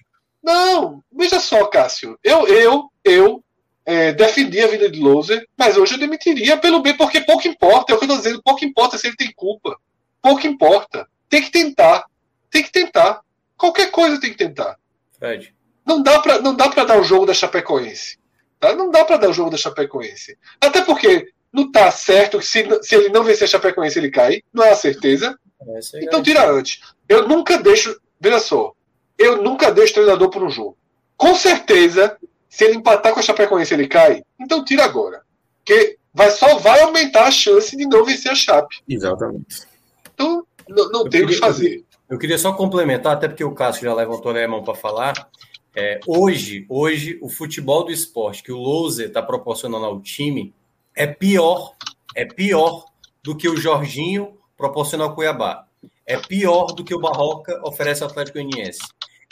[0.47, 2.17] Não, veja só, Cássio.
[2.23, 3.43] Eu, eu, eu
[3.85, 7.91] é, defendi a vida de Loser, mas hoje eu demitiria pelo bem, porque pouco importa.
[7.91, 9.77] É o que eu tô dizendo, pouco importa se ele tem culpa.
[10.21, 11.05] Pouco importa.
[11.27, 12.05] Tem que tentar.
[12.49, 13.19] Tem que tentar.
[13.57, 14.77] Qualquer coisa tem que tentar.
[15.19, 15.53] Fred.
[15.85, 18.17] Não dá para não dá para dar o jogo da Chapecoense.
[18.57, 18.73] Tá?
[18.73, 20.37] Não dá para dar o jogo da Chapecoense.
[20.61, 24.41] Até porque não tá certo que se, se ele não vencer a Chapecoense ele cai.
[24.53, 25.37] Não é a certeza.
[25.61, 26.79] É então tira antes.
[27.09, 27.99] Eu nunca deixo.
[28.17, 28.73] Veja só.
[29.18, 30.78] Eu nunca deixo treinador por um jogo.
[31.15, 34.24] Com certeza, se ele empatar com a Chapecoense ele cai.
[34.39, 35.22] Então tira agora.
[35.57, 38.78] Porque vai, só vai aumentar a chance de não vencer a Chape.
[38.88, 39.68] Exatamente.
[40.13, 41.84] Então não, não tem o que fazer.
[42.09, 45.30] Eu queria só complementar, até porque o Cássio já levantou a mão para falar.
[45.76, 50.53] É, hoje, hoje, o futebol do esporte que o Louser está proporcionando ao time
[50.95, 51.76] é pior,
[52.15, 52.86] é pior
[53.22, 55.68] do que o Jorginho proporciona ao Cuiabá.
[56.05, 58.80] É pior do que o Barroca oferece ao Atlético Goianiense.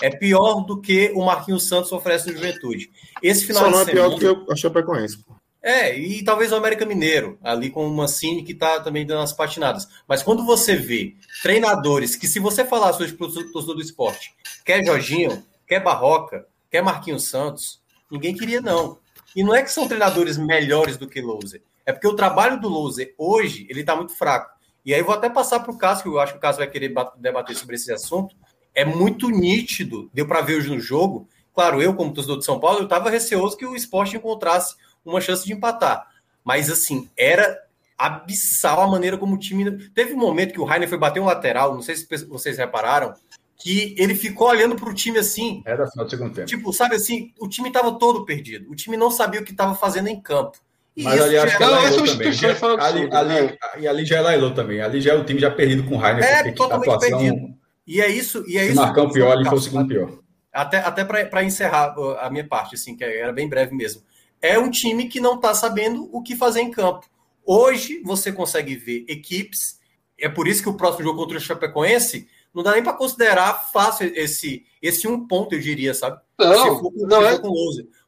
[0.01, 2.91] É pior do que o Marquinhos Santos oferece no Juventude.
[3.21, 5.23] Esse final Só não é pior do que eu achei Chapecoense.
[5.61, 9.33] É, e talvez o América Mineiro, ali com o Mancini, que está também dando as
[9.33, 9.87] patinadas.
[10.07, 14.85] Mas quando você vê treinadores que, se você falar sobre o torcedor do esporte, quer
[14.85, 17.81] Jorginho, quer Barroca, quer Marquinhos Santos,
[18.11, 18.99] ninguém queria, não.
[19.35, 21.63] E não é que são treinadores melhores do que Louser.
[21.83, 24.53] É porque o trabalho do Louser hoje ele está muito fraco.
[24.85, 26.59] E aí eu vou até passar para o Cássio, que eu acho que o Cássio
[26.59, 28.35] vai querer debater sobre esse assunto.
[28.75, 31.27] É muito nítido, deu para ver hoje no jogo.
[31.53, 35.21] Claro, eu, como torcedor de São Paulo, eu estava receoso que o esporte encontrasse uma
[35.21, 36.07] chance de empatar.
[36.43, 37.57] Mas, assim, era
[37.97, 39.89] abissal a maneira como o time.
[39.89, 43.13] Teve um momento que o Rainer foi bater um lateral, não sei se vocês repararam,
[43.57, 45.63] que ele ficou olhando para o time assim.
[45.65, 46.47] Era final do segundo tempo.
[46.47, 48.69] Tipo, sabe assim, o time estava todo perdido.
[48.69, 50.57] O time não sabia o que estava fazendo em campo.
[50.95, 52.31] E Mas ali acho que é Lailô também.
[52.31, 52.49] Já,
[52.79, 53.57] ali, ali, né?
[53.79, 54.81] E ali já é Lailô também.
[54.81, 56.23] Ali já é o time já perdido com o Rainer.
[56.23, 57.53] É, totalmente perdido.
[57.85, 58.43] E é isso.
[58.47, 60.19] E é isso Marcão pior, ali foi o segundo pior.
[60.51, 64.01] Até, até para encerrar a minha parte, assim, que era bem breve mesmo.
[64.41, 67.05] É um time que não está sabendo o que fazer em campo.
[67.45, 69.79] Hoje você consegue ver equipes.
[70.17, 73.69] É por isso que o próximo jogo contra o Chapecoense não dá nem para considerar
[73.71, 76.21] fácil esse, esse um ponto, eu diria, sabe?
[76.39, 77.37] Não, se for, não é.
[77.37, 77.53] com.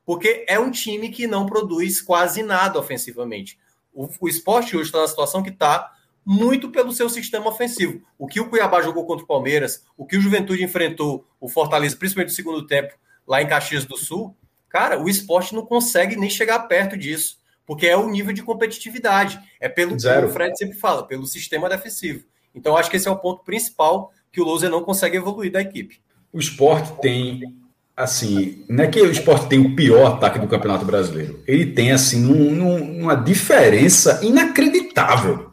[0.06, 3.60] Porque é um time que não produz quase nada ofensivamente.
[3.94, 5.92] O, o esporte hoje está na situação que está
[6.30, 8.02] muito pelo seu sistema ofensivo.
[8.20, 11.96] O que o Cuiabá jogou contra o Palmeiras, o que o Juventude enfrentou o Fortaleza,
[11.96, 12.94] principalmente no segundo tempo,
[13.26, 14.36] lá em Caxias do Sul,
[14.68, 19.40] cara, o esporte não consegue nem chegar perto disso, porque é o nível de competitividade.
[19.58, 20.24] É pelo Zero.
[20.24, 22.26] que o Fred sempre fala, pelo sistema defensivo.
[22.54, 25.62] Então, acho que esse é o ponto principal que o Louser não consegue evoluir da
[25.62, 26.02] equipe.
[26.34, 27.56] O esporte tem,
[27.96, 31.41] assim, não é que o esporte tem o pior ataque do Campeonato Brasileiro.
[31.48, 35.47] Ele tem, assim, um, uma diferença inacreditável.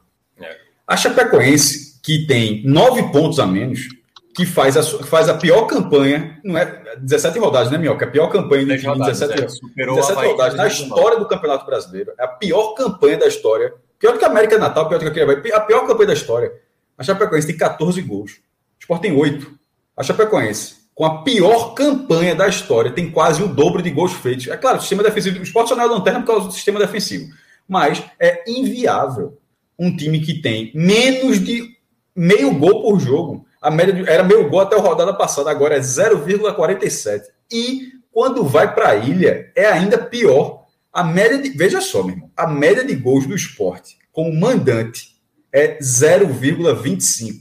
[0.87, 3.89] A Chapecoense, que tem nove pontos a menos,
[4.35, 8.05] que faz a, faz a pior campanha, não é 17 rodadas, né, Mioca?
[8.05, 9.43] A pior campanha de rodadas, 17,
[9.79, 12.13] é, 17 rodadas na história do Campeonato Brasileiro.
[12.19, 13.73] É a pior campanha da história.
[13.99, 15.21] Pior do que a América Natal, pior do que
[15.53, 16.53] a A pior campanha da história.
[16.99, 18.41] A Chapecoense tem 14 gols.
[18.81, 19.53] Sport tem oito.
[19.97, 24.49] A Chapecoense, com a pior campanha da história, tem quase o dobro de gols feitos.
[24.49, 25.39] É claro, o sistema defensivo.
[25.39, 27.33] O Sport só não é lanterna por causa do sistema defensivo.
[27.69, 29.39] Mas é inviável
[29.79, 31.75] um time que tem menos de
[32.15, 33.47] meio gol por jogo.
[33.61, 37.23] A média de, era meio gol até a rodada passada, agora é 0,47.
[37.51, 40.65] E quando vai para a ilha, é ainda pior.
[40.93, 41.51] A média de.
[41.51, 42.31] Veja só, meu irmão.
[42.37, 45.17] A média de gols do esporte com o mandante
[45.53, 47.41] é 0,25.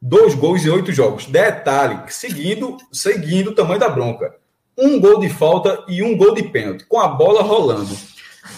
[0.00, 1.26] Dois gols em oito jogos.
[1.26, 4.34] Detalhe, seguindo, seguindo o tamanho da bronca.
[4.76, 7.96] Um gol de falta e um gol de pênalti, com a bola rolando.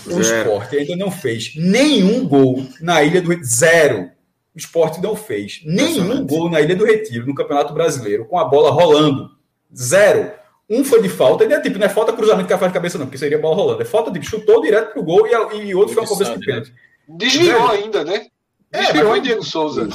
[0.07, 4.11] O esporte ainda não fez nenhum gol na Ilha do Zero.
[4.55, 8.45] O esporte não fez nenhum gol na Ilha do Retiro, no Campeonato Brasileiro, com a
[8.45, 9.31] bola rolando.
[9.75, 10.33] Zero.
[10.69, 12.99] Um foi de falta, e é tipo, não é falta cruzamento que faz de cabeça,
[12.99, 13.83] não, porque seria bola rolando.
[13.83, 16.45] É falta de tipo, chutou direto pro gol e, e outro foi uma cobrança de
[16.45, 16.75] pênalti.
[17.09, 18.27] Desviou ainda, né?
[18.73, 19.89] É, mas, Diego Souza.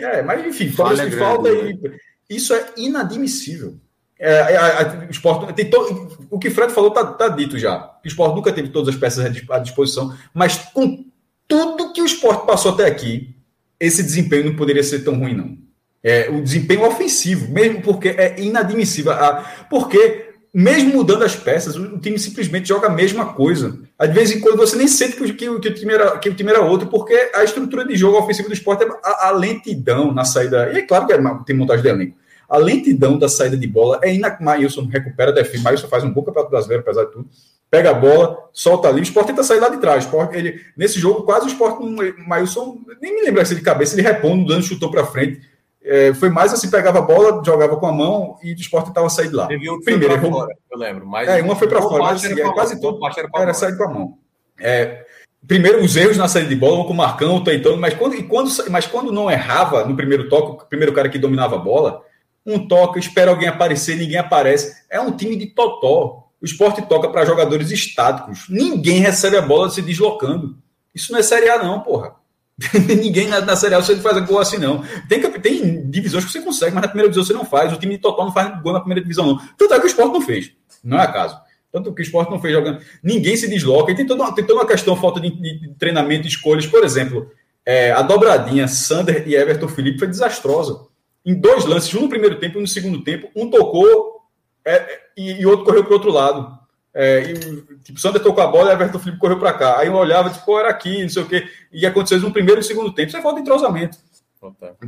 [0.00, 1.96] É, mas enfim, falta, falta e, né?
[2.28, 3.78] isso é inadmissível.
[4.18, 7.58] É, a, a, a, o esporte tem to, o que Fred falou está tá dito
[7.58, 7.90] já.
[8.02, 11.04] O esporte nunca teve todas as peças à disposição, mas com
[11.46, 13.34] tudo que o esporte passou até aqui,
[13.78, 15.58] esse desempenho não poderia ser tão ruim, não.
[16.02, 19.12] É, o desempenho ofensivo, mesmo porque é inadmissível.
[19.12, 23.78] A, porque, mesmo mudando as peças, o, o, time simplesmente joga a mesma coisa.
[23.98, 26.50] Às vezes, quando você nem sente que, que, que, o time era, que o time
[26.50, 30.24] era outro, porque a estrutura de jogo ofensivo do esporte é a, a lentidão na
[30.24, 30.72] saída.
[30.72, 32.16] E é claro que é, tem montagem de elenco
[32.48, 34.36] a lentidão da saída de bola é inacreditável.
[34.46, 35.64] Maílson recupera, defende.
[35.64, 37.28] Maílson faz um bom campeonato brasileiro, apesar de tudo.
[37.70, 39.00] Pega a bola, solta ali.
[39.00, 40.04] O Sport tenta sair lá de trás.
[40.04, 41.80] Sport, ele, nesse jogo, quase o Sport,
[42.26, 45.40] Maílson, nem me lembro se de cabeça, ele repondo, dando chutou para frente.
[45.82, 49.08] É, foi mais assim, pegava a bola, jogava com a mão e o Sport tentava
[49.08, 49.46] sair de lá.
[49.46, 51.06] Primeiro, errou, fora, eu lembro.
[51.06, 53.84] Mas é, uma foi para fora, mas assim, é, quase todo era, era sair com
[53.84, 54.18] a mão.
[54.60, 55.04] É,
[55.46, 58.86] primeiro, os erros na saída de bola, com o Marcão, tentando, mas quando, quando, mas
[58.86, 62.02] quando não errava no primeiro toque, o primeiro cara que dominava a bola,
[62.46, 64.84] um toca, espera alguém aparecer, ninguém aparece.
[64.88, 66.28] É um time de totó.
[66.40, 68.46] O esporte toca para jogadores estáticos.
[68.48, 70.56] Ninguém recebe a bola se deslocando.
[70.94, 72.14] Isso não é Série A, não, porra.
[72.88, 74.84] ninguém na, na Série A você faz gol assim, não.
[75.08, 77.72] Tem, tem divisões que você consegue, mas na primeira divisão você não faz.
[77.72, 79.40] O time de totó não faz gol na primeira divisão, não.
[79.58, 80.52] Tanto é que o esporte não fez.
[80.84, 81.36] Não é acaso.
[81.72, 82.80] Tanto que o esporte não fez jogando.
[83.02, 83.90] Ninguém se desloca.
[83.90, 86.66] E tem toda uma, tem toda uma questão, falta de, de treinamento, escolhas.
[86.66, 87.30] Por exemplo,
[87.64, 90.86] é, a dobradinha Sander e Everton Felipe foi desastrosa
[91.26, 94.22] em dois lances, um no primeiro tempo e um no segundo tempo, um tocou
[94.64, 96.56] é, e, e, outro correu para o outro lado.
[96.94, 99.78] É, e, tipo, Sander tocou a bola e Everton Felipe correu para cá.
[99.78, 101.48] Aí eu olhava, tipo, era aqui, não sei o quê.
[101.72, 103.08] E aconteceu no primeiro e no segundo tempo.
[103.08, 103.98] Isso é falta de entrosamento.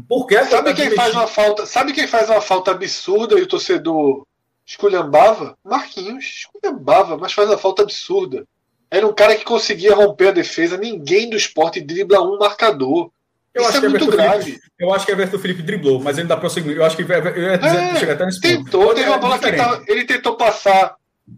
[0.09, 1.66] Por que sabe quem faz uma falta?
[1.66, 4.24] Sabe quem faz uma falta absurda e o torcedor
[4.65, 5.59] esculhambava?
[5.65, 8.47] Marquinhos, esculhambava, mas faz uma falta absurda.
[8.90, 10.77] Era um cara que conseguia romper a defesa.
[10.77, 13.10] Ninguém do esporte dribla um marcador.
[13.59, 14.44] Eu Isso acho é que é muito grave.
[14.44, 16.80] Felipe, eu acho que Everton Felipe driblou, mas ele dá prosseguimento.
[16.80, 18.94] Eu acho que eu ia dizer, é, chegar até nesse tentou, ponto.
[18.94, 20.94] Teve uma bola que tava, ele tentou passar.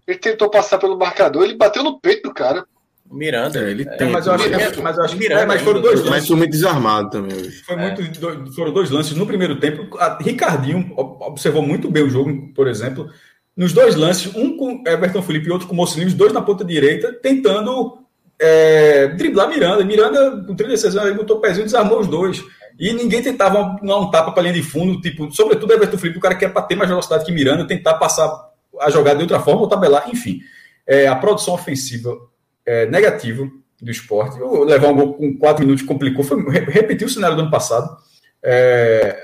[0.07, 2.65] Ele tentou passar pelo marcador, ele bateu no peito do cara.
[3.11, 4.11] Miranda, é, ele tem.
[4.11, 6.11] mas eu acho, que, mas eu acho Miranda, é, mas foram dois lances.
[6.11, 7.63] Mas foi muito desarmado também hoje.
[7.65, 8.53] Foi muito, é.
[8.55, 9.99] foram dois lances no primeiro tempo.
[9.99, 13.11] A Ricardinho observou muito bem o jogo, por exemplo.
[13.57, 16.65] Nos dois lances, um com Everton Felipe e outro com Mocinho, os dois na ponta
[16.65, 17.99] direita, tentando
[18.41, 19.85] é, driblar Miranda.
[19.85, 22.43] Miranda, com 36 anos, ele botou o pezinho e desarmou os dois.
[22.79, 26.23] E ninguém tentava dar um tapa para linha de fundo, tipo, sobretudo Everton Felipe, o
[26.23, 28.33] cara que é para ter mais velocidade que Miranda, tentar passar
[28.81, 30.41] a jogada de outra forma ou tabelar, enfim.
[30.87, 32.17] É, a produção ofensiva
[32.65, 33.47] é, negativa
[33.81, 34.41] do esporte.
[34.41, 37.95] Eu levar um gol com quatro minutos complicou, foi, repetiu o cenário do ano passado.
[38.43, 39.15] É,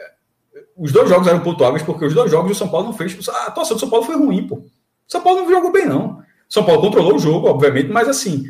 [0.77, 3.17] os dois jogos eram pontuáveis, porque os dois jogos o São Paulo não fez.
[3.29, 4.57] A atuação do São Paulo foi ruim, pô.
[4.57, 4.71] O
[5.09, 6.23] São Paulo não jogou bem, não.
[6.47, 8.45] São Paulo controlou o jogo, obviamente, mas assim,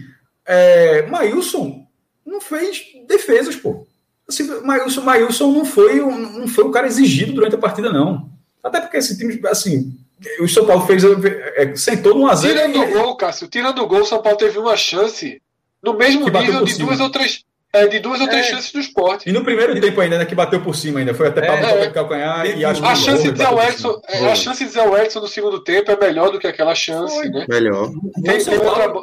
[0.46, 1.86] é, Maílson
[2.24, 3.86] não fez defesas, pô.
[4.28, 8.28] Assim, Maílson, Maílson não foi, não foi o cara exigido durante a partida, não.
[8.62, 9.96] Até porque esse time, assim,
[10.40, 14.00] o São Paulo fez, é, sentou no a Tirando o gol, Cássio, tirando o gol,
[14.00, 15.40] o São Paulo teve uma chance
[15.82, 17.44] no mesmo nível de duas ou três.
[17.72, 18.50] É, de duas ou três é.
[18.50, 19.28] chances do esporte.
[19.28, 21.12] E no primeiro tempo ainda, né, que bateu por cima ainda.
[21.12, 24.64] Foi até para é, calcanhar e acho a chance de Zé Edson, é, A chance
[24.64, 27.28] de Zé Edson no segundo tempo é melhor do que aquela chance, foi.
[27.28, 27.44] né?
[27.48, 27.90] Melhor.
[28.24, 28.94] Tem, tem outra,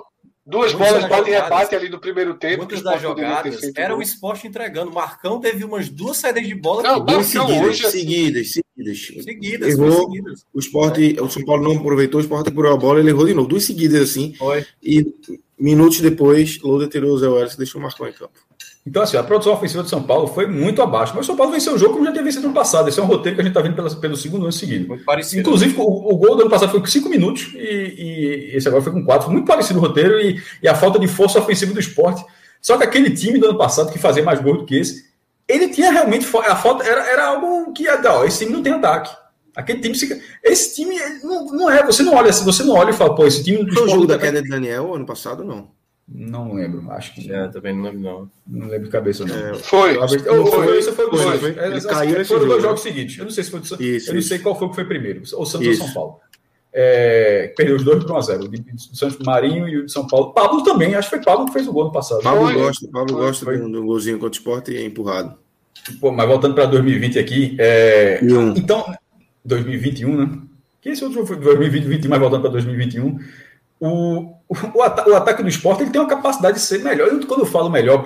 [0.45, 2.57] Duas Muitas bolas bate e rebate ali no primeiro tempo.
[2.57, 4.91] Muitas das jogadas era o esporte entregando.
[4.91, 6.83] Marcão teve umas duas saídas de bola.
[6.83, 9.23] Não, duas seguidas, hoje, seguidas, seguidas.
[9.23, 10.45] Seguidas, errou, seguidas.
[10.53, 13.33] O esporte, o São Paulo não aproveitou, o esporte apurou a bola, ele errou de
[13.33, 13.47] novo.
[13.47, 14.33] Duas seguidas assim.
[14.33, 14.65] Foi.
[14.81, 15.15] E
[15.57, 18.37] minutos depois, Lourdes tirou o Zé Welles e deixou o Marcão em campo.
[18.85, 21.13] Então, assim, a produção ofensiva de São Paulo foi muito abaixo.
[21.15, 22.89] Mas o São Paulo venceu o jogo como já tinha vencido no passado.
[22.89, 24.89] Esse é um roteiro que a gente está vendo pelo, pelo segundo ano seguido.
[24.89, 25.41] Muito parecido.
[25.41, 28.83] Inclusive, o, o, gol do ano passado foi com cinco minutos e, e, esse agora
[28.83, 29.25] foi com quatro.
[29.25, 32.25] Foi muito parecido o roteiro e, e, a falta de força ofensiva do esporte.
[32.61, 35.05] Só que aquele time do ano passado, que fazia mais gols do que esse,
[35.47, 36.27] ele tinha realmente.
[36.37, 37.85] A falta era, era algo que.
[37.87, 39.15] Ó, esse time não tem ataque.
[39.55, 39.95] Aquele time.
[40.43, 41.85] Esse time não, não é.
[41.85, 43.71] Você não olha assim, você não olha e fala, pô, esse time.
[43.71, 45.69] Foi o jogo da queda de Daniel ano passado, não?
[46.15, 47.31] Não lembro, acho que.
[47.31, 48.31] É, também não lembro, não.
[48.45, 49.35] Não lembro de cabeça, não.
[49.35, 49.97] É, foi.
[49.97, 50.77] Eu, eu, foi.
[50.77, 51.65] Isso foi, foi, foi.
[51.65, 53.17] Ele caiu foram dois jogos seguintes.
[53.17, 55.23] Eu não sei se foi do isso, Eu não sei qual foi que foi primeiro.
[55.23, 56.19] O Santos ou São Paulo.
[56.71, 58.45] É, perdeu os dois por 1x0.
[58.45, 60.33] O de Santos Marinho e o de São Paulo.
[60.33, 62.21] Pablo também, acho que foi Pablo que fez o gol no passado.
[62.21, 63.57] Pablo foi, gosta, Pablo foi, gosta foi.
[63.57, 65.35] do golzinho contra o esporte e é empurrado.
[65.99, 67.55] Pô, mas voltando para 2020 aqui.
[67.59, 68.19] É...
[68.55, 68.85] Então,
[69.43, 70.39] 2021, né?
[70.79, 73.19] Que esse outro foi 2020, 2021, mas voltando para 2021
[73.87, 74.81] o, o, o,
[75.15, 77.09] ataque do esporte ele tem uma capacidade de ser melhor.
[77.09, 78.01] Eu, quando eu falo melhor,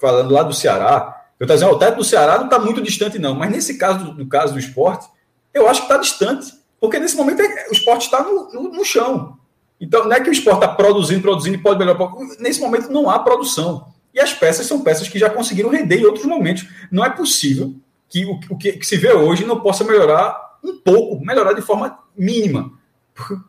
[0.00, 3.18] falando lá do Ceará, eu estou dizendo, o teto do Ceará não está muito distante,
[3.18, 3.34] não.
[3.34, 5.08] Mas nesse caso, no caso do esporte,
[5.54, 6.52] eu acho que está distante.
[6.78, 9.38] Porque nesse momento é, o esporte está no, no, no, chão.
[9.80, 12.12] Então, não é que o esporte está produzindo, produzindo e pode melhorar.
[12.38, 13.86] Nesse momento não há produção.
[14.12, 16.68] E as peças são peças que já conseguiram render em outros momentos.
[16.90, 17.74] Não é possível
[18.08, 21.62] que o, o que, que, se vê hoje não possa melhorar um pouco, melhorar de
[21.62, 22.72] forma mínima.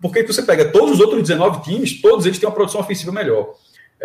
[0.01, 3.53] Porque você pega todos os outros 19 times, todos eles têm uma produção ofensiva melhor.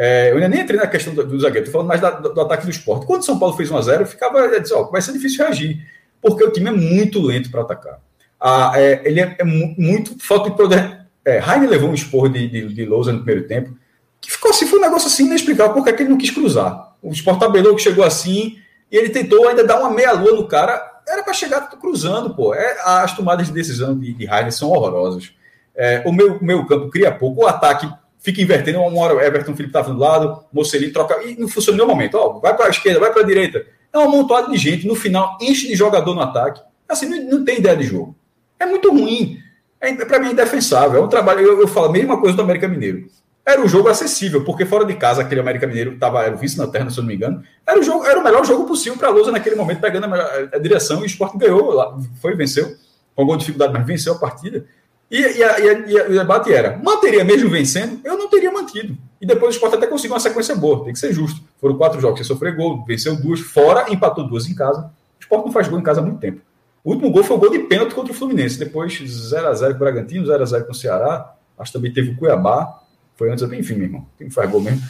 [0.01, 2.33] É, eu ainda nem entrei na questão do, do zagueiro, estou falando mais da, do,
[2.33, 3.05] do, ataque do esporte.
[3.05, 5.85] Quando o São Paulo fez 1x0, eu ficava, eu disse, ó, vai ser difícil reagir,
[6.23, 7.99] porque o time é muito lento para atacar.
[8.41, 11.01] Ah, é, ele é, é, muito falta de poder.
[11.25, 13.77] É, Heine levou um esporro de, de, de Lousa no primeiro tempo,
[14.21, 16.95] que ficou assim, foi um negócio assim inexplicável, porque é que ele não quis cruzar.
[17.03, 18.59] O Sport tabelou que chegou assim,
[18.91, 22.55] e ele tentou ainda dar uma meia-lua no cara, era para chegar cruzando, pô.
[22.55, 25.33] É, as tomadas de decisão de, de Heine são horrorosas.
[25.79, 27.89] É, o meu, meu campo cria pouco, o ataque
[28.19, 31.79] fica invertendo, uma hora o Everton Felipe estava do lado, Mocelin troca, e não funciona
[31.79, 32.17] no momento.
[32.17, 33.65] Ó, vai para a esquerda, vai para a direita.
[33.93, 36.61] É um amontoado de gente, no final enche de jogador no ataque.
[36.89, 38.17] Assim, não, não tem ideia de jogo.
[38.59, 39.39] É muito ruim.
[39.81, 41.01] É, para mim é indefensável.
[41.01, 43.07] É um trabalho, eu, eu falo a mesma coisa do América Mineiro.
[43.47, 46.67] Era um jogo acessível, porque fora de casa aquele América Mineiro estava era vice na
[46.67, 47.43] terra, se eu não me engano.
[47.67, 50.49] Era o, jogo, era o melhor jogo possível para a Lousa naquele momento, pegando a,
[50.53, 52.77] a, direção e o esporte ganhou, foi venceu,
[53.15, 54.67] com alguma dificuldade, mas venceu a partida.
[55.11, 58.01] E, e, e, e, o debate era: manteria mesmo vencendo?
[58.05, 58.97] Eu não teria mantido.
[59.21, 61.41] E depois o esporte até conseguiu uma sequência boa, tem que ser justo.
[61.61, 64.83] Foram quatro jogos, você sofreu gol, venceu duas, fora, empatou duas em casa.
[65.19, 66.41] O esporte não faz gol em casa há muito tempo.
[66.85, 68.59] O último gol foi o gol de pênalti contra o Fluminense.
[68.59, 71.35] Depois 0x0 com o Bragantino, 0x0 com o Ceará.
[71.59, 72.81] Acho que também teve o Cuiabá.
[73.17, 74.07] Foi antes, enfim, meu irmão.
[74.17, 74.81] Quem faz gol mesmo.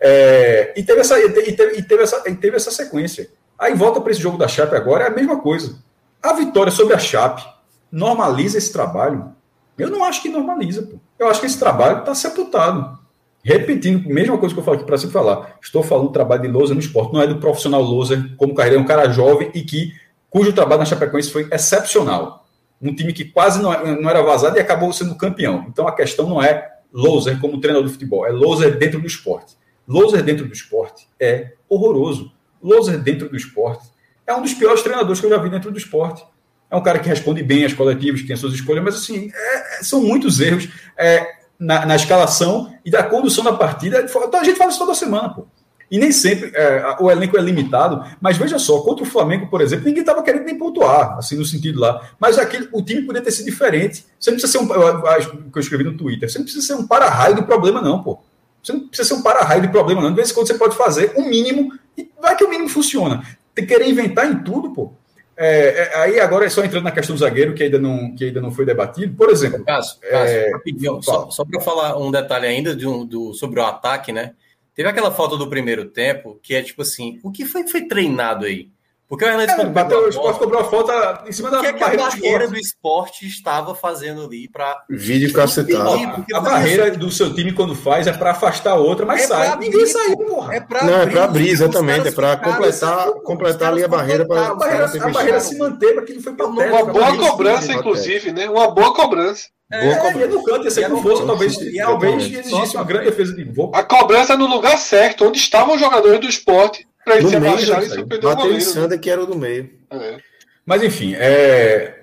[0.00, 3.30] É, e, teve essa, e, teve, e, teve essa, e teve essa sequência.
[3.58, 5.78] Aí volta para esse jogo da Chape agora, é a mesma coisa.
[6.22, 7.42] A vitória sobre a Chape
[7.90, 9.32] normaliza esse trabalho
[9.78, 10.98] eu não acho que normaliza, pô.
[11.18, 12.98] Eu acho que esse trabalho está sepultado.
[13.42, 15.56] Repetindo, mesma coisa que eu falo aqui para sempre falar.
[15.62, 18.76] Estou falando do trabalho de Lousa no esporte, não é do profissional Lousa como carreira,
[18.76, 19.94] é um cara jovem e que
[20.28, 22.44] cujo trabalho na Chapecoense foi excepcional.
[22.82, 25.64] Um time que quase não, é, não era vazado e acabou sendo campeão.
[25.68, 29.54] Então a questão não é Louser como treinador de futebol, é Louser dentro do esporte.
[29.86, 32.32] Louser dentro do esporte é horroroso.
[32.60, 33.88] Louser dentro do esporte
[34.26, 36.24] é um dos piores treinadores que eu já vi dentro do esporte.
[36.70, 39.30] É um cara que responde bem às coletivas, que tem as suas escolhas, mas assim,
[39.32, 40.68] é, são muitos erros
[40.98, 41.26] é,
[41.58, 44.04] na, na, escalação e da condução da partida.
[44.04, 45.46] Então a gente fala isso toda semana, pô.
[45.88, 49.60] E nem sempre é, o elenco é limitado, mas veja só, contra o Flamengo, por
[49.60, 52.10] exemplo, ninguém estava querendo nem pontuar, assim, no sentido lá.
[52.18, 54.04] Mas aquele, o time poderia ter sido diferente.
[54.18, 54.66] Você não precisa ser um.
[54.66, 58.18] Que eu escrevi no Twitter, você não precisa ser um para-raio do problema, não, pô.
[58.60, 60.10] Você não precisa ser um para-raio do problema, não.
[60.10, 63.22] De vez em quando você pode fazer o mínimo, e vai que o mínimo funciona.
[63.54, 64.92] Tem que querer inventar em tudo, pô.
[65.36, 68.24] É, é, aí agora é só entrando na questão do zagueiro, que ainda não, que
[68.24, 69.14] ainda não foi debatido.
[69.14, 69.64] Por exemplo.
[69.64, 70.50] Caso, é...
[70.52, 74.32] rapidinho, só, só para falar um detalhe ainda de um, do, sobre o ataque, né?
[74.74, 78.46] Teve aquela falta do primeiro tempo, que é tipo assim: o que foi foi treinado
[78.46, 78.70] aí?
[79.08, 81.72] Porque o Hernandes é, bateu, o esporte cobrou a falta em cima da que é
[81.72, 84.82] que a barreira do esporte estava fazendo ali para.
[84.90, 86.26] Vídeo cacetado.
[86.34, 89.46] A barreira do seu time, quando faz, é para afastar a outra, mas é sai.
[89.46, 90.56] Abrir, Ninguém saiu, porra.
[90.56, 92.08] É pra Não, abrir, é para abrir, exatamente.
[92.08, 94.48] É para completar, completar ali a barreira para.
[94.48, 98.32] A barreira, a barreira se manter, para que não foi para Uma boa cobrança, inclusive,
[98.32, 98.50] né?
[98.50, 99.46] Uma boa cobrança.
[99.70, 103.34] É, boa ia no canto, ia ser com força, talvez, talvez exigisse uma grande defesa
[103.34, 103.72] de voo.
[103.74, 107.82] A cobrança no lugar certo, onde estavam os jogadores do esporte para ele se abaixar
[107.84, 108.60] e surpreender o goleiro.
[108.60, 109.70] Sander, que era o do meio.
[109.90, 110.18] É.
[110.66, 112.02] Mas enfim, é...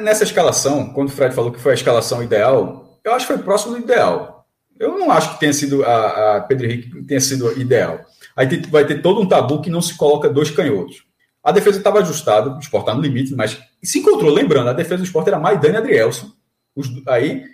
[0.00, 3.42] nessa escalação, quando o Fred falou que foi a escalação ideal, eu acho que foi
[3.42, 4.44] próximo do ideal.
[4.78, 8.04] Eu não acho que tenha sido a, a Pedro Henrique tenha sido ideal.
[8.36, 11.04] Aí tem, vai ter todo um tabu que não se coloca dois canhotos.
[11.42, 14.98] A defesa estava ajustada, o esporte está no limite, mas se encontrou, lembrando, a defesa
[14.98, 16.32] do esporte era Maidana e Adrielson.
[16.74, 17.44] Os, aí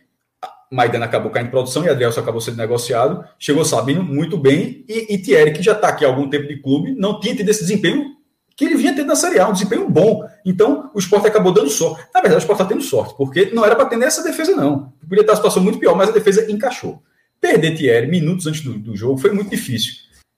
[0.73, 3.25] Maidana acabou caindo em produção e Adrielson acabou sendo negociado.
[3.39, 6.61] Chegou Sabino muito bem e, e Thierry, que já está aqui há algum tempo de
[6.61, 8.17] clube, não tinha tido esse desempenho
[8.57, 10.27] que ele vinha tendo na Série A, um desempenho bom.
[10.45, 12.05] Então, o esporte acabou dando sorte.
[12.15, 14.93] Na verdade, o esporte está tendo sorte, porque não era para ter nessa defesa, não.
[15.09, 17.03] Podia estar uma situação muito pior, mas a defesa encaixou.
[17.41, 19.95] Perder Thierry minutos antes do, do jogo foi muito difícil.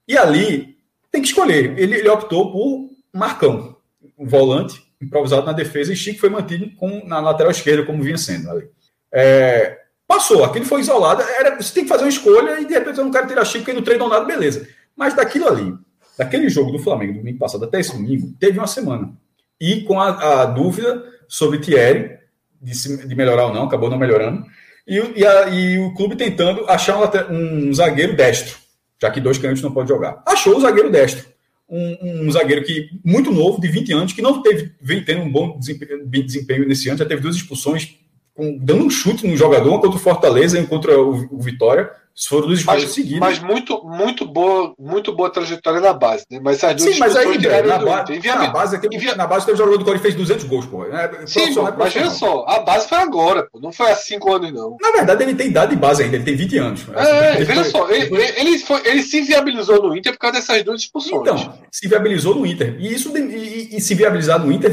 [0.08, 0.76] E ali,
[1.10, 1.78] tem que escolher.
[1.78, 3.76] Ele, ele optou por Marcão,
[4.18, 8.16] um volante improvisado na defesa, e Chico foi mantido com, na lateral esquerda, como vinha
[8.16, 8.68] sendo ali.
[9.12, 11.22] É, Passou, aquilo foi isolado.
[11.22, 13.64] Era, você tem que fazer uma escolha e de repente eu não quero tirar Chico
[13.64, 14.68] porque não treinou nada, beleza.
[14.96, 15.74] Mas daquilo ali,
[16.16, 19.12] daquele jogo do Flamengo, domingo passado até esse domingo, teve uma semana.
[19.60, 22.18] E com a, a dúvida sobre Thierry,
[22.60, 24.44] de, de, melhorar ou não, acabou não melhorando.
[24.86, 28.58] E, e, a, e o clube tentando achar um, um, zagueiro destro,
[29.00, 30.22] já que dois canhotos não podem jogar.
[30.26, 31.26] Achou o zagueiro destro.
[31.68, 35.32] Um, um, zagueiro que muito novo, de 20 anos, que não teve, vem tendo um
[35.32, 37.96] bom desempenho, desempenho nesse ano, já teve duas expulsões
[38.34, 41.90] com, dando um chute no jogador, um contra o Fortaleza um contra o, o, Vitória,
[42.28, 43.20] Foram duas escolhas seguidas.
[43.20, 46.40] Mas muito, muito boa, muito boa trajetória na base, né?
[46.42, 48.04] Mas as duas Sim, mas aí, na, ba
[48.34, 49.14] na base, aqui, Envia...
[49.14, 50.84] na base teve um jogador do Corinthians fez 200 gols, pô.
[50.84, 53.60] É, Sim, pô, mas veja só, a base foi agora, pô.
[53.60, 54.76] Não foi há 5 anos, não.
[54.80, 56.86] Na verdade, ele tem idade de base ainda, ele tem 20 anos.
[56.94, 60.62] É, ele veja só, ele, ele, foi, ele se viabilizou no Inter por causa dessas
[60.64, 61.20] duas expulsões.
[61.20, 62.76] Então, se viabilizou no Inter.
[62.80, 64.72] E isso e, e se viabilizar no Inter,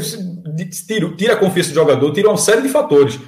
[0.86, 3.18] tira, tira a confiança do jogador, tira uma série de fatores.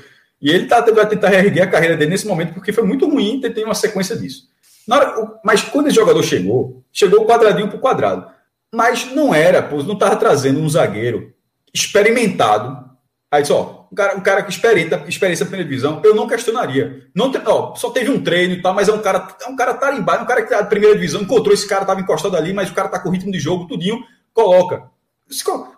[0.44, 3.40] E ele tá, vai tentar reerguer a carreira dele nesse momento, porque foi muito ruim
[3.40, 4.42] ter, ter uma sequência disso.
[4.86, 8.26] Hora, mas quando esse jogador chegou, chegou quadradinho por quadrado.
[8.70, 11.32] Mas não era, pô, não estava trazendo um zagueiro
[11.72, 12.84] experimentado.
[13.30, 17.06] Aí só, um cara, um cara que experimenta, experiência primeira divisão, eu não questionaria.
[17.14, 19.72] Não ó, só teve um treino e tal, mas é um cara, é um cara
[19.72, 22.74] tarimbado, um cara que na primeira divisão, encontrou esse cara, estava encostado ali, mas o
[22.74, 24.04] cara tá com ritmo de jogo, tudinho,
[24.34, 24.92] coloca.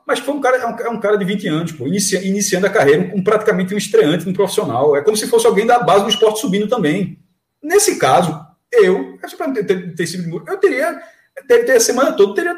[0.06, 2.66] Mas foi um cara, é um, é um cara de 20 anos, pô, inicia, iniciando
[2.66, 4.96] a carreira com praticamente um estreante no profissional.
[4.96, 7.18] É como se fosse alguém da base do esporte subindo também.
[7.62, 8.38] Nesse caso,
[8.72, 9.18] eu,
[9.66, 11.00] ter, ter sido, eu teria,
[11.48, 12.56] ter, ter a semana toda, teria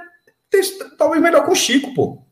[0.50, 0.62] ter,
[0.96, 2.22] talvez melhor com o Chico, pô.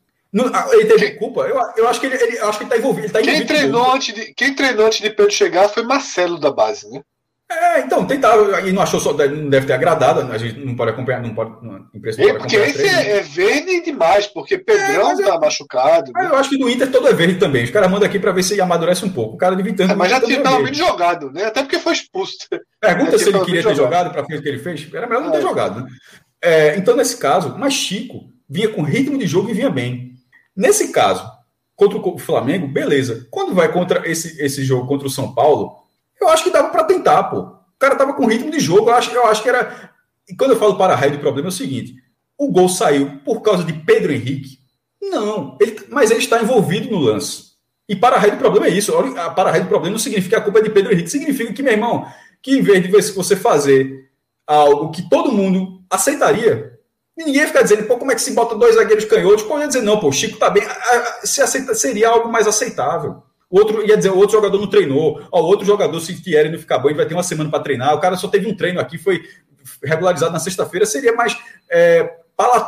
[0.73, 1.43] ele teve culpa.
[1.43, 3.07] Eu, eu acho que ele, ele acho que ele tá envolvido.
[3.07, 6.51] Ele tá quem, treinou antes de, quem treinou antes de Pedro chegar foi Marcelo da
[6.51, 7.03] base, né?
[7.49, 10.91] É, então, tentava, e não achou só, não deve ter agradado, a gente não pode
[10.91, 15.17] acompanhar, não pode, não, não pode Porque esse é, é, verde demais, porque Pedrão é,
[15.17, 16.11] tá eu, machucado.
[16.13, 16.27] Né?
[16.27, 18.43] Eu acho que no Inter todo é verde também, os caras mandam aqui para ver
[18.43, 19.93] se amadurece um pouco, o cara de 20 anos...
[19.93, 22.37] É, mas já tinha tava bem jogado, né, até porque foi expulso.
[22.81, 25.23] Pergunta é, se ele queria ter jogado, para ver o que ele fez, era melhor
[25.23, 25.43] não ter é.
[25.43, 25.89] jogado, né?
[26.43, 30.13] É, então, nesse caso, mas Chico vinha com ritmo de jogo e vinha bem.
[30.57, 31.29] Nesse caso,
[31.75, 33.27] contra o Flamengo, beleza.
[33.31, 35.86] Quando vai contra esse, esse jogo contra o São Paulo,
[36.21, 37.41] eu acho que dava para tentar, pô.
[37.41, 39.91] O cara tava com ritmo de jogo, eu acho, eu acho que era.
[40.29, 41.95] E quando eu falo para raio de problema é o seguinte:
[42.39, 44.59] o gol saiu por causa de Pedro Henrique?
[45.01, 47.47] Não, ele, mas ele está envolvido no lance.
[47.89, 48.97] E para raio de problema é isso.
[48.97, 51.63] A para raio de problema não significa a culpa é de Pedro Henrique, significa que,
[51.63, 52.07] meu irmão,
[52.43, 54.11] que em vez de você fazer
[54.47, 56.73] algo que todo mundo aceitaria,
[57.17, 59.45] ninguém fica dizendo, pô, como é que se bota dois zagueiros canhotos?
[59.45, 60.65] Pô, ia dizer, não, pô, o Chico tá bem.
[61.23, 63.23] Se aceita, seria algo mais aceitável.
[63.49, 65.21] O outro ia dizer, o outro jogador não treinou.
[65.31, 67.95] O outro jogador, se Thierry não ficar bom, ele vai ter uma semana para treinar.
[67.95, 69.23] O cara só teve um treino aqui, foi
[69.83, 71.37] regularizado na sexta-feira, seria mais.
[71.71, 72.17] É,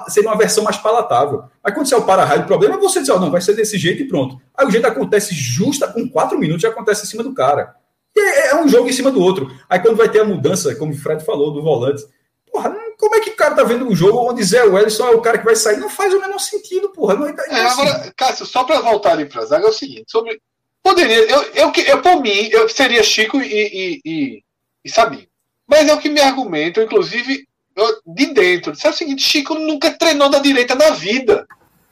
[0.09, 1.45] seria uma versão mais palatável.
[1.63, 3.55] Mas quando você é o para-raio, o problema é você dizer, ó, não, vai ser
[3.55, 4.41] desse jeito e pronto.
[4.57, 7.75] Aí o jeito acontece justa, com quatro minutos já acontece em cima do cara.
[8.17, 9.51] É, é um jogo em cima do outro.
[9.69, 12.03] Aí quando vai ter a mudança, como o Fred falou, do volante,
[12.51, 15.21] porra, como é que o cara tá vendo um jogo onde Zé Wellison é o
[15.21, 15.77] cara que vai sair?
[15.77, 17.15] Não faz o menor sentido, porra.
[17.15, 20.41] Não, é, é, agora, Cássio, só para voltar ali para zaga é o seguinte, sobre
[20.83, 24.43] Poderia, eu, eu, eu por mim, eu seria Chico e, e, e,
[24.85, 25.27] e Sabino.
[25.67, 27.47] Mas é o que me argumentam, inclusive,
[27.77, 28.73] eu, de dentro.
[28.73, 31.47] Disse, é o seguinte, Chico nunca treinou da direita na vida.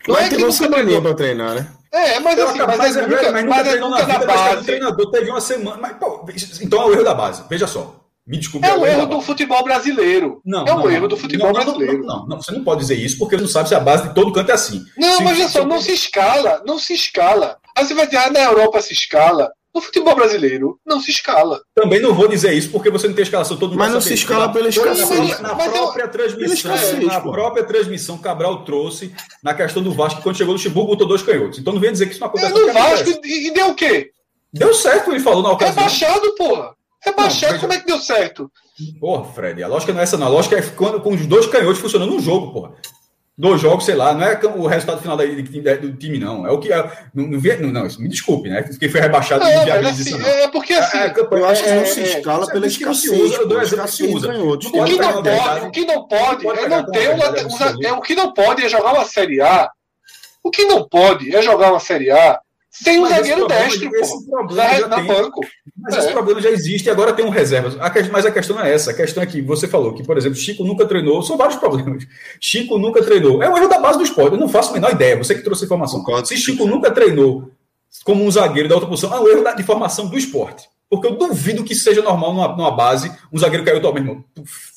[0.06, 1.72] Não mas é que nunca treinou para treinar, né?
[1.92, 4.60] É, mas assim, mas, mas, é, nunca, mas nunca, mas treinou na vida, base.
[4.60, 5.78] o treinador teve uma semana.
[5.80, 6.26] Mas, pô,
[6.60, 7.44] então é o erro da base.
[7.48, 8.06] Veja só.
[8.26, 8.66] Me desculpe.
[8.66, 10.40] É o erro do futebol brasileiro.
[10.44, 12.04] Não, é o erro do futebol não, brasileiro.
[12.04, 14.14] Não, não, você não pode dizer isso porque você não sabe se a base de
[14.14, 14.84] todo canto é assim.
[14.98, 17.56] Não, se, mas olha só, não se escala, não se escala.
[17.76, 19.52] Aí você vai dizer, ah, na Europa se escala.
[19.74, 21.60] No futebol brasileiro, não se escala.
[21.74, 23.78] Também não vou dizer isso, porque você não tem escalação todo mundo.
[23.80, 25.38] Mas não se escala pela escassez.
[25.38, 30.22] Na, na própria eu, transmissão, escassez, na própria transmissão, Cabral trouxe na questão do Vasco,
[30.22, 31.58] quando chegou no Chiburgo, botou dois canhotos.
[31.58, 32.54] Então não vem dizer que isso não acontece.
[32.54, 34.10] É, no Vasco, e, e deu o quê?
[34.50, 35.76] Deu certo, ele falou na ocasião.
[35.76, 36.74] Rebaixado, porra.
[37.04, 38.50] Rebaixado, não, como é que deu certo?
[38.98, 40.26] Porra, Fred, a lógica não é essa, não.
[40.26, 42.72] A lógica é quando, com os dois canhotos funcionando no jogo, porra
[43.38, 46.46] dois jogos, sei lá, não é o resultado final do time, não.
[46.46, 46.72] É o que.
[46.72, 48.62] É, não, não, não, isso me desculpe, né?
[48.62, 50.26] Porque foi rebaixado não, é, assim, não.
[50.26, 50.98] É porque assim.
[50.98, 53.38] É, eu acho que não se escala pela escassez.
[54.72, 58.14] O que não pode, o que não pode é não ter um, é, o que
[58.14, 59.70] não pode é jogar uma Série A.
[60.42, 62.40] O que não pode é jogar uma Série A
[62.82, 65.40] sem um zagueiro destro, esse problema na, banco.
[65.76, 65.98] Mas é.
[65.98, 67.74] esse problema já existe e agora tem um reserva.
[68.12, 68.90] Mas a questão não é essa.
[68.90, 71.22] A questão é que você falou que, por exemplo, Chico nunca treinou.
[71.22, 72.06] São vários problemas.
[72.40, 73.42] Chico nunca treinou.
[73.42, 74.34] É um erro da base do esporte.
[74.34, 75.16] Eu não faço a menor ideia.
[75.16, 76.00] Você que trouxe a informação.
[76.00, 76.28] Concordo.
[76.28, 77.50] Se Chico nunca treinou
[78.04, 80.68] como um zagueiro da outra posição, é um erro de formação do esporte.
[80.88, 84.24] Porque eu duvido que seja normal numa, numa base um zagueiro caiu tua mesmo.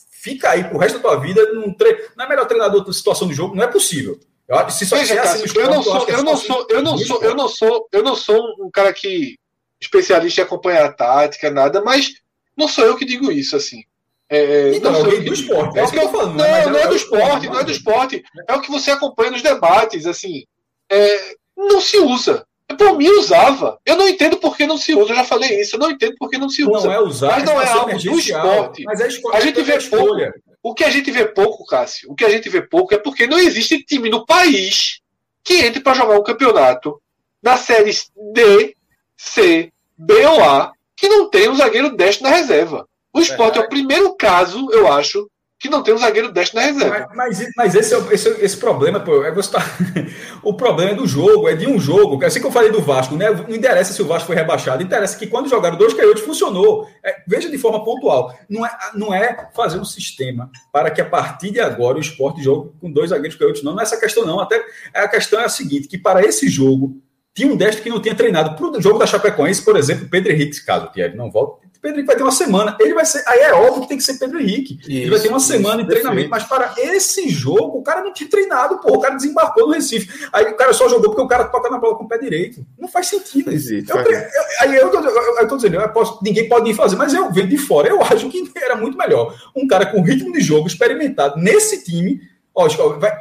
[0.10, 1.54] Fica aí pro resto da tua vida.
[1.54, 2.10] Num tre...
[2.18, 3.56] Não é melhor treinador da situação de jogo?
[3.56, 4.18] Não é possível.
[4.50, 7.36] Eu, se Veja, Cássio, assim, eu, não sou, eu, não sou, eu não sou, eu
[7.36, 9.38] não sou, eu não sou um cara que
[9.80, 12.16] especialista em acompanhar a tática, nada, mas
[12.58, 13.84] não sou eu que digo isso, assim.
[14.28, 15.78] É, é então, não é do esporte.
[15.78, 16.36] É, é o que eu falando.
[16.36, 18.24] Não, não, não é do esporte, não é do esporte.
[18.48, 20.44] É o que você acompanha nos debates, assim.
[20.92, 22.44] É, não se usa.
[22.78, 23.80] Por mim, usava.
[23.86, 25.12] Eu não entendo por que não se usa.
[25.12, 25.76] Eu já falei isso.
[25.76, 26.88] Eu não entendo por que não se usa.
[26.88, 28.84] Não é usar, mas não é algo do esporte.
[28.84, 30.16] Mas é a gente vê pouco.
[30.62, 33.26] O que a gente vê pouco, Cássio, o que a gente vê pouco é porque
[33.26, 35.00] não existe time no país
[35.44, 37.02] que entre para jogar um campeonato
[37.42, 37.92] na série
[38.34, 38.76] D,
[39.16, 42.88] C, B ou A que não tem um zagueiro destro na reserva.
[43.14, 45.30] O esporte é o primeiro caso, eu acho,
[45.60, 47.10] que não tem um zagueiro destro na reserva.
[47.14, 49.60] Mas, mas, mas esse, é esse, esse problema, pô, é tá...
[50.42, 52.24] o problema é do jogo, é de um jogo.
[52.24, 53.30] Assim que eu falei do Vasco, né?
[53.30, 56.88] Não interessa se o Vasco foi rebaixado, interessa que quando jogaram dois canhotos funcionou.
[57.04, 58.34] É, veja de forma pontual.
[58.50, 62.42] Não é, não é fazer um sistema para que a partir de agora o esporte
[62.42, 63.62] jogue com dois zagueiros canhotos.
[63.62, 64.40] Não, não é essa questão, não.
[64.40, 64.64] Até
[64.94, 67.02] a questão é a seguinte: que para esse jogo
[67.34, 68.56] tinha um destro que não tinha treinado.
[68.56, 71.98] Para o jogo da Chapecoense, por exemplo, Pedro Henrique, caso o Thierry não volte, Pedro
[71.98, 72.76] Henrique vai ter uma semana.
[72.80, 73.24] Ele vai ser.
[73.26, 74.80] Aí é óbvio que tem que ser Pedro Henrique.
[74.82, 76.30] Isso, ele vai ter uma semana isso, de treinamento.
[76.30, 78.96] Mas para esse jogo, o cara não tinha treinado, pô.
[78.96, 80.28] O cara desembarcou no Recife.
[80.34, 82.66] Aí o cara só jogou porque o cara toca na bola com o pé direito.
[82.78, 83.52] Não faz sentido.
[83.52, 84.22] Existe, eu, eu,
[84.62, 87.48] aí eu, eu, eu tô dizendo, eu posso, ninguém pode ir fazer, mas eu venho
[87.48, 87.88] de fora.
[87.88, 89.34] Eu acho que era muito melhor.
[89.56, 92.22] Um cara com ritmo de jogo experimentado nesse time.
[92.60, 92.68] Ó,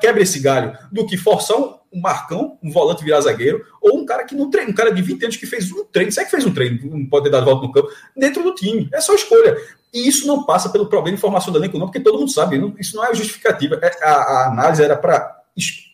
[0.00, 4.24] quebra esse galho do que forçar um, Marcão, um volante virar zagueiro, ou um cara
[4.24, 6.44] que não treina, um cara de 20 anos que fez um treino, será que fez
[6.44, 8.88] um treino, não pode ter dado volta no campo, dentro do time.
[8.92, 9.56] É só escolha.
[9.94, 12.58] E isso não passa pelo problema de formação do elenco, não, porque todo mundo sabe,
[12.58, 13.78] não, isso não é justificativa.
[13.80, 15.36] É, a, a, análise era para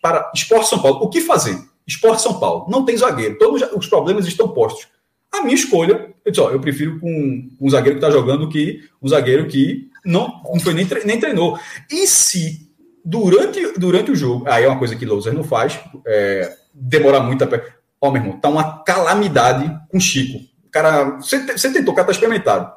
[0.01, 1.03] para Esporte São Paulo.
[1.03, 1.57] O que fazer?
[1.87, 2.65] Esporte São Paulo.
[2.69, 3.37] Não tem zagueiro.
[3.39, 4.87] Todos os problemas estão postos.
[5.31, 8.87] A minha escolha, eu, disse, ó, eu prefiro um, um zagueiro que está jogando que
[9.01, 11.57] um zagueiro que não, não foi nem, nem treinou.
[11.91, 12.64] E se
[13.05, 17.43] durante, durante o jogo, aí é uma coisa que Louser não faz, é, demora muito
[17.43, 17.47] a.
[18.01, 20.39] Ó, meu irmão, tá uma calamidade com Chico.
[20.65, 22.71] O cara, você, você tentou, o cara tá experimentado.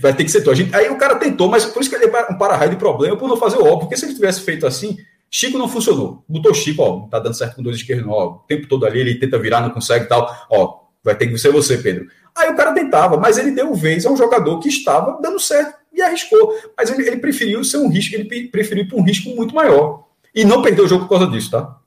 [0.00, 0.50] Vai ter que ser tu.
[0.50, 2.76] A gente, aí o cara tentou, mas por isso que ele é um para-raio de
[2.76, 3.80] problema por não fazer o óbvio.
[3.80, 4.96] Porque se ele tivesse feito assim,
[5.28, 6.22] Chico não funcionou.
[6.28, 9.18] Botou Chico, ó, tá dando certo com dois esquerdos, ó, o tempo todo ali, ele
[9.18, 10.32] tenta virar, não consegue tal.
[10.48, 12.06] Ó, vai ter que ser você, Pedro.
[12.36, 15.83] Aí o cara tentava, mas ele deu vez a um jogador que estava dando certo
[15.94, 16.54] e arriscou.
[16.76, 20.04] Mas ele, ele preferiu ser um risco, ele preferiu para um risco muito maior.
[20.34, 21.78] E não perdeu o jogo por causa disso, tá?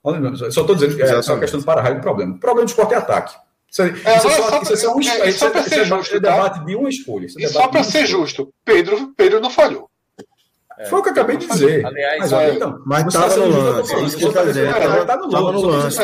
[0.50, 2.34] Só estou dizendo que é só uma questão de para-raio do problema.
[2.34, 3.34] O problema do esporte é ataque.
[3.70, 6.64] Isso, é, isso é, só, isso é um, é, só para ser justo, é debate
[6.64, 7.26] de uma escolha.
[7.26, 9.90] E só para ser justo, Pedro, Pedro não falhou.
[10.78, 11.84] É, Foi o que eu acabei de dizer.
[11.84, 13.94] Aliás, mas, é, então, mas estava no lance.
[13.94, 14.70] É isso que eu estou dizendo.
[14.70, 15.98] Estava no lance.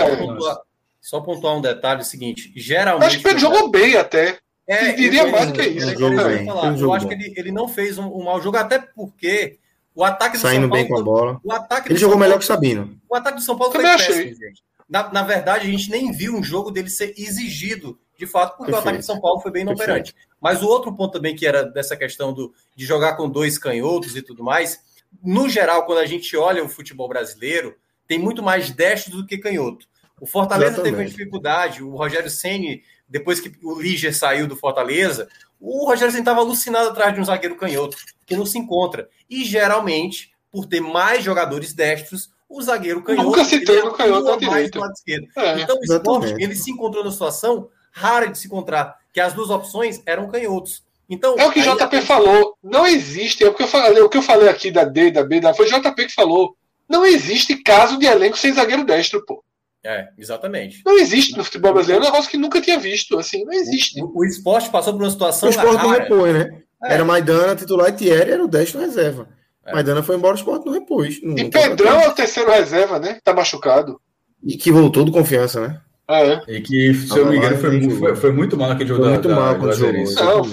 [1.01, 3.07] Só pontuar um detalhe é o seguinte: geralmente.
[3.07, 4.39] Acho que ele jogou bem até.
[4.67, 5.91] É, diria mais do que isso.
[5.91, 8.79] É, eu, falar, eu acho que ele, ele não fez um, um mau jogo, até
[8.79, 9.59] porque
[9.95, 10.83] o ataque do Saindo São Paulo.
[10.83, 11.41] bem com a bola.
[11.45, 12.99] O ataque ele jogou Paulo, melhor que o Sabino.
[13.09, 14.63] O ataque do São Paulo Também foi péssimo, gente.
[14.89, 18.73] Na, na verdade, a gente nem viu um jogo dele ser exigido, de fato, porque
[18.73, 18.77] Perfeito.
[18.77, 20.15] o ataque de São Paulo foi bem inoperante.
[20.41, 24.17] Mas o outro ponto também que era dessa questão do, de jogar com dois canhotos
[24.17, 24.81] e tudo mais,
[25.23, 27.75] no geral, quando a gente olha o futebol brasileiro,
[28.07, 29.87] tem muito mais destro do que canhoto.
[30.21, 30.91] O Fortaleza Exatamente.
[30.93, 35.29] teve uma dificuldade, o Rogério Ceni depois que o Liger saiu do Fortaleza,
[35.61, 39.09] o Rogério estava alucinado atrás de um zagueiro canhoto, que não se encontra.
[39.29, 43.25] E geralmente, por ter mais jogadores destros, o zagueiro canhoto.
[43.25, 44.79] Nunca se tem no canhoto à direita.
[44.79, 45.29] Lado esquerdo.
[45.37, 49.33] É, então o esporte ele se encontrou numa situação rara de se encontrar, que as
[49.33, 50.83] duas opções eram canhotos.
[51.09, 52.57] Então, é o que o JP falou.
[52.63, 53.45] Não existe.
[53.45, 55.55] É o que eu falei, o que eu falei aqui da D, da B, da
[55.55, 56.57] foi o JP que falou.
[56.89, 59.45] Não existe caso de elenco sem zagueiro destro, pô.
[59.85, 60.81] É, exatamente.
[60.85, 63.19] Não existe no futebol brasileiro um negócio que nunca tinha visto.
[63.19, 64.03] Assim, não existe.
[64.03, 65.49] O, o esporte passou por uma situação.
[65.49, 66.63] O esporte não repõe, né?
[66.83, 66.95] É.
[66.95, 69.29] Era Maidana, titular e Thierry era o 10 na reserva.
[69.67, 69.73] É.
[69.73, 71.21] Maidana foi embora, o esporte não repôs.
[71.23, 73.19] Não, e Pedrão é o terceiro reserva, né?
[73.23, 74.01] Tá machucado.
[74.43, 75.81] E que voltou do confiança, né?
[76.09, 76.43] É.
[76.49, 79.13] E que, se eu não me engano, foi, foi, foi, muito mal naquele jogo foi
[79.13, 80.05] muito da, mal jogou.
[80.05, 80.45] Não,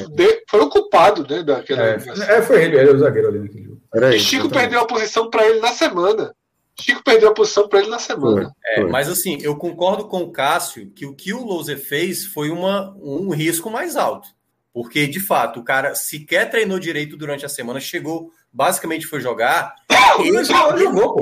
[0.49, 1.81] foi o culpado né, daquela.
[1.81, 3.81] É, é, foi ele, ele é o zagueiro ali naquele jogo.
[3.93, 6.33] Era e Chico perdeu a posição para ele na semana.
[6.79, 8.53] Chico perdeu a posição para ele na semana.
[8.65, 12.49] É, mas assim, eu concordo com o Cássio que o que o Louser fez foi
[12.49, 14.29] uma, um risco mais alto.
[14.73, 19.75] Porque, de fato, o cara sequer treinou direito durante a semana, chegou, basicamente foi jogar.
[20.19, 20.47] Ele, ele,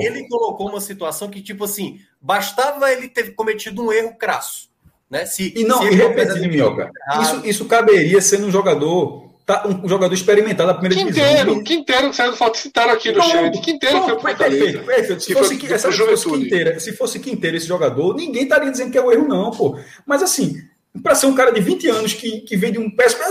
[0.00, 4.68] ele colocou uma situação que, tipo assim, bastava ele ter cometido um erro crasso.
[5.08, 5.24] Né?
[5.26, 6.90] Se, e não, se e repetindo, Minhoca,
[7.22, 11.64] isso, isso caberia sendo um jogador tá um jogador experimentado da primeira Quinteiro, divisão.
[11.64, 13.60] Quinteiro, que saiu do foto, citaram aqui no chat.
[13.60, 15.22] Quinteiro não, foi pro perfeito, perfeito.
[15.22, 18.90] Se, fosse, foi, essa, se, fosse Quinteiro, se fosse Quinteiro esse jogador, ninguém estaria dizendo
[18.90, 19.78] que é um erro, não, pô.
[20.06, 20.56] Mas assim,
[21.02, 23.22] para ser um cara de 20 anos que, que vem de um péssimo,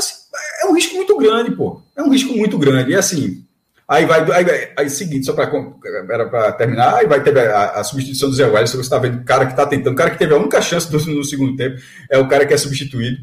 [0.61, 1.81] é um risco muito grande, pô.
[1.95, 2.91] É um risco muito grande.
[2.91, 3.43] E assim,
[3.87, 5.51] aí vai, aí, aí, aí seguinte, só para
[6.09, 9.21] era para terminar, aí vai ter a, a, substituição do Zé Welles, você está vendo
[9.21, 11.55] o cara que está tentando, o cara que teve a única chance do, no segundo
[11.55, 13.17] tempo, é o cara que é substituído.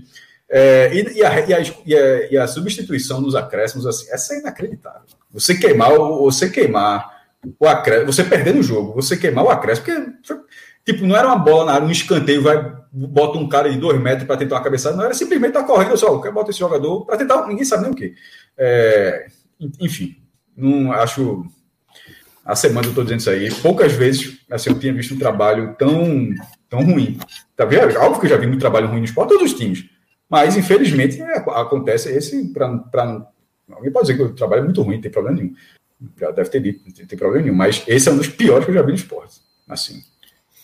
[0.48, 4.38] É, e, e, a, e, a, a, e, a, substituição nos acréscimos, assim, essa é
[4.38, 5.02] inacreditável.
[5.32, 7.16] Você queimar, você queimar
[7.58, 10.36] o acréscimo, você perder no jogo, você queimar o acréscimo, porque
[10.84, 14.00] tipo, não era uma bola na área, um escanteio, vai, bota um cara de dois
[14.00, 17.04] metros para tentar uma cabeçada, não era simplesmente tá correndo só, quer botar esse jogador
[17.04, 18.14] para tentar, ninguém sabe nem o que.
[18.56, 19.26] É,
[19.80, 20.16] enfim,
[20.56, 21.44] não acho.
[22.44, 23.52] A semana eu estou dizendo isso aí.
[23.60, 26.30] Poucas vezes assim, eu tinha visto um trabalho tão,
[26.70, 27.18] tão ruim.
[27.56, 27.98] Tá vendo?
[27.98, 29.84] Óbvio que eu já vi muito trabalho ruim no esporte, todos os times.
[30.28, 33.30] Mas, infelizmente, é, acontece esse para
[33.70, 35.54] Alguém pode dizer que o trabalho é muito ruim, não tem problema nenhum.
[36.16, 37.56] Já deve ter dito, não tem, tem problema nenhum.
[37.56, 39.40] Mas esse é um dos piores que eu já vi no esporte.
[39.68, 40.02] Assim.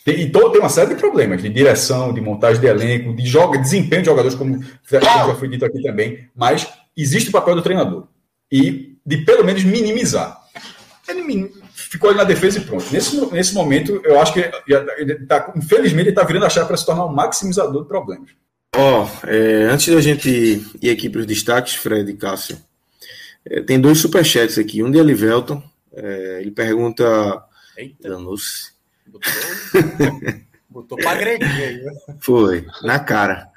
[0.05, 3.27] Tem, e todo, tem uma série de problemas de direção, de montagem de elenco, de
[3.27, 6.29] joga, desempenho de jogadores, como já foi dito aqui também.
[6.35, 8.07] Mas existe o papel do treinador.
[8.51, 10.41] E de pelo menos minimizar.
[11.09, 12.85] Ele ficou ali na defesa e pronto.
[12.93, 14.51] Nesse, nesse momento, eu acho que
[14.99, 18.31] ele tá, infelizmente ele está virando a chave para se tornar um maximizador de problemas.
[18.75, 22.57] Ó, oh, é, antes da gente ir aqui para os destaques, Fred e Cássio,
[23.45, 24.83] é, tem dois superchats aqui.
[24.83, 25.63] Um de Elivelton,
[25.95, 27.45] é, ele pergunta.
[27.77, 28.09] Eita.
[28.09, 28.73] Danos.
[29.07, 29.31] Botou,
[30.71, 31.83] botou para agredir aí.
[31.83, 31.93] Né?
[32.19, 33.49] Foi, na cara.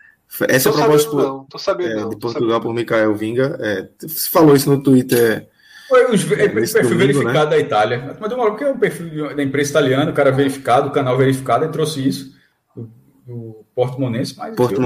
[0.50, 2.62] Essa tô proposta sabendo, não, tô sabendo, é, não, de Portugal sabendo.
[2.64, 3.58] por Mikael Vinga.
[3.62, 5.48] É, você falou isso no Twitter.
[5.88, 8.18] Foi os, é, perfil domingo, verificado da Itália.
[8.20, 11.64] Mas demorou porque é o perfil da imprensa italiana, o cara verificado, o canal verificado,
[11.64, 12.35] e trouxe isso
[13.26, 13.66] do.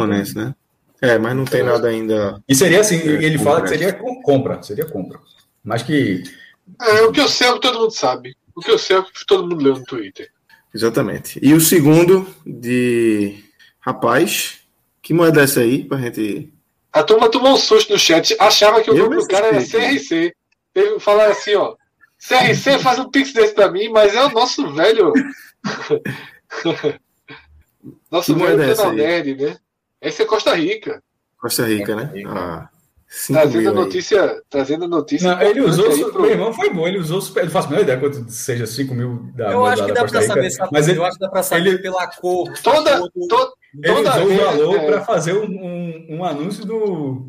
[0.07, 0.55] Mas né?
[1.01, 2.41] É, mas não tem nada ainda.
[2.47, 5.19] E seria assim, É, ele fala que seria com- compra, seria compra.
[5.63, 6.23] Mas que
[6.81, 8.35] É, o que eu sei é o que todo mundo sabe.
[8.55, 10.29] O que eu sei é o que todo mundo leu no Twitter.
[10.73, 11.39] Exatamente.
[11.41, 13.43] E o segundo de.
[13.79, 14.59] Rapaz,
[15.01, 16.53] que moeda é essa aí pra gente.
[16.91, 19.63] A turma tomou um susto no chat, achava que o nome me do cara era
[19.65, 20.33] CRC.
[20.73, 21.75] Teve falar assim, ó.
[22.19, 25.13] CRC faz um pix desse pra mim, mas é o nosso velho.
[28.11, 28.97] nosso Que velho é essa canal aí?
[29.01, 29.57] nerd, né?
[30.01, 31.01] Esse é Costa Rica.
[31.37, 32.11] Costa Rica, né?
[32.27, 32.69] Ah,
[33.07, 34.43] 5 Trazendo a notícia.
[34.49, 35.35] Trazendo a notícia.
[35.35, 35.89] Não, ele usou.
[35.89, 37.19] aí pro- Meu irmão foi bom, ele usou.
[37.21, 40.05] super- Não faço a menor ideia quanto seja 5 mil da Eu acho que dá
[40.05, 40.69] para saber, sabe?
[40.71, 42.53] Mas ele, eu acho que dá para saber ele- pela cor.
[42.61, 43.53] Toda, do- to-
[43.83, 47.27] ele toda usou o valor é, para fazer um, um, um anúncio do.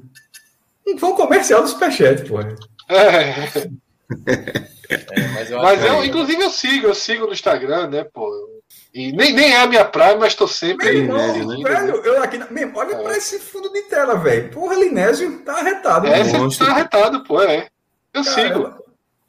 [0.86, 2.54] um- Foi um comercial do Superchat, porra.
[2.88, 3.70] é.
[4.90, 8.59] É, mas eu Mas eu, que- inclusive, eu sigo, eu sigo no Instagram, né, pô?
[8.92, 10.90] E nem, nem é a minha praia, mas tô sempre.
[10.90, 11.70] Meu irmão, Linésio, né?
[11.70, 12.38] velho, eu aqui.
[12.52, 14.50] Mesmo, olha pra esse fundo de tela, velho.
[14.50, 16.06] Porra, Linésio tá arretado.
[16.08, 16.66] É, meu você monstro.
[16.66, 17.68] tá arretado, pô, é.
[18.12, 18.80] Eu sigo.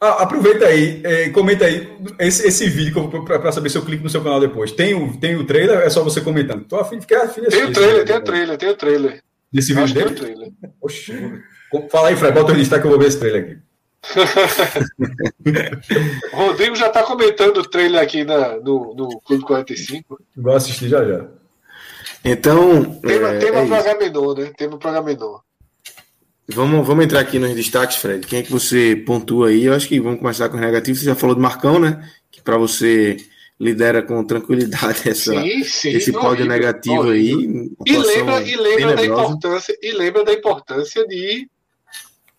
[0.04, 4.10] Ah, aproveita aí, é, comenta aí esse, esse vídeo para saber se eu clico no
[4.10, 4.72] seu canal depois.
[4.72, 6.66] Tem o, tem o trailer, é só você comentando.
[6.66, 9.24] Tô afim de ficar afim Tem o trailer, tem o trailer, tem o trailer.
[9.54, 10.20] Desse vídeo que tem o dele?
[10.20, 10.52] trailer.
[10.82, 11.44] Oxi.
[11.92, 13.58] Fala aí, Fred, bota o destaque que eu vou ver esse trailer aqui.
[16.34, 20.20] O Rodrigo já tá comentando o trailer aqui na, no, no Clube 45.
[20.36, 21.26] Vou assistir já já.
[22.24, 23.90] Então, Tema, é, tema é pro isso.
[23.90, 24.52] H-Menor, né?
[24.58, 25.42] Tema pro H-Menor.
[26.48, 28.26] vamos, vamos entrar aqui nos destaques, Fred.
[28.28, 29.66] Quem é que você pontua aí?
[29.66, 30.98] Eu acho que vamos começar com o negativo.
[30.98, 32.08] Você já falou do Marcão, né?
[32.32, 33.18] Que para você
[33.60, 35.90] lidera com tranquilidade essa, Sim, sim.
[35.92, 37.50] esse pódio horrível, negativo horrível.
[37.56, 37.72] aí.
[37.86, 41.48] E lembra, e lembra da importância, e lembra da importância de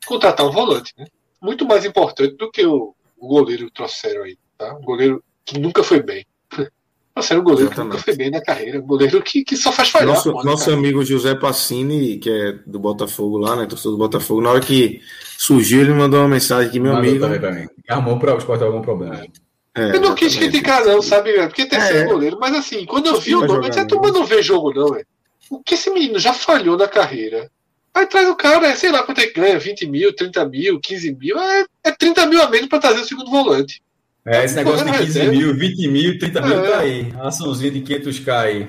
[0.04, 1.06] contratar um volante, né?
[1.42, 4.74] Muito mais importante do que o, o goleiro que trouxeram aí, tá?
[4.74, 6.24] Um goleiro que nunca foi bem.
[7.14, 7.92] Trouxeram um goleiro que Exatamente.
[7.94, 10.08] nunca foi bem na carreira, um goleiro que, que só faz falhar.
[10.08, 13.66] Nosso, pô, né, nosso amigo José Passini, que é do Botafogo lá, né?
[13.66, 15.00] Torcedor do Botafogo, na hora que
[15.36, 17.28] surgiu, ele mandou uma mensagem aqui, meu Mandou amigo.
[17.40, 17.68] também.
[17.88, 19.26] Armou para o esporte algum problema.
[19.74, 21.48] É, Eu não quis criticar, não, sabe, velho?
[21.48, 22.04] Porque terceiro É.
[22.06, 24.72] goleiro, mas assim, quando eu vi o nome, eu disse, a turma não vê jogo,
[24.72, 25.06] não, velho.
[25.50, 27.50] O que esse menino já falhou na carreira?
[27.94, 31.14] Aí traz o cara, sei lá quanto é que ganha, 20 mil, 30 mil, 15
[31.14, 33.82] mil, é, é 30 mil a menos pra trazer o segundo volante.
[34.24, 35.30] É, esse negócio de 15 reserva.
[35.32, 36.70] mil, 20 mil, 30 mil É.
[36.70, 37.12] tá aí.
[37.20, 38.68] Açãozinha de 500k aí.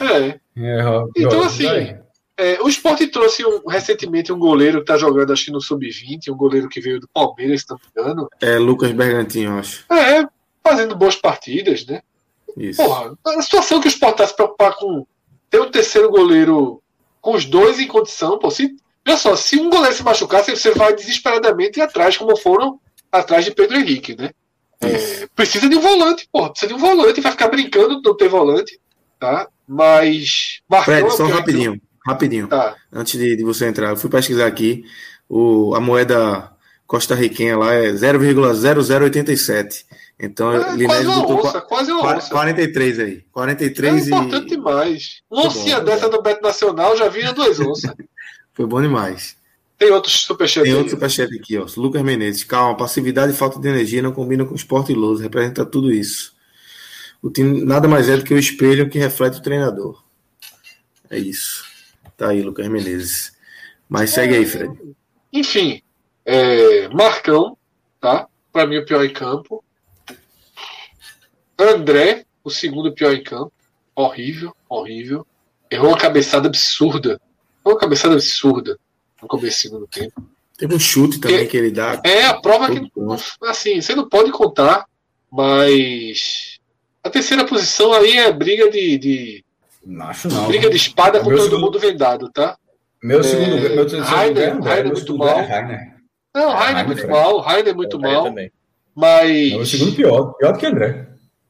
[0.00, 0.40] É.
[0.78, 1.66] é, ó, Então, ó, assim.
[2.38, 6.28] É, o Sport trouxe um- recentemente um goleiro que tá jogando, acho que no Sub-20,
[6.30, 8.28] um goleiro que veio do Palmeiras, se não me engano.
[8.42, 9.84] É Lucas Bergantinho, acho.
[9.90, 10.26] É,
[10.62, 12.02] fazendo boas partidas, né?
[12.58, 12.82] Isso.
[12.82, 15.06] Porra, a situação que o Sport tá se preocupar com
[15.48, 16.82] ter um terceiro goleiro
[17.26, 20.70] com os dois em condição, pô, se, olha só, se um goleiro se machucar, você-
[20.70, 22.78] vai desesperadamente ir atrás, como foram
[23.10, 24.30] atrás de Pedro Henrique, né?
[24.80, 28.16] É, precisa de um volante, pô, precisa de um volante, vai ficar brincando de não
[28.16, 28.78] ter volante,
[29.18, 29.48] tá?
[29.66, 30.60] Mas.
[30.70, 32.44] Marcão Fred, só rapidinho, rapidinho.
[32.44, 32.76] que- Tá.
[32.92, 34.84] Antes de, de você entrar, eu fui pesquisar aqui.
[35.28, 36.52] O, a moeda
[36.86, 39.84] costarriquenha lá é 0,0087.
[40.18, 42.30] Então, É, quase uma botou onça, quase uma onça.
[42.30, 43.16] 43 aí.
[43.18, 45.22] É 43 importante e demais.
[45.30, 47.92] Uma oncinha dessa do Beto Nacional já vira duas onças.
[48.54, 49.36] foi bom demais.
[49.78, 51.66] Tem outros superchats Tem outro superchat aqui, ó.
[51.76, 52.44] Lucas Menezes.
[52.44, 55.22] Calma, passividade e falta de energia não combinam com esporte iloso.
[55.22, 56.34] Representa tudo isso.
[57.20, 60.02] O time nada mais é do que o espelho que reflete o treinador.
[61.10, 61.64] É isso.
[62.16, 63.32] Tá aí, Lucas Menezes.
[63.86, 64.72] Mas segue aí, Fred.
[65.30, 65.82] Enfim,
[66.24, 67.56] é, Marcão,
[68.00, 68.26] tá?
[68.50, 69.62] Pra mim, o pior em campo.
[71.58, 73.52] André, o segundo pior em campo.
[73.94, 75.26] Horrível, horrível.
[75.70, 77.20] Errou uma cabeçada absurda.
[77.64, 78.78] Errou uma cabeçada absurda
[79.20, 80.22] no começo do segundo tempo.
[80.58, 82.00] Teve um chute também É- que ele dá.
[82.04, 82.90] É a prova que,
[83.42, 84.86] assim, você não pode contar,
[85.30, 86.58] mas
[87.02, 89.44] a terceira posição aí é briga de, de
[89.84, 90.46] Não acho não.
[90.48, 92.56] briga de espada com Meu todo segundo- mundo vendado, tá?
[93.02, 95.44] Meu segundo, É, meu segundo Rainer- lugar é Rainer muito segundo é mal.
[95.46, 95.94] Rainer.
[96.34, 98.24] Não, é, Rainer é muito mal, Rainer é muito mal.
[98.24, 98.50] Também.
[98.94, 99.52] Mas.
[99.52, 101.06] É o segundo pior, pior do que André.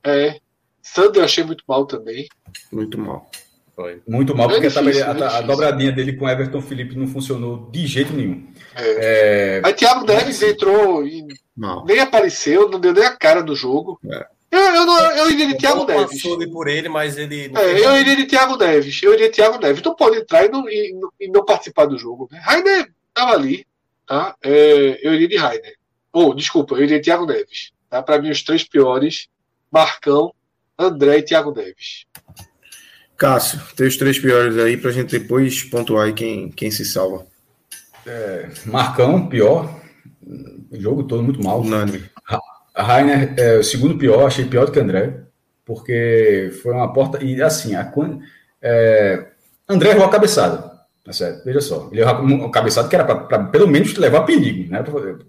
[0.06, 0.40] É.
[0.82, 2.28] Sander eu achei muito mal também.
[2.72, 3.28] Muito mal.
[3.74, 4.00] Foi.
[4.08, 7.86] Muito mal, porque difícil, a, a, a, dobradinha dele com Everton Felipe não funcionou de
[7.86, 8.46] jeito nenhum.
[8.74, 9.58] É.
[9.58, 9.62] É...
[9.62, 11.84] Aí Thiago Neves entrou e não.
[11.84, 14.00] nem apareceu, não deu nem a cara do jogo.
[14.10, 14.26] É.
[14.50, 16.22] Eu, eu, não, eu iria de Thiago Neves.
[16.50, 17.52] por ele, mas ele.
[17.54, 19.02] É, eu iria de Thiago Neves.
[19.02, 19.82] Eu iria de Thiago Neves.
[19.82, 22.28] Não pode entrar e não, e, e não participar do jogo.
[22.30, 22.40] Né?
[22.42, 23.66] Rainer estava ali.
[24.06, 24.34] Tá?
[24.42, 25.76] É, eu iria de Rainer.
[26.12, 27.72] Ou, oh, desculpa, eu iria de Thiago Neves.
[27.90, 28.02] Tá?
[28.02, 29.28] Para mim, os três piores:
[29.77, 30.32] Marcão,
[30.78, 32.07] André e Thiago Neves.
[33.15, 36.82] Cássio, tem os três piores aí para a gente depois pontuar aí quem, quem se
[36.82, 37.27] salva.
[38.07, 39.78] É, Marcão, pior.
[40.70, 41.61] O jogo todo muito mal.
[41.61, 42.09] Unânime.
[42.74, 45.20] Rainer, é, o segundo pior, achei pior do que André,
[45.62, 47.23] porque foi uma porta.
[47.23, 47.93] E assim, a,
[48.62, 49.27] é,
[49.69, 50.65] André errou a cabeçada.
[51.06, 51.44] Tá certo?
[51.44, 51.88] Veja só.
[51.92, 54.84] Ele errou um cabeçado que era para pelo menos levar perigo, né?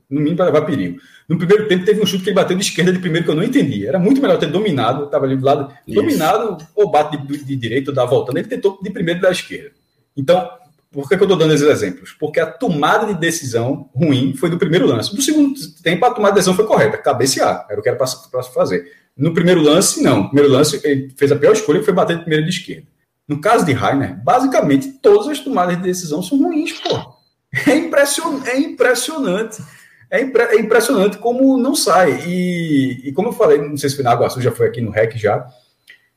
[0.09, 0.99] No mínimo para levar perigo.
[1.29, 3.35] No primeiro tempo teve um chute que ele bateu de esquerda de primeiro que eu
[3.35, 3.85] não entendi.
[3.85, 5.95] Era muito melhor ter dominado, estava ali do lado, Isso.
[5.95, 8.37] dominado, ou bate de, de direita ou dá voltando.
[8.37, 9.69] Ele tentou de primeiro da esquerda.
[10.17, 10.49] Então,
[10.91, 12.15] por que, que eu estou dando esses exemplos?
[12.19, 15.15] Porque a tomada de decisão ruim foi do primeiro lance.
[15.15, 18.43] No segundo tempo, a tomada de decisão foi correta, cabecear, era o que era para
[18.43, 18.91] fazer.
[19.15, 20.23] No primeiro lance, não.
[20.23, 22.87] No primeiro lance, ele fez a pior escolha, que foi bater de primeiro de esquerda.
[23.27, 27.17] No caso de Rainer, basicamente todas as tomadas de decisão são ruins, pô.
[27.65, 29.61] É, impression, é impressionante.
[30.09, 32.23] É, impre, é, impressionante como não sai.
[32.25, 34.91] E, e, como eu falei, não sei se foi na Água já foi aqui no
[34.91, 35.45] REC já,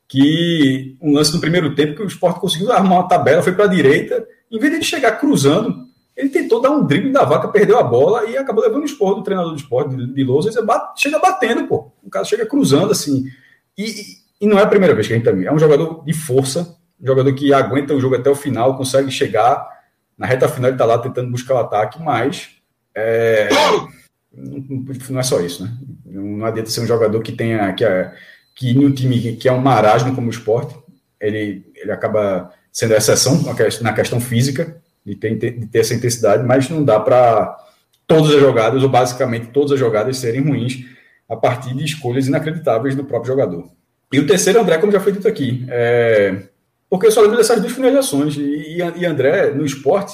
[0.09, 3.65] que um lance no primeiro tempo que o Sport conseguiu arrumar uma tabela, foi para
[3.65, 7.79] a direita, em vez de chegar cruzando, ele tentou dar um drible da vaca, perdeu
[7.79, 11.01] a bola e acabou levando o esporro do treinador do esporte, de, de Lousa, bate,
[11.01, 11.93] chega batendo, pô.
[12.03, 13.25] O cara chega cruzando assim.
[13.77, 14.05] E, e,
[14.43, 15.47] e não é a primeira vez que a gente também.
[15.47, 19.69] É um jogador de força, jogador que aguenta o jogo até o final, consegue chegar
[20.17, 22.51] na reta final, ele está lá tentando buscar o ataque, mas
[22.95, 23.49] é,
[25.09, 25.73] não é só isso, né?
[26.05, 28.13] Não adianta ser um jogador que tenha que, é,
[28.55, 30.77] que um time que é um marasmo como o esporte,
[31.19, 33.43] ele, ele acaba sendo a exceção
[33.81, 37.57] na questão física, de ter, de ter essa intensidade, mas não dá para
[38.07, 40.85] todas as jogadas, ou basicamente todas as jogadas, serem ruins
[41.29, 43.71] a partir de escolhas inacreditáveis do próprio jogador.
[44.13, 46.43] E o terceiro, André, como já foi dito aqui, é,
[46.91, 48.37] porque eu só lembro dessas duas finalizações.
[48.37, 50.13] E, e André, no esporte,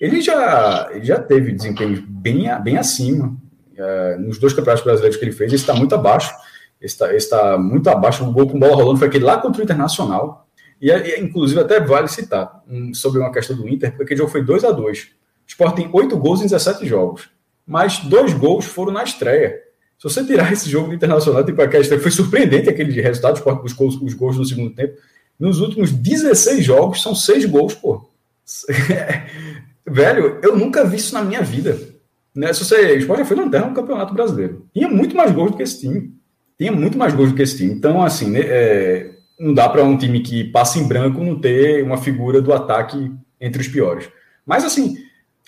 [0.00, 3.36] ele já, ele já teve desempenho bem, bem acima.
[3.78, 6.34] É, nos dois campeonatos brasileiros que ele fez, ele está muito abaixo.
[6.80, 8.24] Está, está muito abaixo.
[8.24, 10.48] O gol com bola rolando foi aquele lá contra o Internacional.
[10.82, 14.30] E, e inclusive, até vale citar um, sobre uma questão do Inter, porque aquele jogo
[14.30, 15.08] foi 2 a 2 O
[15.46, 17.30] Sport tem 8 gols em 17 jogos.
[17.64, 19.60] Mas dois gols foram na estreia.
[19.96, 23.54] Se você tirar esse jogo do Internacional, tipo, aquela estreia, foi surpreendente aquele resultado, o
[23.62, 24.98] buscou os, os gols no segundo tempo.
[25.38, 28.08] Nos últimos 16 jogos, são seis gols, pô.
[29.86, 31.78] Velho, eu nunca vi isso na minha vida.
[32.34, 32.52] Né?
[32.52, 34.66] Se você, o Sport já foi lanterna no Campeonato Brasileiro.
[34.72, 36.12] Tinha muito mais gols do que esse time.
[36.58, 37.72] Tinha muito mais gols do que esse time.
[37.72, 41.82] Então, assim, né, é, não dá para um time que passa em branco não ter
[41.82, 44.08] uma figura do ataque entre os piores.
[44.44, 44.96] Mas, assim,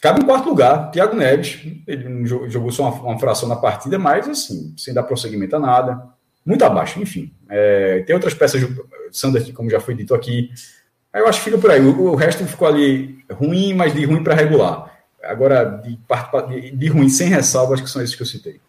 [0.01, 0.91] cabe em quarto lugar.
[0.91, 5.57] Thiago Neves, ele jogou só uma, uma fração na partida, mas, assim, sem dar prosseguimento
[5.57, 6.03] a nada.
[6.45, 7.33] Muito abaixo, enfim.
[7.51, 8.63] É, tem outras peças
[9.13, 10.51] Sander, como já foi dito aqui.
[11.15, 11.81] Eu acho que fica por aí.
[11.81, 14.93] O, o resto ficou ali ruim, mas de ruim para regular.
[15.23, 15.99] Agora, de,
[16.61, 18.61] de, de, ruim sem ressalva, acho que são esses que eu citei.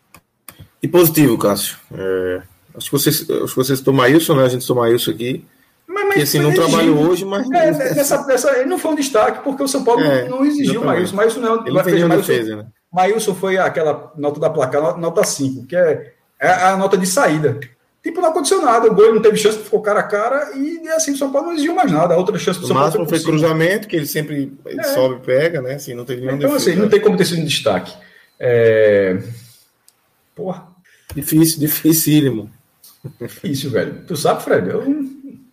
[0.81, 1.77] E positivo, Cássio.
[1.93, 2.41] É,
[2.75, 4.45] acho que vocês, acho que vocês citou Maílson, né?
[4.45, 5.45] A gente citou Maílson aqui.
[5.87, 7.49] Mas, mas que assim, não trabalhou hoje, mas.
[7.51, 10.81] É, dessa, dessa, ele não foi um destaque, porque o São Paulo é, não exigiu
[10.81, 11.15] o Maílson.
[11.15, 12.65] Maílson não ele fez Maílson, defesa, né?
[12.91, 17.59] Maílson foi aquela nota da placa, nota 5, que é, é a nota de saída.
[18.01, 18.89] Tipo, não aconteceu nada.
[18.89, 20.55] O gol não teve chance, ficou cara a cara.
[20.55, 22.13] E assim, o São Paulo não exigiu mais nada.
[22.13, 22.87] A outra chance do São Paulo.
[22.87, 24.83] máximo foi, cruzamento, que ele sempre é.
[24.83, 25.73] sobe e pega, né?
[25.73, 27.93] Assim, não teve nenhum Então, assim, não tem como ter sido um destaque.
[28.39, 29.21] É...
[30.33, 30.67] Porra.
[31.13, 32.49] Difícil, dificílimo.
[33.19, 34.03] Difícil, velho.
[34.07, 34.69] Tu sabe, Fred?
[34.69, 34.83] Eu,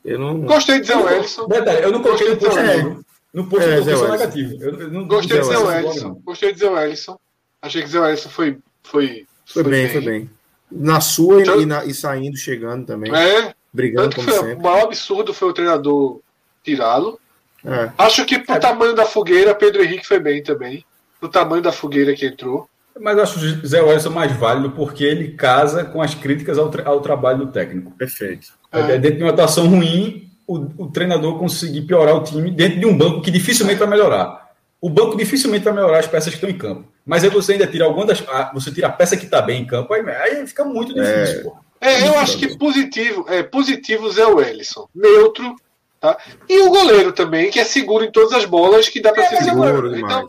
[0.05, 0.40] eu não.
[0.43, 1.48] Gostei de dizer o Ellison.
[1.48, 2.59] Detalhe, eu não coloquei no posto.
[2.59, 2.97] É.
[3.35, 4.62] No posto é, eu negativo.
[4.62, 6.23] Eu, não Gostei de dizer o Ellison.
[6.24, 7.18] Gostei de dizer o Ellison.
[7.60, 8.59] Achei que dizer o Ellison foi.
[8.82, 10.31] Foi, foi, foi bem, bem, foi bem.
[10.70, 13.14] Na sua então, e, na, e, saindo, chegando também.
[13.14, 13.55] É.
[13.72, 14.55] Brigando como sempre.
[14.55, 16.20] O maior absurdo foi o treinador
[16.64, 17.20] tirá-lo.
[17.64, 17.90] É.
[17.98, 18.59] Acho que pro é.
[18.59, 20.84] tamanho da fogueira, Pedro Henrique foi bem também.
[21.20, 22.68] Pro tamanho da fogueira que entrou.
[22.98, 26.70] Mas eu acho o Zé Wellison mais válido porque ele casa com as críticas ao,
[26.70, 27.90] tra ao trabalho do técnico.
[27.93, 28.48] Perfeito.
[28.72, 28.98] É.
[28.98, 32.97] Dentro de uma atuação ruim, o, o, treinador conseguir piorar o time dentro de um
[32.97, 34.51] banco que dificilmente vai melhorar.
[34.80, 36.88] O banco dificilmente vai melhorar as peças que estão em campo.
[37.06, 38.22] Mas aí você ainda tira alguma das.
[38.52, 41.92] Você tira a peça que está bem em campo, aí, aí fica muito difícil, é,
[41.94, 44.88] é eu acho que positivo, é, positivos é o Ellison.
[44.92, 45.54] Neutro,
[46.00, 46.18] tá?
[46.48, 49.28] E o goleiro também, que é seguro em todas as bolas que dá para é,
[49.28, 49.96] ser seguro.
[49.96, 50.26] Então,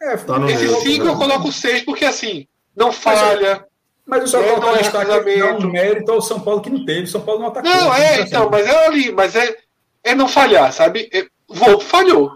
[0.00, 3.64] É, tá esse 5 eu coloco 6, porque assim, não falha.
[4.06, 6.84] Mas o São Paulo não é destaque dá um mérito ao São Paulo que não
[6.84, 7.06] teve.
[7.06, 7.70] São Paulo não atacou.
[7.70, 9.56] Não, é, então, mas é ali, mas é,
[10.02, 11.08] é não falhar, sabe?
[11.12, 12.32] É, Volpe falhou.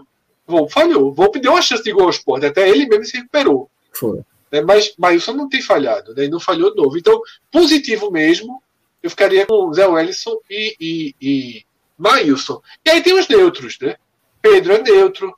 [0.47, 1.13] Volpe falhou.
[1.13, 3.69] Volpe deu uma chance de gol ao esporte, até ele mesmo se recuperou.
[3.93, 4.21] Foi.
[4.51, 4.61] Né?
[4.61, 6.25] Mas Maílson não tem falhado, né?
[6.25, 6.97] E não falhou de novo.
[6.97, 7.21] Então,
[7.51, 8.61] positivo mesmo,
[9.01, 11.65] eu ficaria com Zé Wellison e, e, e
[11.97, 12.61] Maílson.
[12.85, 13.95] E aí tem os neutros, né?
[14.41, 15.35] Pedro é neutro.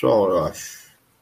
[0.00, 0.74] Só, eu acho.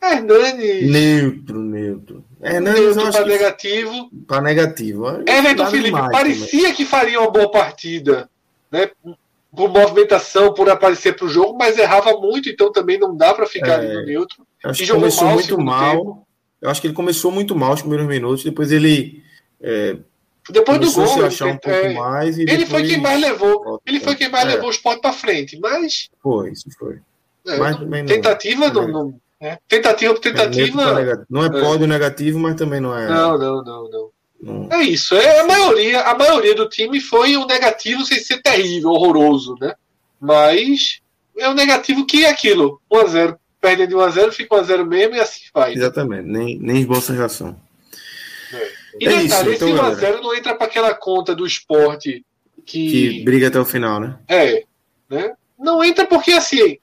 [0.03, 0.83] Hernani.
[0.83, 2.25] Neutro, neutro.
[2.43, 4.11] Hernani neutro para negativo.
[4.27, 5.07] Para negativo.
[5.27, 6.75] Everton Felipe parecia também.
[6.75, 8.29] que faria uma boa partida,
[8.71, 8.91] né?
[9.55, 13.47] Por movimentação, por aparecer para o jogo, mas errava muito, então também não dá para
[13.47, 14.45] ficar é, no neutro.
[14.65, 15.97] Acho e que começou mal muito mal.
[15.97, 16.27] Tempo.
[16.61, 19.23] Eu acho que ele começou muito mal os primeiros minutos, depois ele.
[19.61, 19.97] É,
[20.51, 23.81] depois do gol, ele, achar um pouco é, mais ele foi quem mais levou.
[23.87, 24.55] Ele foi quem mais é.
[24.55, 26.09] levou o esporte para frente, mas.
[26.21, 27.01] Foi, isso foi.
[27.47, 27.77] É, mas
[28.07, 29.59] tentativa não, não, é.
[29.69, 31.25] Tentativa por tentativa.
[31.29, 33.09] não é pódio negativo, mas também não é.
[33.09, 34.11] Não, não, não, não.
[34.41, 34.69] não.
[34.71, 35.17] É isso.
[35.17, 39.75] É a maioria, a maioria do time foi um negativo sem ser terrível, horroroso, né?
[40.21, 41.01] Mas
[41.37, 42.81] é um negativo que é aquilo.
[42.93, 43.37] 1x0.
[43.63, 45.73] Perdem de 1x0, fica 1x0 mesmo e assim vai.
[45.73, 47.57] Exatamente, nem, nem esboça reação.
[48.53, 48.73] É.
[49.01, 52.25] E é detalhe, isso, então, esse 1x0 não entra para aquela conta do esporte
[52.67, 52.91] que...
[52.91, 54.19] que briga até o final, né?
[54.27, 54.65] É.
[55.09, 55.33] Né?
[55.57, 56.77] Não entra porque assim,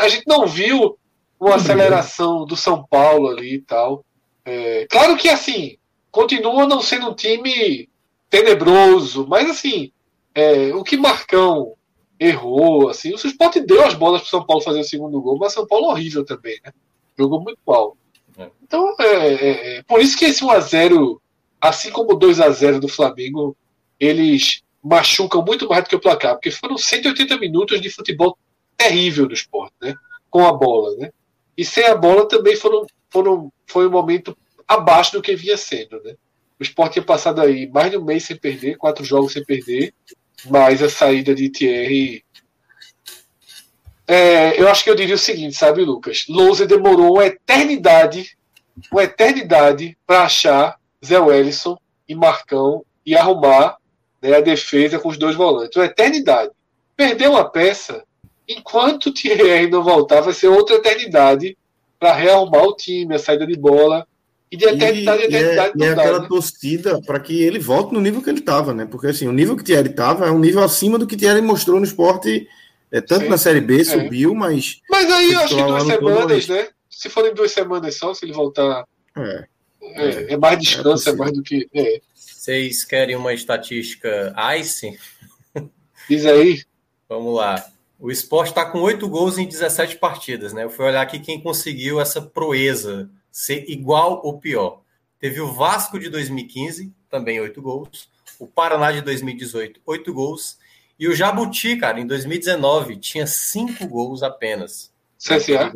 [0.00, 0.96] a gente não viu
[1.38, 4.02] uma aceleração do São Paulo ali e tal.
[4.42, 5.76] É, claro que assim,
[6.10, 7.90] continua não sendo um time
[8.30, 9.92] tenebroso, mas assim,
[10.34, 11.74] é, o que Marcão
[12.22, 15.52] errou, assim, o Sport deu as bolas para São Paulo fazer o segundo gol, mas
[15.52, 16.72] São Paulo horrível também, né?
[17.18, 17.96] Jogou muito mal.
[18.38, 18.50] É.
[18.62, 21.18] Então, é, é, é por isso que esse 1x0,
[21.60, 23.56] assim como o 2x0 do Flamengo,
[23.98, 28.36] eles machucam muito mais do que o placar, porque foram 180 minutos de futebol
[28.76, 29.94] terrível do esporte, né?
[30.30, 31.10] Com a bola, né?
[31.56, 34.36] E sem a bola também foram, foram, foi um momento
[34.66, 36.02] abaixo do que vinha sendo.
[36.02, 36.14] Né?
[36.58, 39.94] O Sport tinha passado aí mais de um mês sem perder, quatro jogos sem perder,
[40.46, 42.24] mas a saída de Thierry.
[44.06, 46.24] É, eu acho que eu diria o seguinte, sabe, Lucas?
[46.28, 48.36] Lousa demorou uma eternidade,
[48.90, 51.78] uma eternidade para achar Zé Wellison
[52.08, 53.76] e Marcão e arrumar
[54.20, 55.76] né, a defesa com os dois volantes.
[55.76, 56.50] Uma eternidade.
[56.96, 58.04] Perdeu uma peça
[58.48, 61.56] enquanto Thierry não voltar, vai ser outra eternidade
[61.98, 64.06] para rearrumar o time, a saída de bola.
[64.52, 65.72] E de eternidade, e, eternidade.
[65.78, 66.28] E é, e é aquela né?
[66.28, 68.84] torcida para que ele volte no nível que ele estava, né?
[68.84, 71.18] Porque assim, o nível que o Thierry estava é um nível acima do que o
[71.18, 72.46] Thierry mostrou no esporte,
[72.90, 73.84] é, tanto Sim, na Série B, é.
[73.84, 74.82] subiu, mas.
[74.90, 76.68] Mas aí eu acho que duas semanas, né?
[76.90, 78.84] Se forem duas semanas só, se ele voltar.
[79.16, 79.46] É.
[79.80, 81.66] É, é mais descanso, é, mais do que.
[81.74, 82.00] É.
[82.14, 84.98] Vocês querem uma estatística ICE?
[86.10, 86.62] Diz aí.
[87.08, 87.64] Vamos lá.
[87.98, 90.64] O esporte está com oito gols em 17 partidas, né?
[90.64, 94.82] Eu fui olhar aqui quem conseguiu essa proeza, ser igual ou pior.
[95.18, 98.08] Teve o Vasco de 2015, também oito gols.
[98.38, 100.58] O Paraná de 2018, oito gols.
[100.98, 104.92] E o Jabuti, cara, em 2019, tinha cinco gols apenas.
[105.18, 105.72] CSA?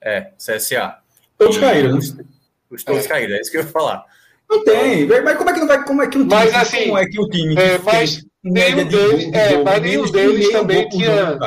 [0.00, 0.98] É, CSA.
[1.36, 1.60] Todos e...
[1.60, 2.24] caíram, né?
[2.70, 3.08] Os todos é.
[3.08, 4.04] caíram, é isso que eu ia falar.
[4.48, 5.84] Não tem, mas como é que não vai.
[5.84, 8.86] Como é que o time, mas, assim, como é que o time é, mas, Nenhum
[8.86, 11.38] deles, é, mas nenhum deles também tinha.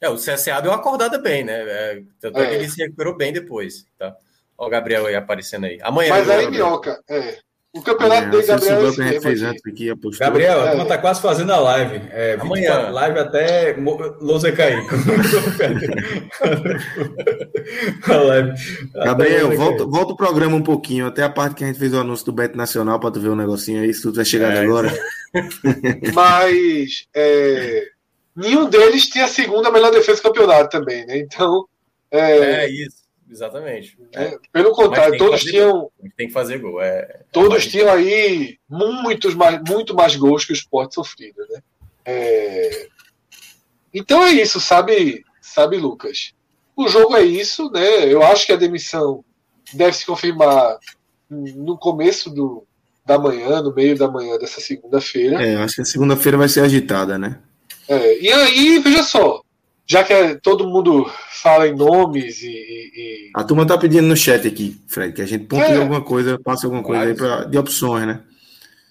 [0.00, 1.62] É, o CSA deu uma acordada bem, né?
[1.62, 2.42] É, tanto é.
[2.42, 2.48] é.
[2.48, 3.86] que ele se recuperou bem depois.
[3.98, 4.14] Tá?
[4.56, 5.78] Ó, o Gabriel aí aparecendo aí.
[5.82, 6.10] Amanhã.
[6.10, 7.38] Mas aí, Minhoca, é.
[7.74, 8.86] O campeonato é, dele, Gabriel.
[8.86, 12.02] É fez antes aqui, Gabriel, a turma tá quase fazendo a live.
[12.12, 12.88] É, Amanhã.
[12.90, 13.74] Live até
[14.20, 14.78] Lousa cair.
[18.06, 18.52] a live.
[18.94, 21.98] Gabriel, volta, volta o programa um pouquinho, até a parte que a gente fez o
[21.98, 24.52] anúncio do Beto Nacional, para tu ver o um negocinho aí, se tudo vai chegar
[24.52, 24.96] é, agora.
[26.14, 27.88] Mas é,
[28.36, 31.18] nenhum deles tinha a segunda melhor defesa do campeonato também, né?
[31.18, 31.66] Então.
[32.08, 33.03] É, é isso.
[33.34, 33.98] Exatamente.
[34.12, 35.90] É, pelo contrário, todos tinham.
[36.16, 36.80] Tem que fazer gol.
[36.80, 41.60] É, é todos tinham aí muitos mais, muito mais gols que o esporte sofrido, né?
[42.04, 42.86] É...
[43.92, 46.32] Então é isso, sabe, sabe, Lucas?
[46.76, 48.06] O jogo é isso, né?
[48.06, 49.24] Eu acho que a demissão
[49.72, 50.78] deve se confirmar
[51.28, 52.64] no começo do,
[53.04, 55.42] da manhã, no meio da manhã dessa segunda-feira.
[55.44, 57.40] É, acho que a segunda-feira vai ser agitada, né?
[57.88, 59.43] É, e aí, veja só,
[59.86, 63.30] já que todo mundo fala em nomes e, e...
[63.34, 65.76] A turma tá pedindo no chat aqui, Fred, que a gente ponte é.
[65.76, 68.22] alguma coisa, passe alguma coisa aí pra, de opções, né?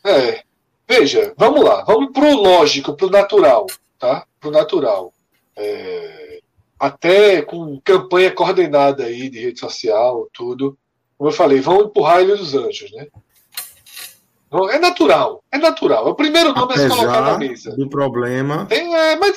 [0.05, 0.43] É.
[0.87, 3.65] Veja, vamos lá, vamos pro lógico, pro natural,
[3.97, 4.25] tá?
[4.39, 5.13] Pro natural.
[5.55, 6.39] É...
[6.79, 10.77] Até com campanha coordenada aí de rede social, tudo.
[11.17, 13.07] Como eu falei, vamos empurrar ele dos anjos, né?
[14.69, 16.07] É natural, é natural.
[16.07, 17.75] O primeiro nome Apesar é se colocar na mesa.
[17.75, 18.67] Do problema.
[18.67, 19.35] Tem, é, mas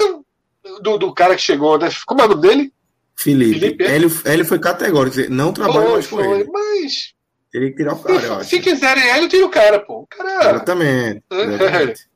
[0.80, 1.88] do, do cara que chegou, né?
[2.06, 2.72] Como é o nome dele?
[3.16, 3.94] Felipe, Felipe é?
[3.94, 6.50] Hélio, Hélio foi categórico, não trabalha mais com foi, ele.
[6.50, 7.14] Mas.
[7.50, 10.00] Teria que tirar o cara, Se quiserem Hélio, tira o cara, pô.
[10.00, 10.50] O cara.
[10.50, 11.22] Exatamente.
[11.30, 12.08] exatamente.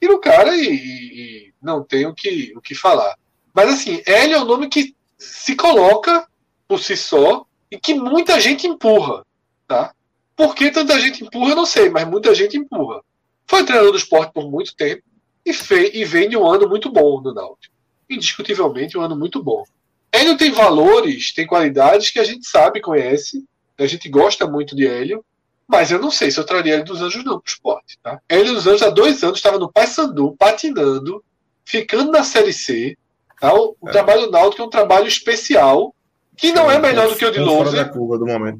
[0.00, 3.16] tira o cara e, e, não tem o que, o que falar.
[3.54, 6.26] Mas assim, Hélio é um nome que se coloca
[6.66, 9.24] por si só e que muita gente empurra,
[9.66, 9.92] tá?
[10.34, 13.00] Por que tanta gente empurra, eu não sei, mas muita gente empurra.
[13.46, 15.02] Foi treinador do esporte por muito tempo
[15.48, 17.74] e, fez, e vem de um ano muito bom no Náutico.
[18.08, 19.64] Indiscutivelmente um ano muito bom.
[20.12, 23.44] Hélio tem valores, tem qualidades que a gente sabe, conhece,
[23.78, 25.24] a gente gosta muito de Hélio,
[25.66, 27.98] mas eu não sei se eu traria Hélio dos Anjos não para o esporte.
[28.02, 28.20] Tá?
[28.28, 31.22] Hélio dos Anjos há dois anos estava no Paysandu, patinando,
[31.64, 32.96] ficando na Série C.
[33.40, 33.54] Tá?
[33.54, 33.90] O, é.
[33.90, 35.94] trabalho do Náutico é um trabalho especial,
[36.36, 37.90] que não é melhor do que o de Lousa.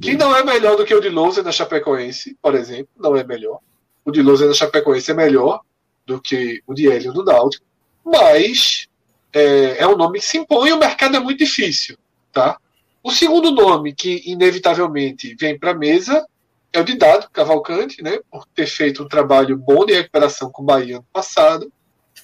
[0.00, 2.88] Que não é melhor do que o de Lousa na Chapecoense, por exemplo.
[2.98, 3.60] Não é melhor.
[4.04, 5.60] O de Lousa na Chapecoense é melhor
[6.08, 7.64] do que o de Hélio no Náutico.
[8.02, 8.88] Mas
[9.32, 11.98] é, é um nome que se impõe o mercado é muito difícil.
[12.32, 12.58] Tá?
[13.02, 16.26] O segundo nome que inevitavelmente vem para a mesa
[16.72, 20.62] é o de Dado Cavalcante, né, por ter feito um trabalho bom de recuperação com
[20.62, 21.72] o Bahia ano passado,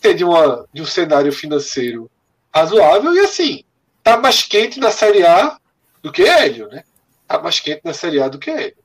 [0.01, 2.11] ter de, uma, de um cenário financeiro
[2.53, 3.65] razoável e assim,
[4.03, 5.59] tá mais quente na Série A
[6.03, 6.85] do que Hélio, né?
[7.27, 8.77] Tá mais quente na Série A do que Hélio.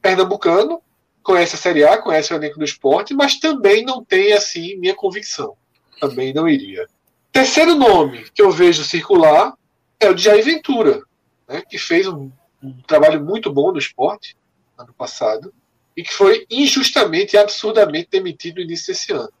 [0.00, 0.80] Pernambucano,
[1.26, 4.94] conhece a Série A, conhece o elenco do esporte, mas também não tem assim minha
[4.94, 5.56] convicção.
[6.00, 6.86] Também não iria.
[7.32, 9.54] Terceiro nome que eu vejo circular
[9.98, 11.02] é o de Jair Ventura,
[11.48, 12.30] né, que fez um,
[12.62, 14.36] um trabalho muito bom no esporte
[14.78, 15.52] ano passado
[15.96, 19.32] e que foi injustamente e absurdamente demitido no início desse ano.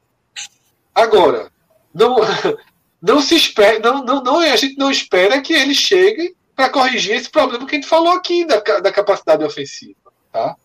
[0.92, 1.52] Agora,
[1.94, 2.16] não,
[3.00, 7.14] não se espera, não, não, não, a gente não espera que ele chegue para corrigir
[7.14, 9.94] esse problema que a gente falou aqui da, da capacidade ofensiva.
[10.32, 10.56] Tá?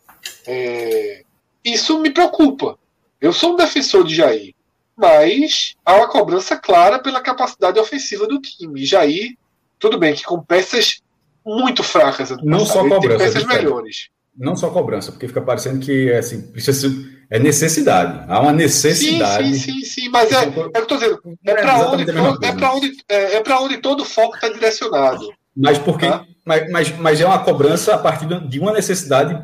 [0.45, 1.23] É,
[1.63, 2.77] isso me preocupa.
[3.19, 4.53] Eu sou um defensor de Jair,
[4.95, 8.85] mas há uma cobrança clara pela capacidade ofensiva do time.
[8.85, 9.35] Jair
[9.81, 11.01] tudo bem que com peças
[11.45, 12.29] muito fracas.
[12.43, 12.87] Não passado.
[12.87, 13.17] só cobrança.
[13.17, 14.09] peças melhores.
[14.37, 16.87] Não só cobrança, porque fica parecendo que é, assim, precisa
[17.29, 18.25] é necessidade.
[18.29, 19.55] Há uma necessidade.
[19.55, 21.21] Sim, sim, sim, sim mas é, é, é o que eu estou dizendo.
[21.45, 22.21] É para é onde, é
[22.69, 25.33] onde, é, é onde todo o foco está direcionado.
[25.55, 26.07] Mas porque.
[26.07, 26.25] Tá?
[26.45, 29.37] Mas, mas, mas é uma cobrança a partir de uma necessidade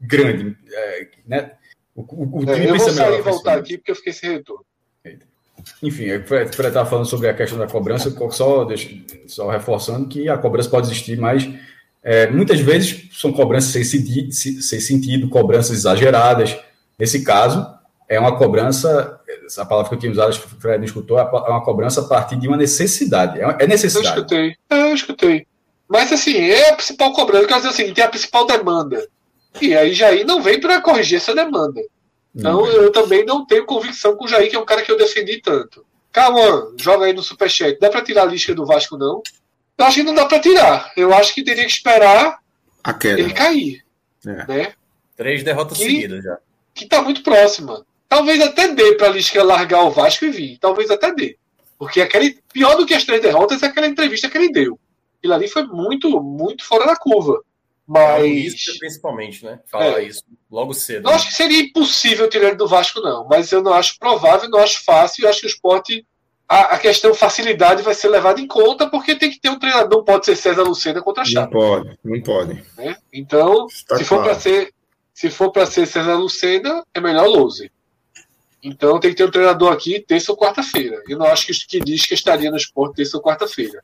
[0.00, 0.56] grande.
[0.72, 1.52] É, né?
[1.94, 4.64] O, o, o é, eu vou sair e voltar aqui porque eu fiquei sem retorno.
[5.82, 8.66] Enfim, o Fred estava falando sobre a questão da cobrança, só,
[9.26, 11.48] só reforçando que a cobrança pode existir, mas
[12.02, 16.56] é, muitas vezes são cobranças sem sentido, sem sentido, cobranças exageradas.
[16.98, 17.66] Nesse caso,
[18.08, 19.20] é uma cobrança,
[19.56, 22.04] a palavra que eu tinha usado, o Fred não escutou, é, é uma cobrança a
[22.04, 23.40] partir de uma necessidade.
[23.40, 24.06] É, é necessidade.
[24.06, 25.46] Eu escutei, é, eu escutei.
[25.88, 29.06] Mas assim, é a principal cobrança, quer dizer assim, tem a principal demanda.
[29.60, 31.80] E aí Jair não vem para corrigir essa demanda.
[32.34, 34.98] Então eu também não tenho convicção com o Jair, que é um cara que eu
[34.98, 35.86] defendi tanto.
[36.12, 37.78] Calma, joga aí no Superchat.
[37.78, 39.22] Dá para tirar a lista do Vasco, não?
[39.76, 40.92] Eu acho que não dá para tirar.
[40.96, 42.38] Eu acho que teria que esperar
[43.04, 43.84] ele cair.
[44.26, 44.46] É.
[44.46, 44.72] Né?
[45.16, 46.38] Três derrotas que, seguidas já.
[46.72, 47.84] Que tá muito próxima.
[48.08, 50.58] Talvez até dê para Lisca largar o Vasco e vir.
[50.58, 51.36] Talvez até dê.
[51.78, 54.78] Porque aquele, pior do que as três derrotas é aquela entrevista que ele deu.
[55.18, 57.40] Aquilo ali foi muito, muito fora da curva.
[57.86, 58.54] Mas.
[58.54, 59.60] Isso, principalmente, né?
[59.66, 60.04] Falar é.
[60.04, 61.06] isso logo cedo.
[61.06, 61.16] Eu né?
[61.16, 63.26] acho que seria impossível tirar ele do Vasco, não.
[63.28, 65.24] Mas eu não acho provável, não acho fácil.
[65.24, 66.06] Eu acho que o esporte.
[66.46, 69.98] A, a questão facilidade vai ser levada em conta, porque tem que ter um treinador.
[69.98, 71.54] Não pode ser César Lucena contra a Chape.
[71.54, 72.64] Não pode, não pode.
[72.76, 72.96] Né?
[73.12, 74.72] Então, Está se for para ser.
[75.12, 77.70] Se for para ser César Lucena, é melhor Louser.
[78.62, 81.02] Então tem que ter um treinador aqui terça ou quarta-feira.
[81.06, 83.80] Eu não acho que, que diz que estaria no esporte terça ou quarta-feira.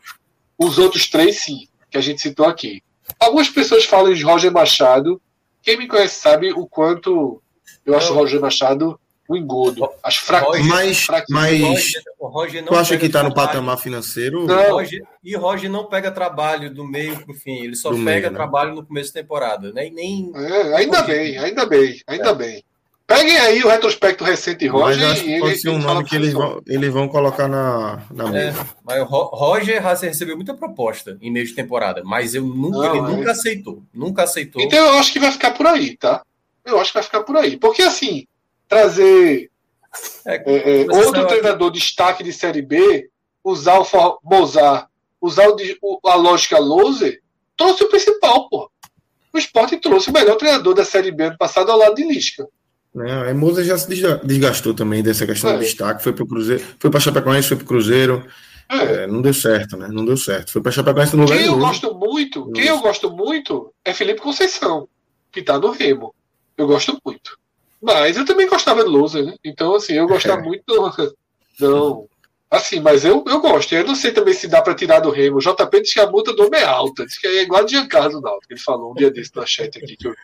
[0.58, 2.82] Os outros três, sim, que a gente citou aqui.
[3.18, 5.20] Algumas pessoas falam de Roger Machado.
[5.62, 7.42] Quem me conhece sabe o quanto
[7.84, 8.98] eu acho o Roger Machado
[9.30, 9.88] um engodo.
[10.02, 10.52] Acho fraco.
[10.64, 14.44] Mas, mas o Roger, tu acha que está no patamar financeiro?
[14.44, 14.72] Não.
[14.72, 17.62] Roger, e Roger não pega trabalho do meio para o fim.
[17.62, 18.30] Ele só do pega meio, né?
[18.30, 19.72] trabalho no começo da temporada.
[19.72, 20.32] Nem, nem...
[20.34, 22.34] É, ainda bem, ainda bem, ainda é.
[22.34, 22.64] bem.
[23.10, 25.00] Peguem aí o retrospecto recente Roger.
[25.00, 28.28] Mas acho que pode ser um nome que eles vão, eles vão colocar na, na
[28.28, 28.68] é, mesa.
[28.84, 32.98] Mas o Roger recebeu muita proposta em meio de temporada, mas eu nunca, Não, ele
[32.98, 33.16] é.
[33.16, 33.82] nunca aceitou.
[33.92, 34.62] Nunca aceitou.
[34.62, 36.22] Então eu acho que vai ficar por aí, tá?
[36.64, 37.56] Eu acho que vai ficar por aí.
[37.56, 38.28] Porque assim,
[38.68, 39.50] trazer
[40.24, 41.80] é, é, é outro treinador aqui.
[41.80, 43.10] destaque de Série B,
[43.42, 44.86] usar o Mozart,
[45.20, 47.20] usar o, a lógica Loser,
[47.56, 48.70] trouxe o principal, pô.
[49.32, 52.46] O esporte trouxe o melhor treinador da Série B ano passado ao lado de Lisca.
[52.94, 53.30] Né?
[53.30, 53.88] A Moza já se
[54.24, 55.54] desgastou também dessa questão é.
[55.54, 56.02] do destaque.
[56.02, 58.26] Foi para o Cruzeiro, foi para Chapecoense, foi para o Cruzeiro.
[58.68, 59.02] É.
[59.02, 59.88] É, não deu certo, né?
[59.88, 60.52] Não deu certo.
[60.52, 64.20] Foi para Chapecoense no lugar Quem eu gosto muito, quem eu gosto muito é Felipe
[64.20, 64.88] Conceição,
[65.32, 66.14] que está no Remo.
[66.56, 67.38] Eu gosto muito.
[67.82, 69.34] Mas eu também gostava do Loser, né?
[69.44, 70.44] Então, assim, eu gostava é.
[70.44, 70.92] muito.
[71.58, 72.06] Não.
[72.50, 73.74] Assim, mas eu, eu gosto.
[73.74, 75.38] Eu não sei também se dá para tirar do Remo.
[75.38, 77.06] O JP disse que a multa do homem é alta.
[77.06, 78.52] Diz que é igual a Giancarlo Náutico.
[78.52, 79.96] Ele falou um dia desse na chat aqui.
[79.96, 80.14] Que eu...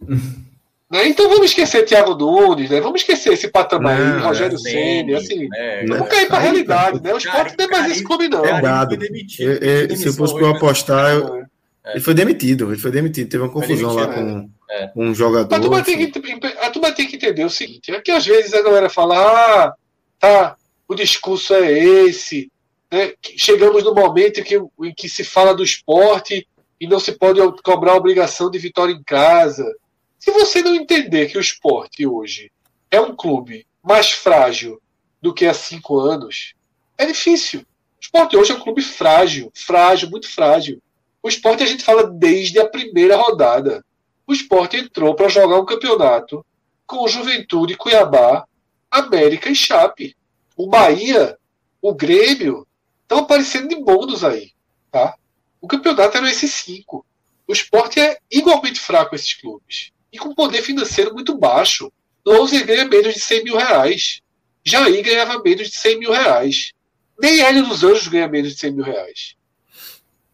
[0.90, 1.08] né?
[1.08, 2.80] Então vamos esquecer Thiago Nunes, né?
[2.80, 5.48] Vamos esquecer esse patamar aí, Rogério é, Ceni, assim.
[5.54, 7.12] É, vamos cair para a realidade, né?
[7.12, 8.44] O esporte não é mais esse clube, não.
[8.44, 8.96] É dado.
[9.36, 11.42] se eu fosse para apostar, eu...
[11.84, 11.92] É.
[11.92, 12.70] ele foi demitido.
[12.70, 13.28] Ele foi demitido.
[13.28, 14.90] Teve uma confusão lá com, é.
[14.96, 15.54] um jogador.
[15.54, 16.10] A turma, assim.
[16.10, 18.88] tem que, a turma tem que entender o seguinte: é que às vezes a galera
[18.88, 19.74] fala, ah,
[20.18, 20.56] tá
[20.88, 22.50] o discurso é esse.
[22.90, 23.12] Né?
[23.36, 26.48] Chegamos no momento em que, em que se fala do esporte
[26.80, 29.64] e não se pode cobrar a obrigação de vitória em casa.
[30.18, 32.50] Se você não entender que o esporte hoje
[32.90, 34.80] é um clube mais frágil
[35.20, 36.54] do que há cinco anos,
[36.96, 37.60] é difícil.
[37.60, 40.82] O esporte hoje é um clube frágil, frágil, muito frágil.
[41.22, 43.84] O esporte a gente fala desde a primeira rodada.
[44.26, 46.44] O esporte entrou para jogar um campeonato
[46.86, 48.46] com Juventude, Cuiabá,
[48.90, 50.16] América e Chape
[50.58, 51.38] o Bahia,
[51.80, 52.66] o Grêmio,
[53.02, 54.50] estão aparecendo de bônus aí.
[54.90, 55.14] Tá?
[55.60, 57.06] O campeonato era esses cinco.
[57.46, 59.92] O esporte é igualmente fraco esses clubes.
[60.18, 61.92] Com poder financeiro muito baixo.
[62.24, 64.20] Louser ganha menos de 100 mil reais.
[64.64, 66.72] Jair ganhava menos de 100 mil reais.
[67.20, 69.36] Nem Hélio dos Anjos ganha menos de 100 mil reais.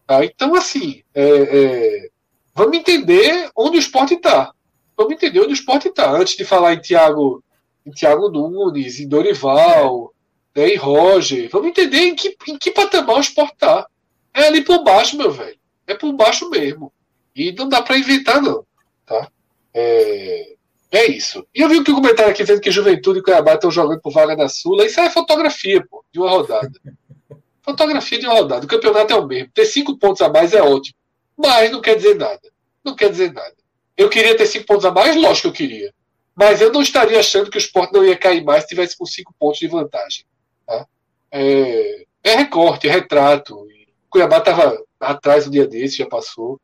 [0.05, 0.23] Tá?
[0.23, 2.09] Então, assim, é, é,
[2.53, 4.53] vamos entender onde o esporte está.
[4.95, 6.11] Vamos entender onde o esporte está.
[6.11, 7.43] Antes de falar em Thiago,
[7.85, 10.13] em Thiago Nunes, em Dorival,
[10.55, 11.49] né, e Roger.
[11.49, 13.87] Vamos entender em que, em que patamar o esporte está.
[14.33, 15.57] É ali por baixo, meu velho.
[15.87, 16.91] É por baixo mesmo.
[17.35, 18.65] E não dá para inventar, não.
[19.05, 19.29] Tá?
[19.75, 20.55] É,
[20.89, 21.45] é isso.
[21.53, 24.13] E eu vi que o comentário aqui dizendo que Juventude e Cuiabá estão jogando por
[24.13, 24.85] vaga na Sula.
[24.85, 26.71] Isso é fotografia, pô, de uma rodada.
[27.61, 28.65] fotografia de uma rodada.
[28.65, 29.51] O campeonato é o mesmo.
[29.53, 30.95] Ter cinco pontos a mais é ótimo.
[31.35, 32.49] Mas não quer dizer nada.
[32.83, 33.53] Não quer dizer nada.
[33.97, 35.15] Eu queria ter cinco pontos a mais?
[35.17, 35.93] Lógico que eu queria.
[36.33, 39.05] Mas eu não estaria achando que o esporte não ia cair mais se tivesse com
[39.05, 40.25] cinco pontos de vantagem.
[40.65, 40.85] Tá?
[41.31, 43.67] É, é, recorte, é retrato.
[44.09, 46.59] Cuiabá estava atrás um dia desse, já passou.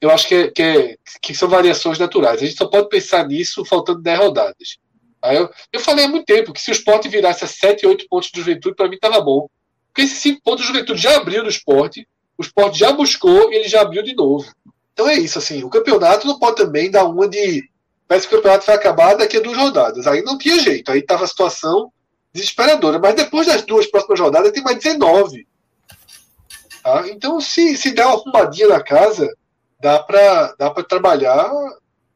[0.00, 2.42] Eu acho que, é, que, é, que, são variações naturais.
[2.42, 4.78] A gente só pode pensar nisso faltando 10 rodadas.
[5.22, 8.06] Aí eu, eu falei há muito tempo que se o esporte virasse a 7, 8
[8.08, 9.46] pontos de juventude, para mim estava bom.
[9.86, 13.56] Porque esses 5 pontos de juventude já abriu no esporte, o esporte já buscou e
[13.56, 14.50] ele já abriu de novo.
[14.92, 17.62] Então é isso, assim, o campeonato não pode também dar uma de.
[18.08, 20.06] Parece que o campeonato vai acabar daqui a duas rodadas.
[20.06, 20.90] Aí não tinha jeito.
[20.90, 21.90] Aí estava a situação
[22.32, 22.98] desesperadora.
[22.98, 25.46] Mas depois das duas próximas rodadas tem mais 19.
[26.82, 27.08] Tá?
[27.08, 29.30] Então, se, se der uma arrumadinha na casa,
[29.82, 31.50] dá para dá trabalhar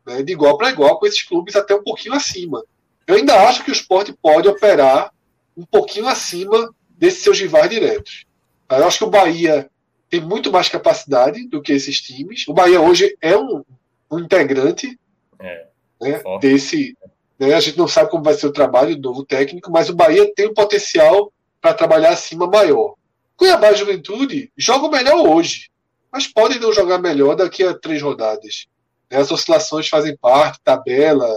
[0.06, 2.64] né, de igual para igual com esses clubes até um pouquinho acima.
[3.06, 5.12] Eu ainda acho que o esporte pode operar
[5.56, 8.24] um pouquinho acima desses seus rivais diretos.
[8.70, 9.68] Eu acho que o Bahia
[10.08, 12.46] tem muito mais capacidade do que esses times.
[12.46, 13.64] O Bahia hoje é um,
[14.10, 14.98] um integrante
[15.40, 15.66] é,
[16.00, 16.96] né, desse,
[17.38, 17.54] né?
[17.54, 20.32] A gente não sabe como vai ser o trabalho do novo técnico, mas o Bahia
[20.34, 22.94] tem um potencial para trabalhar acima maior.
[23.36, 25.68] Cuiabá e Juventude jogam melhor hoje,
[26.16, 28.66] mas podem não jogar melhor daqui a três rodadas.
[29.10, 29.18] Né?
[29.18, 31.28] As oscilações fazem parte, tabela,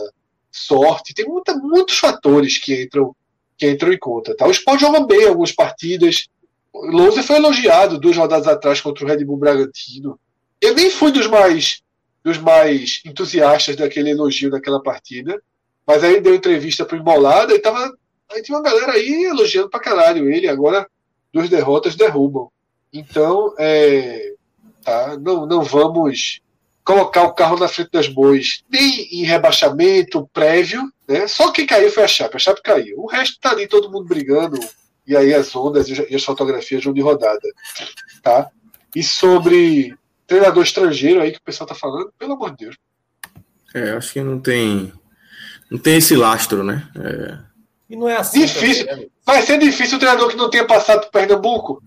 [0.49, 3.13] sorte, tem muita, muitos fatores que entram,
[3.57, 4.33] que entram em conta.
[4.37, 4.47] Tá?
[4.47, 6.27] O Sport joga bem algumas partidas.
[6.71, 10.17] O Lousa foi elogiado duas rodadas atrás contra o Red Bull Bragantino.
[10.61, 11.81] Eu nem fui dos mais
[12.23, 15.41] dos mais entusiastas daquele elogio daquela partida,
[15.87, 17.93] mas aí deu entrevista pro Embolada e tava.
[18.31, 20.47] Aí tinha uma galera aí elogiando pra caralho ele.
[20.47, 20.87] Agora,
[21.33, 22.49] duas derrotas derrubam.
[22.93, 24.35] Então, é,
[24.89, 26.41] tá, não, não vamos
[26.83, 31.27] colocar o carro na frente das bois, nem em rebaixamento prévio, né?
[31.27, 32.99] Só quem caiu foi a Chape, a Chape caiu.
[32.99, 34.59] O resto tá ali todo mundo brigando,
[35.05, 37.47] e aí as ondas e as fotografias vão de rodada,
[38.23, 38.49] tá?
[38.95, 39.95] E sobre
[40.25, 42.77] treinador estrangeiro aí que o pessoal tá falando, pelo amor de Deus.
[43.73, 44.91] É, acho que não tem
[45.69, 46.89] não tem esse lastro, né?
[46.97, 47.37] É...
[47.89, 48.41] E não é assim.
[48.41, 48.87] Difícil.
[48.87, 49.11] Também, né?
[49.25, 51.83] Vai ser difícil o treinador que não tenha passado por Pernambuco.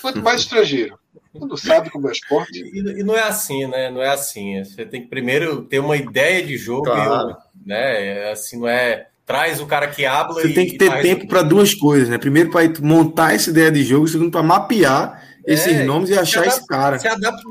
[0.00, 0.98] Quanto mais estrangeiro.
[1.34, 2.62] Não sabe como é esporte.
[2.62, 3.90] E, e, não é assim, né?
[3.90, 4.62] Não é assim.
[4.62, 7.36] Você tem que primeiro ter uma ideia de jogo, claro.
[7.64, 8.06] e, né?
[8.06, 9.08] É assim, não é.
[9.24, 12.18] Traz o cara que habla Você tem que ter tempo para duas coisas, né?
[12.18, 16.40] Primeiro, para montar essa ideia de jogo, segundo, para mapear esses é, nomes e achar
[16.40, 16.98] adapta, esse cara.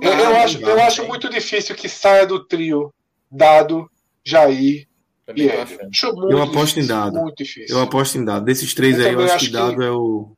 [0.01, 2.93] Eu, eu, acho, eu acho muito difícil que saia do trio
[3.31, 3.89] Dado,
[4.23, 4.85] Jair,
[5.25, 5.71] também yeah.
[6.29, 7.17] eu aposto em dado.
[7.69, 8.45] Eu aposto em dado.
[8.45, 9.83] Desses três eu aí, eu acho, acho que dado que...
[9.83, 10.31] é o.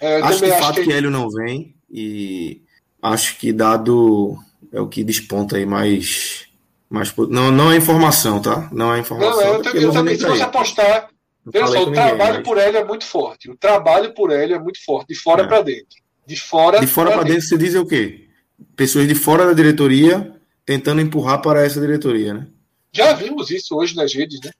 [0.00, 0.84] É, acho de fato que...
[0.84, 1.74] que Hélio não vem.
[1.90, 2.62] E
[3.04, 4.38] acho que dado
[4.72, 6.46] é o que desponta aí mais.
[6.88, 8.68] mais não, não é informação, tá?
[8.72, 9.40] Não é informação.
[9.40, 11.08] Não, eu, eu, eu também, se você apostar.
[11.46, 12.42] Veja só, o trabalho mas...
[12.42, 13.50] por Hélio é muito forte.
[13.50, 15.46] O trabalho por Hélio é muito forte, de fora é.
[15.46, 16.02] para dentro.
[16.26, 17.34] De fora, de fora para dentro.
[17.34, 18.28] dentro, você diz o quê?
[18.74, 20.32] Pessoas de fora da diretoria
[20.64, 22.46] tentando empurrar para essa diretoria, né?
[22.90, 24.50] Já vimos isso hoje nas redes, né?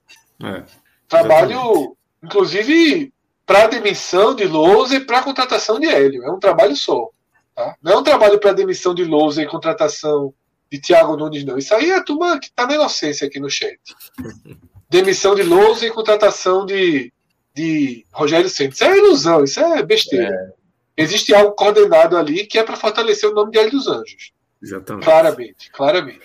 [0.43, 0.63] É,
[1.07, 3.11] Trabalho, inclusive,
[3.47, 6.23] para demissão de Lousa e para contratação de Hélio.
[6.23, 7.09] É um trabalho só.
[7.55, 7.75] Tá?
[7.81, 10.33] Não é um trabalho para demissão de Lousa e contratação
[10.71, 11.57] de Thiago Nunes, não.
[11.57, 13.79] Isso aí é a turma que está na inocência aqui no chat.
[14.89, 17.11] Demissão de Lousa e contratação de,
[17.53, 18.75] de Rogério Santos.
[18.75, 20.53] Isso é ilusão, isso é besteira.
[20.97, 21.03] É.
[21.03, 24.31] Existe algo coordenado ali que é para fortalecer o nome de Hélio dos Anjos.
[24.61, 25.05] Exatamente.
[25.05, 26.21] Claramente, claramente.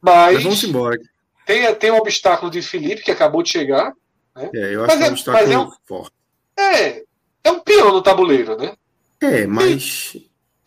[0.00, 0.98] Mas, Mas vamos embora.
[1.46, 3.92] Tem, tem um obstáculo de Felipe, que acabou de chegar.
[4.34, 4.50] Né?
[4.54, 6.16] É, eu acho mas que é um obstáculo é um, forte.
[6.58, 7.02] É,
[7.44, 8.74] é um peão no tabuleiro, né?
[9.20, 10.16] É, mas.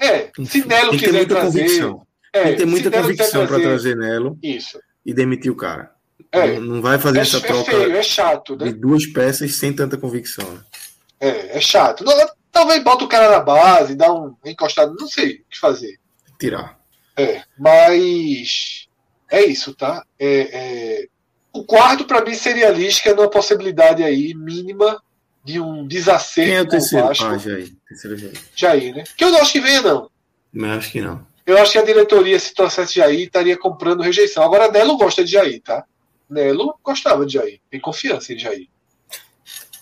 [0.04, 1.62] É, se Nelo tem quiser muita trazer.
[1.62, 2.08] Convicção.
[2.34, 4.80] É, tem que ter muita convicção para trazer Nelo isso.
[5.06, 5.92] e demitir o cara.
[6.32, 8.66] É, não, não vai fazer é, essa é troca feio, é chato, né?
[8.66, 10.52] de duas peças sem tanta convicção.
[10.52, 10.62] Né?
[11.20, 12.04] É, é chato.
[12.52, 15.98] Talvez bota o cara na base, dá um encostado, não sei o que fazer.
[16.40, 16.80] Tirar.
[17.16, 18.88] É, mas
[19.32, 20.04] é isso, tá?
[20.20, 21.08] É, é...
[21.52, 25.02] O quarto, para mim, seria Lisca numa possibilidade aí mínima
[25.44, 27.08] de um desacerto Quem é o terceiro?
[27.08, 27.26] Vasco.
[27.26, 27.70] Ah, Jair.
[27.88, 28.34] Terceiro Jair.
[28.56, 29.04] Jair, né?
[29.18, 30.10] Que eu não acho que venha, não.
[30.52, 31.26] Mas acho que não.
[31.46, 34.44] Eu acho que a diretoria, se trouxesse Jair, estaria comprando rejeição.
[34.44, 35.84] Agora, Nelo gosta de Jair, tá?
[36.30, 37.60] Nelo gostava de Jair.
[37.70, 38.68] Tem confiança em Jair.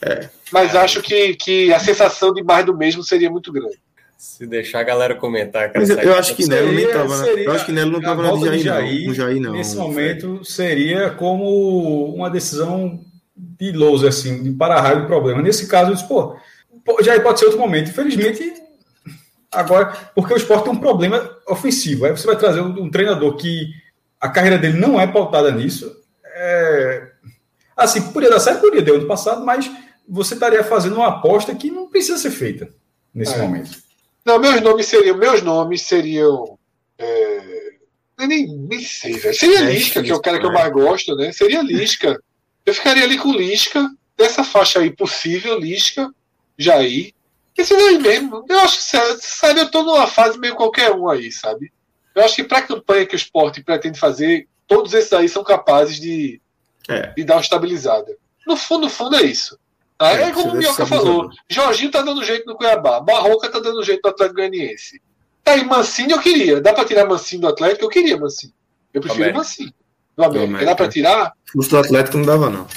[0.01, 0.29] É.
[0.51, 3.79] Mas acho que, que a sensação de mais do mesmo seria muito grande.
[4.17, 5.85] Se deixar a galera comentar, cara.
[5.85, 7.17] Eu, eu acho que Seria- Nelo nem tava.
[7.23, 9.07] seria- Eu acho que Nelo não a tava na de Jair, de não.
[9.07, 9.51] No Jair, não.
[9.53, 12.99] Nesse momento, seria como uma decisão
[13.41, 15.41] de lousa, assim, de para-raio do problema.
[15.41, 16.35] Nesse caso, eu disse, pô,
[17.01, 17.89] Jair pode ser outro momento.
[17.89, 18.53] Infelizmente,
[19.51, 22.05] agora, porque o esporte tem um problema ofensivo.
[22.05, 23.67] Aí você vai trazer um, um treinador que
[24.19, 25.91] a carreira dele não é pautada nisso.
[26.23, 27.11] É...
[27.75, 29.69] Assim, podia dar certo, podia deu ano passado, mas
[30.07, 32.69] você estaria fazendo uma aposta que não precisa ser feita
[33.13, 33.37] nesse É.
[33.41, 33.71] momento.
[34.23, 35.17] Não, meus nomes seriam.
[35.17, 36.57] Meus nomes seriam.
[36.99, 37.41] É...
[38.19, 39.33] Nem, nem sei, velho.
[39.33, 40.59] Seria É Lisca, que é o cara que eu né?
[40.59, 41.31] mais gosto, né?
[41.31, 42.21] Seria Lisca.
[42.65, 46.13] Eu ficaria ali com Lisca, dessa faixa aí possível, Lisca,
[46.57, 47.13] Jair.
[47.57, 48.45] Esse daí mesmo.
[48.47, 48.83] Eu acho que,
[49.21, 51.71] sabe, eu tô numa fase meio qualquer um aí, sabe?
[52.15, 55.99] Eu acho que pra campanha que o esporte pretende fazer, todos esses aí são capazes
[55.99, 56.41] de,
[56.89, 57.13] É.
[57.13, 58.15] de dar uma estabilizada.
[58.47, 59.57] No fundo, no fundo é isso.
[59.97, 60.11] Tá?
[60.13, 61.29] É, É, como o Minhoca desse falou.
[61.49, 62.99] Jorginho tá dando jeito no Cuiabá.
[62.99, 65.01] Barroca tá dando jeito no Atlético Goianiense.
[65.43, 66.59] Tá aí, Mancini eu queria.
[66.61, 67.85] Dá pra tirar Mancini do Atlético?
[67.85, 68.53] Eu queria Mancini.
[68.93, 69.33] Eu prefiro.
[69.33, 69.73] Mancini.
[70.27, 70.49] Do América.
[70.49, 70.71] América.
[70.71, 71.33] Dá pra tirar?
[71.53, 72.67] Fosse do Atlético, não dava, não.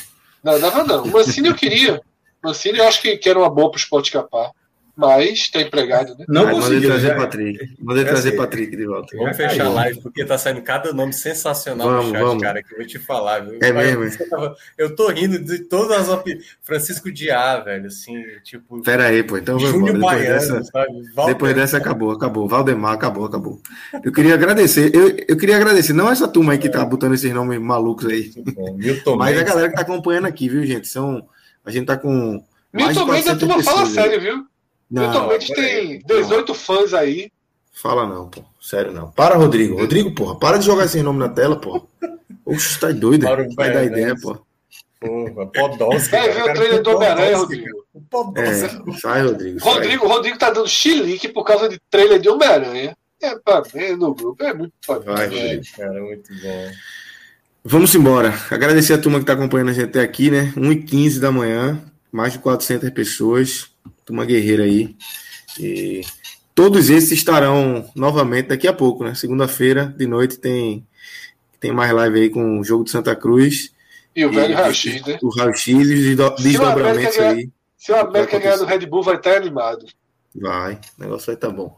[0.42, 1.04] Não, dava não.
[1.04, 2.00] O Mancini eu queria.
[2.42, 4.50] Mancini eu acho que, que era uma boa pro esporte escapar.
[4.96, 6.24] Mas tá empregado, né?
[6.28, 6.88] Não mandei conseguiu.
[6.90, 7.74] trazer já- Patrick.
[7.80, 8.36] Mandei É trazer assim.
[8.38, 9.16] Patrick de volta.
[9.16, 12.42] Vamos Já fechar a live, porque tá saindo cada nome sensacional Vamos, no chat, vamos.
[12.42, 13.58] cara, que eu vou te falar, viu?
[13.60, 16.44] É Olha, mesmo, eu tava- Eu tô rindo de todas as opiniões.
[16.62, 18.80] Francisco Diá, velho, assim, tipo.
[18.82, 19.36] Pera aí, pô.
[19.36, 20.18] Então vamos embora.
[20.18, 22.46] Depois Baiano, dessa, depois dessa acabou, acabou.
[22.46, 23.60] Valdemar, acabou, acabou.
[24.04, 24.94] Eu queria agradecer.
[24.94, 28.30] Eu, eu queria agradecer, não essa turma aí que tá botando esses nomes malucos aí,
[28.54, 30.86] Bom, Milton mas a galera que tá acompanhando aqui, viu, gente?
[30.86, 31.26] São,
[31.64, 32.42] a gente tá com.
[32.72, 34.46] Milton Mendes a 400 turma fala sério, viu?
[34.94, 37.30] Não, Mendes tem 18 fãs aí.
[37.72, 38.42] Fala não, pô.
[38.60, 39.10] Sério não.
[39.10, 39.76] Para, Rodrigo.
[39.78, 41.82] Rodrigo, porra, para de jogar esse nome na tela, porra.
[42.46, 43.26] Oxe, tá doido.
[43.56, 44.38] Vai dar ideia, pô.
[45.00, 46.14] porra, Podolski.
[46.14, 47.64] É, vê o trailer do Homem-Aranha, Rodrigo.
[47.64, 48.04] cara.
[48.10, 48.90] Podolski.
[48.90, 49.60] É, sai, Rodrigo.
[49.60, 49.72] sai.
[49.74, 52.96] Rodrigo, Rodrigo tá dando chilique por causa de trailer de Homem-Aranha.
[53.20, 54.42] É pra ver no grupo.
[54.44, 55.34] É muito pra Vai.
[55.36, 56.70] É, cara, muito bom.
[57.64, 58.34] Vamos embora.
[58.50, 60.52] Agradecer a turma que tá acompanhando a gente até aqui, né?
[60.56, 63.70] 1h15 da manhã, mais de 400 pessoas.
[64.04, 64.96] Turma guerreira aí.
[65.58, 66.02] E
[66.54, 69.14] todos esses estarão novamente daqui a pouco, né?
[69.14, 70.86] Segunda-feira de noite tem,
[71.60, 73.72] tem mais live aí com o jogo de Santa Cruz.
[74.14, 75.18] E o velho E- Raio-X, né?
[75.22, 77.50] O raio-x e os Se desdobramentos aí.
[77.76, 79.86] Se o América ganhar do Red Bull, vai estar animado.
[80.34, 81.76] Vai, o negócio vai estar bom.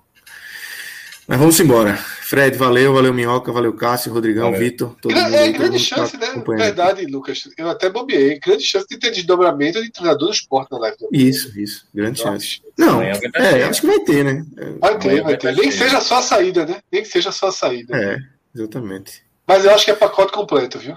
[1.29, 1.97] Mas vamos embora.
[1.97, 4.61] Fred, valeu, valeu Minhoca, valeu Cássio, Rodrigão, Valeu.
[4.61, 4.95] Vitor.
[5.01, 6.27] todo Gra- mundo é aí, todo grande tá chance, né?
[6.27, 6.75] acompanhando aqui.
[6.77, 7.49] Verdade, Lucas.
[7.59, 8.39] Eu até bobeei.
[8.39, 10.97] Grande chance de ter desdobramento de treinador do esporte na live.
[10.99, 11.87] do- Isso, isso.
[11.93, 12.47] Grande Eu chance.
[12.47, 12.63] acho.
[12.79, 13.31] Não, ter.
[13.35, 14.45] é, acho que vai ter, né?
[14.81, 15.55] Vai ter, vai vai ter.
[15.55, 16.81] ter Nem que seja só a saída, né?
[16.93, 17.97] Nem que seja só a saída.
[17.97, 18.19] É,
[18.55, 19.23] exatamente.
[19.47, 20.97] Mas eu acho que é pacote completo, viu?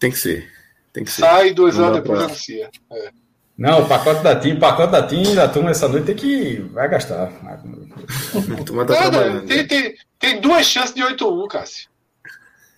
[0.00, 0.48] Tem que ser.
[0.92, 1.20] Tem que ser.
[1.22, 2.70] Sai duas Não horas depois pra- anuncia.
[2.92, 3.10] É.
[3.58, 6.58] Não, o pacote da TIM, o pacote da TIM da turma essa noite tem que.
[6.72, 7.24] Vai gastar.
[7.24, 9.64] A turma tá Nada, tem, né?
[9.64, 11.88] tem, tem duas chances de 8-1, Cássio.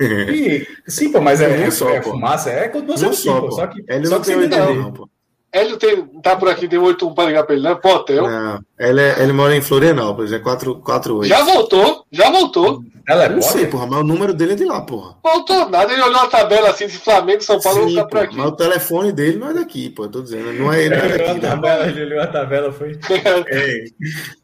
[0.01, 2.12] E, sim, pô, mas é, Um é, só, é pô.
[2.12, 3.52] fumaça, é continua Um sendo só, TIM, pô.
[3.52, 5.11] Só que, Ele só não que tem você oito ainda- não, pô.
[5.52, 7.74] Hélio tem, tá por aqui, tem 8-1 pra ligar pra ele, né?
[7.74, 8.22] Pro hotel.
[8.28, 11.24] Não, ele, é- ele mora em Florianópolis, é 4-8.
[11.27, 12.82] Já voltou, já voltou.
[13.09, 15.16] Ela é Não sei, porra, mas o número dele é de lá, porra.
[15.24, 15.93] Voltou nada.
[15.93, 18.36] Ele olhou a tabela assim de Flamengo, São Paulo, Sim, ficar por pô, aqui.
[18.36, 20.05] mas o telefone dele não é daqui, pô.
[20.05, 20.52] Eu tô dizendo.
[20.52, 21.40] Não é ele, não é Ele olhou a daqui.
[21.43, 21.51] Né?
[21.51, 22.93] tabela, ele olhou a tabela, foi.
[23.51, 23.85] Ei,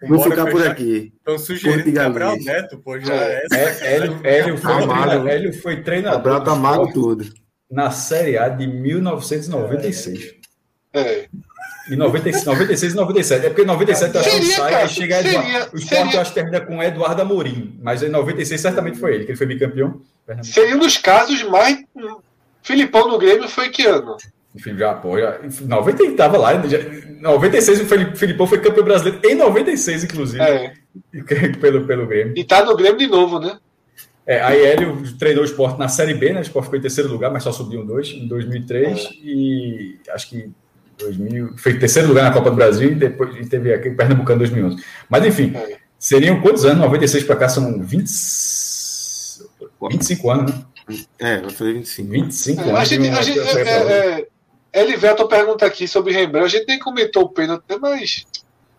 [0.08, 1.12] Vou ficar por aqui.
[1.18, 2.36] Estão sugerindo Gabriel.
[2.42, 3.42] Neto, pô, já É.
[3.52, 3.56] é.
[3.56, 4.88] É, Hélio, Hélio, foi, Amado.
[5.02, 6.18] treinador, Hélio foi treinador.
[6.18, 7.24] Gabriel tá mago tudo.
[7.70, 10.34] Na Série A de 1996.
[10.98, 11.28] É.
[11.90, 13.46] Em 96, 96 e 97.
[13.46, 15.70] É porque em 97 acho que sai e chega seria, Eduardo.
[15.72, 16.20] O esporte seria...
[16.20, 17.78] acho que termina com Eduardo Amorim.
[17.80, 20.00] Mas em 96 certamente foi ele, que ele foi bicampeão.
[20.42, 21.84] Seria um dos casos mais.
[22.62, 24.16] Filipão no Grêmio foi que ano?
[24.54, 26.54] Enfim, já, pô, já, 90 estava lá.
[26.66, 26.78] Já,
[27.20, 30.42] 96 o Filipão foi campeão brasileiro em 96, inclusive.
[30.42, 30.72] É.
[31.60, 32.32] Pelo, pelo Grêmio.
[32.36, 33.58] E tá no Grêmio de novo, né?
[34.26, 36.40] É, aí Hélio treinou o esporte na Série B, né?
[36.40, 38.98] O esporte ficou em terceiro lugar, mas só subiu um dois em 2003.
[38.98, 39.08] É.
[39.22, 40.50] E acho que
[40.98, 44.44] 2000, foi terceiro lugar na Copa do Brasil e depois e teve aqui em Pernambucano
[44.44, 44.84] em 2011.
[45.08, 45.76] Mas enfim, é.
[45.98, 46.78] seriam quantos anos?
[46.78, 48.08] 96 para cá são 20,
[49.90, 50.64] 25 anos, né?
[51.18, 52.10] É, vai fazer 25.
[52.10, 52.80] 25 é, anos.
[52.80, 54.26] A gente, a gente, é, é,
[54.72, 56.46] é, Elivelto pergunta aqui sobre Rembrandt.
[56.46, 58.24] A gente nem comentou o pênalti, mas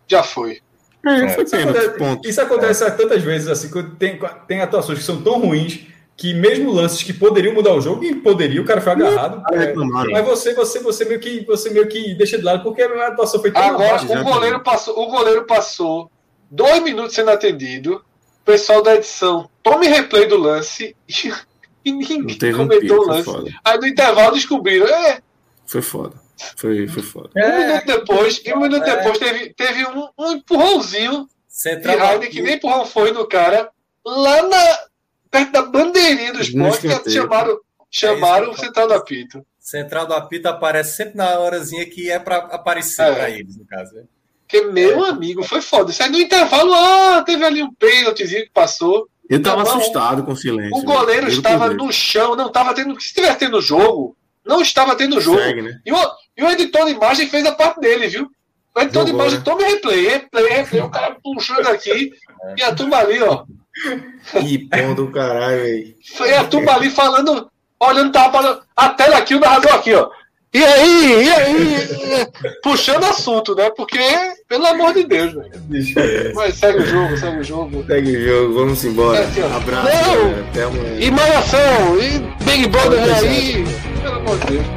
[0.07, 0.61] já foi.
[1.05, 2.89] É, foi isso, acontece, isso acontece é.
[2.89, 5.87] tantas vezes assim, que tem, tem atuações que são tão ruins
[6.17, 9.43] que mesmo lances que poderiam mudar o jogo, e poderia, o cara foi agarrado.
[9.53, 13.07] É, mas você, você, você meio que você meio que deixa de lado, porque a
[13.07, 16.11] atuação foi tão Agora, o goleiro, passou, o goleiro passou
[16.49, 18.03] dois minutos sendo atendido.
[18.41, 20.95] O pessoal da edição tome replay do lance
[21.85, 23.55] e, ninguém comentou o lance.
[23.63, 24.87] Aí no intervalo descobriram.
[24.87, 25.21] É,
[25.67, 26.15] foi foda.
[26.55, 27.29] Foi, foi foda.
[27.35, 28.95] É, um minuto depois, e um minuto é.
[28.95, 33.71] depois teve, teve um, um empurrãozinho Central de que nem empurrão foi no cara
[34.05, 34.79] lá na,
[35.29, 37.57] perto da bandeirinha do esporte, que chamaram,
[37.89, 39.45] chamaram é o Central do Apito.
[39.59, 43.13] Central do Apito aparece sempre na horazinha que é para aparecer é.
[43.13, 43.93] para eles, no caso.
[43.95, 44.03] Né?
[44.41, 45.09] Porque, meu é.
[45.09, 45.91] amigo, foi foda.
[45.91, 49.09] Isso aí no intervalo, ah, teve ali um pênaltizinho que passou.
[49.29, 50.77] Eu tava não, assustado com o silêncio.
[50.77, 52.99] O goleiro estava no chão, não estava tendo.
[52.99, 55.37] Se tivesse tendo jogo, não estava tendo jogo.
[55.37, 55.81] Segue, né?
[55.85, 55.97] e, o,
[56.37, 58.31] e o editor de imagem fez a parte dele, viu?
[58.73, 59.43] O editor Jogou, de imagem, né?
[59.43, 62.13] tome replay, replay, replay, o cara puxando aqui,
[62.55, 63.43] e a turma ali, ó.
[64.31, 65.95] Que pão do caralho, velho.
[66.15, 67.49] Foi a turma ali falando,
[67.79, 70.09] olhando, tava a tela aqui, o narrador aqui, ó.
[70.53, 72.27] E aí, e aí?
[72.63, 73.69] Puxando assunto, né?
[73.75, 73.99] Porque,
[74.47, 76.33] pelo amor de Deus, velho.
[76.33, 77.85] Mas segue o jogo, segue o jogo.
[77.85, 79.19] Segue o jogo, vamos embora.
[79.19, 79.87] É, Abraço.
[79.87, 80.99] Não, até amanhã.
[80.99, 83.65] E Malhação, e Big Brother aí.
[84.01, 84.76] Pelo amor de Deus.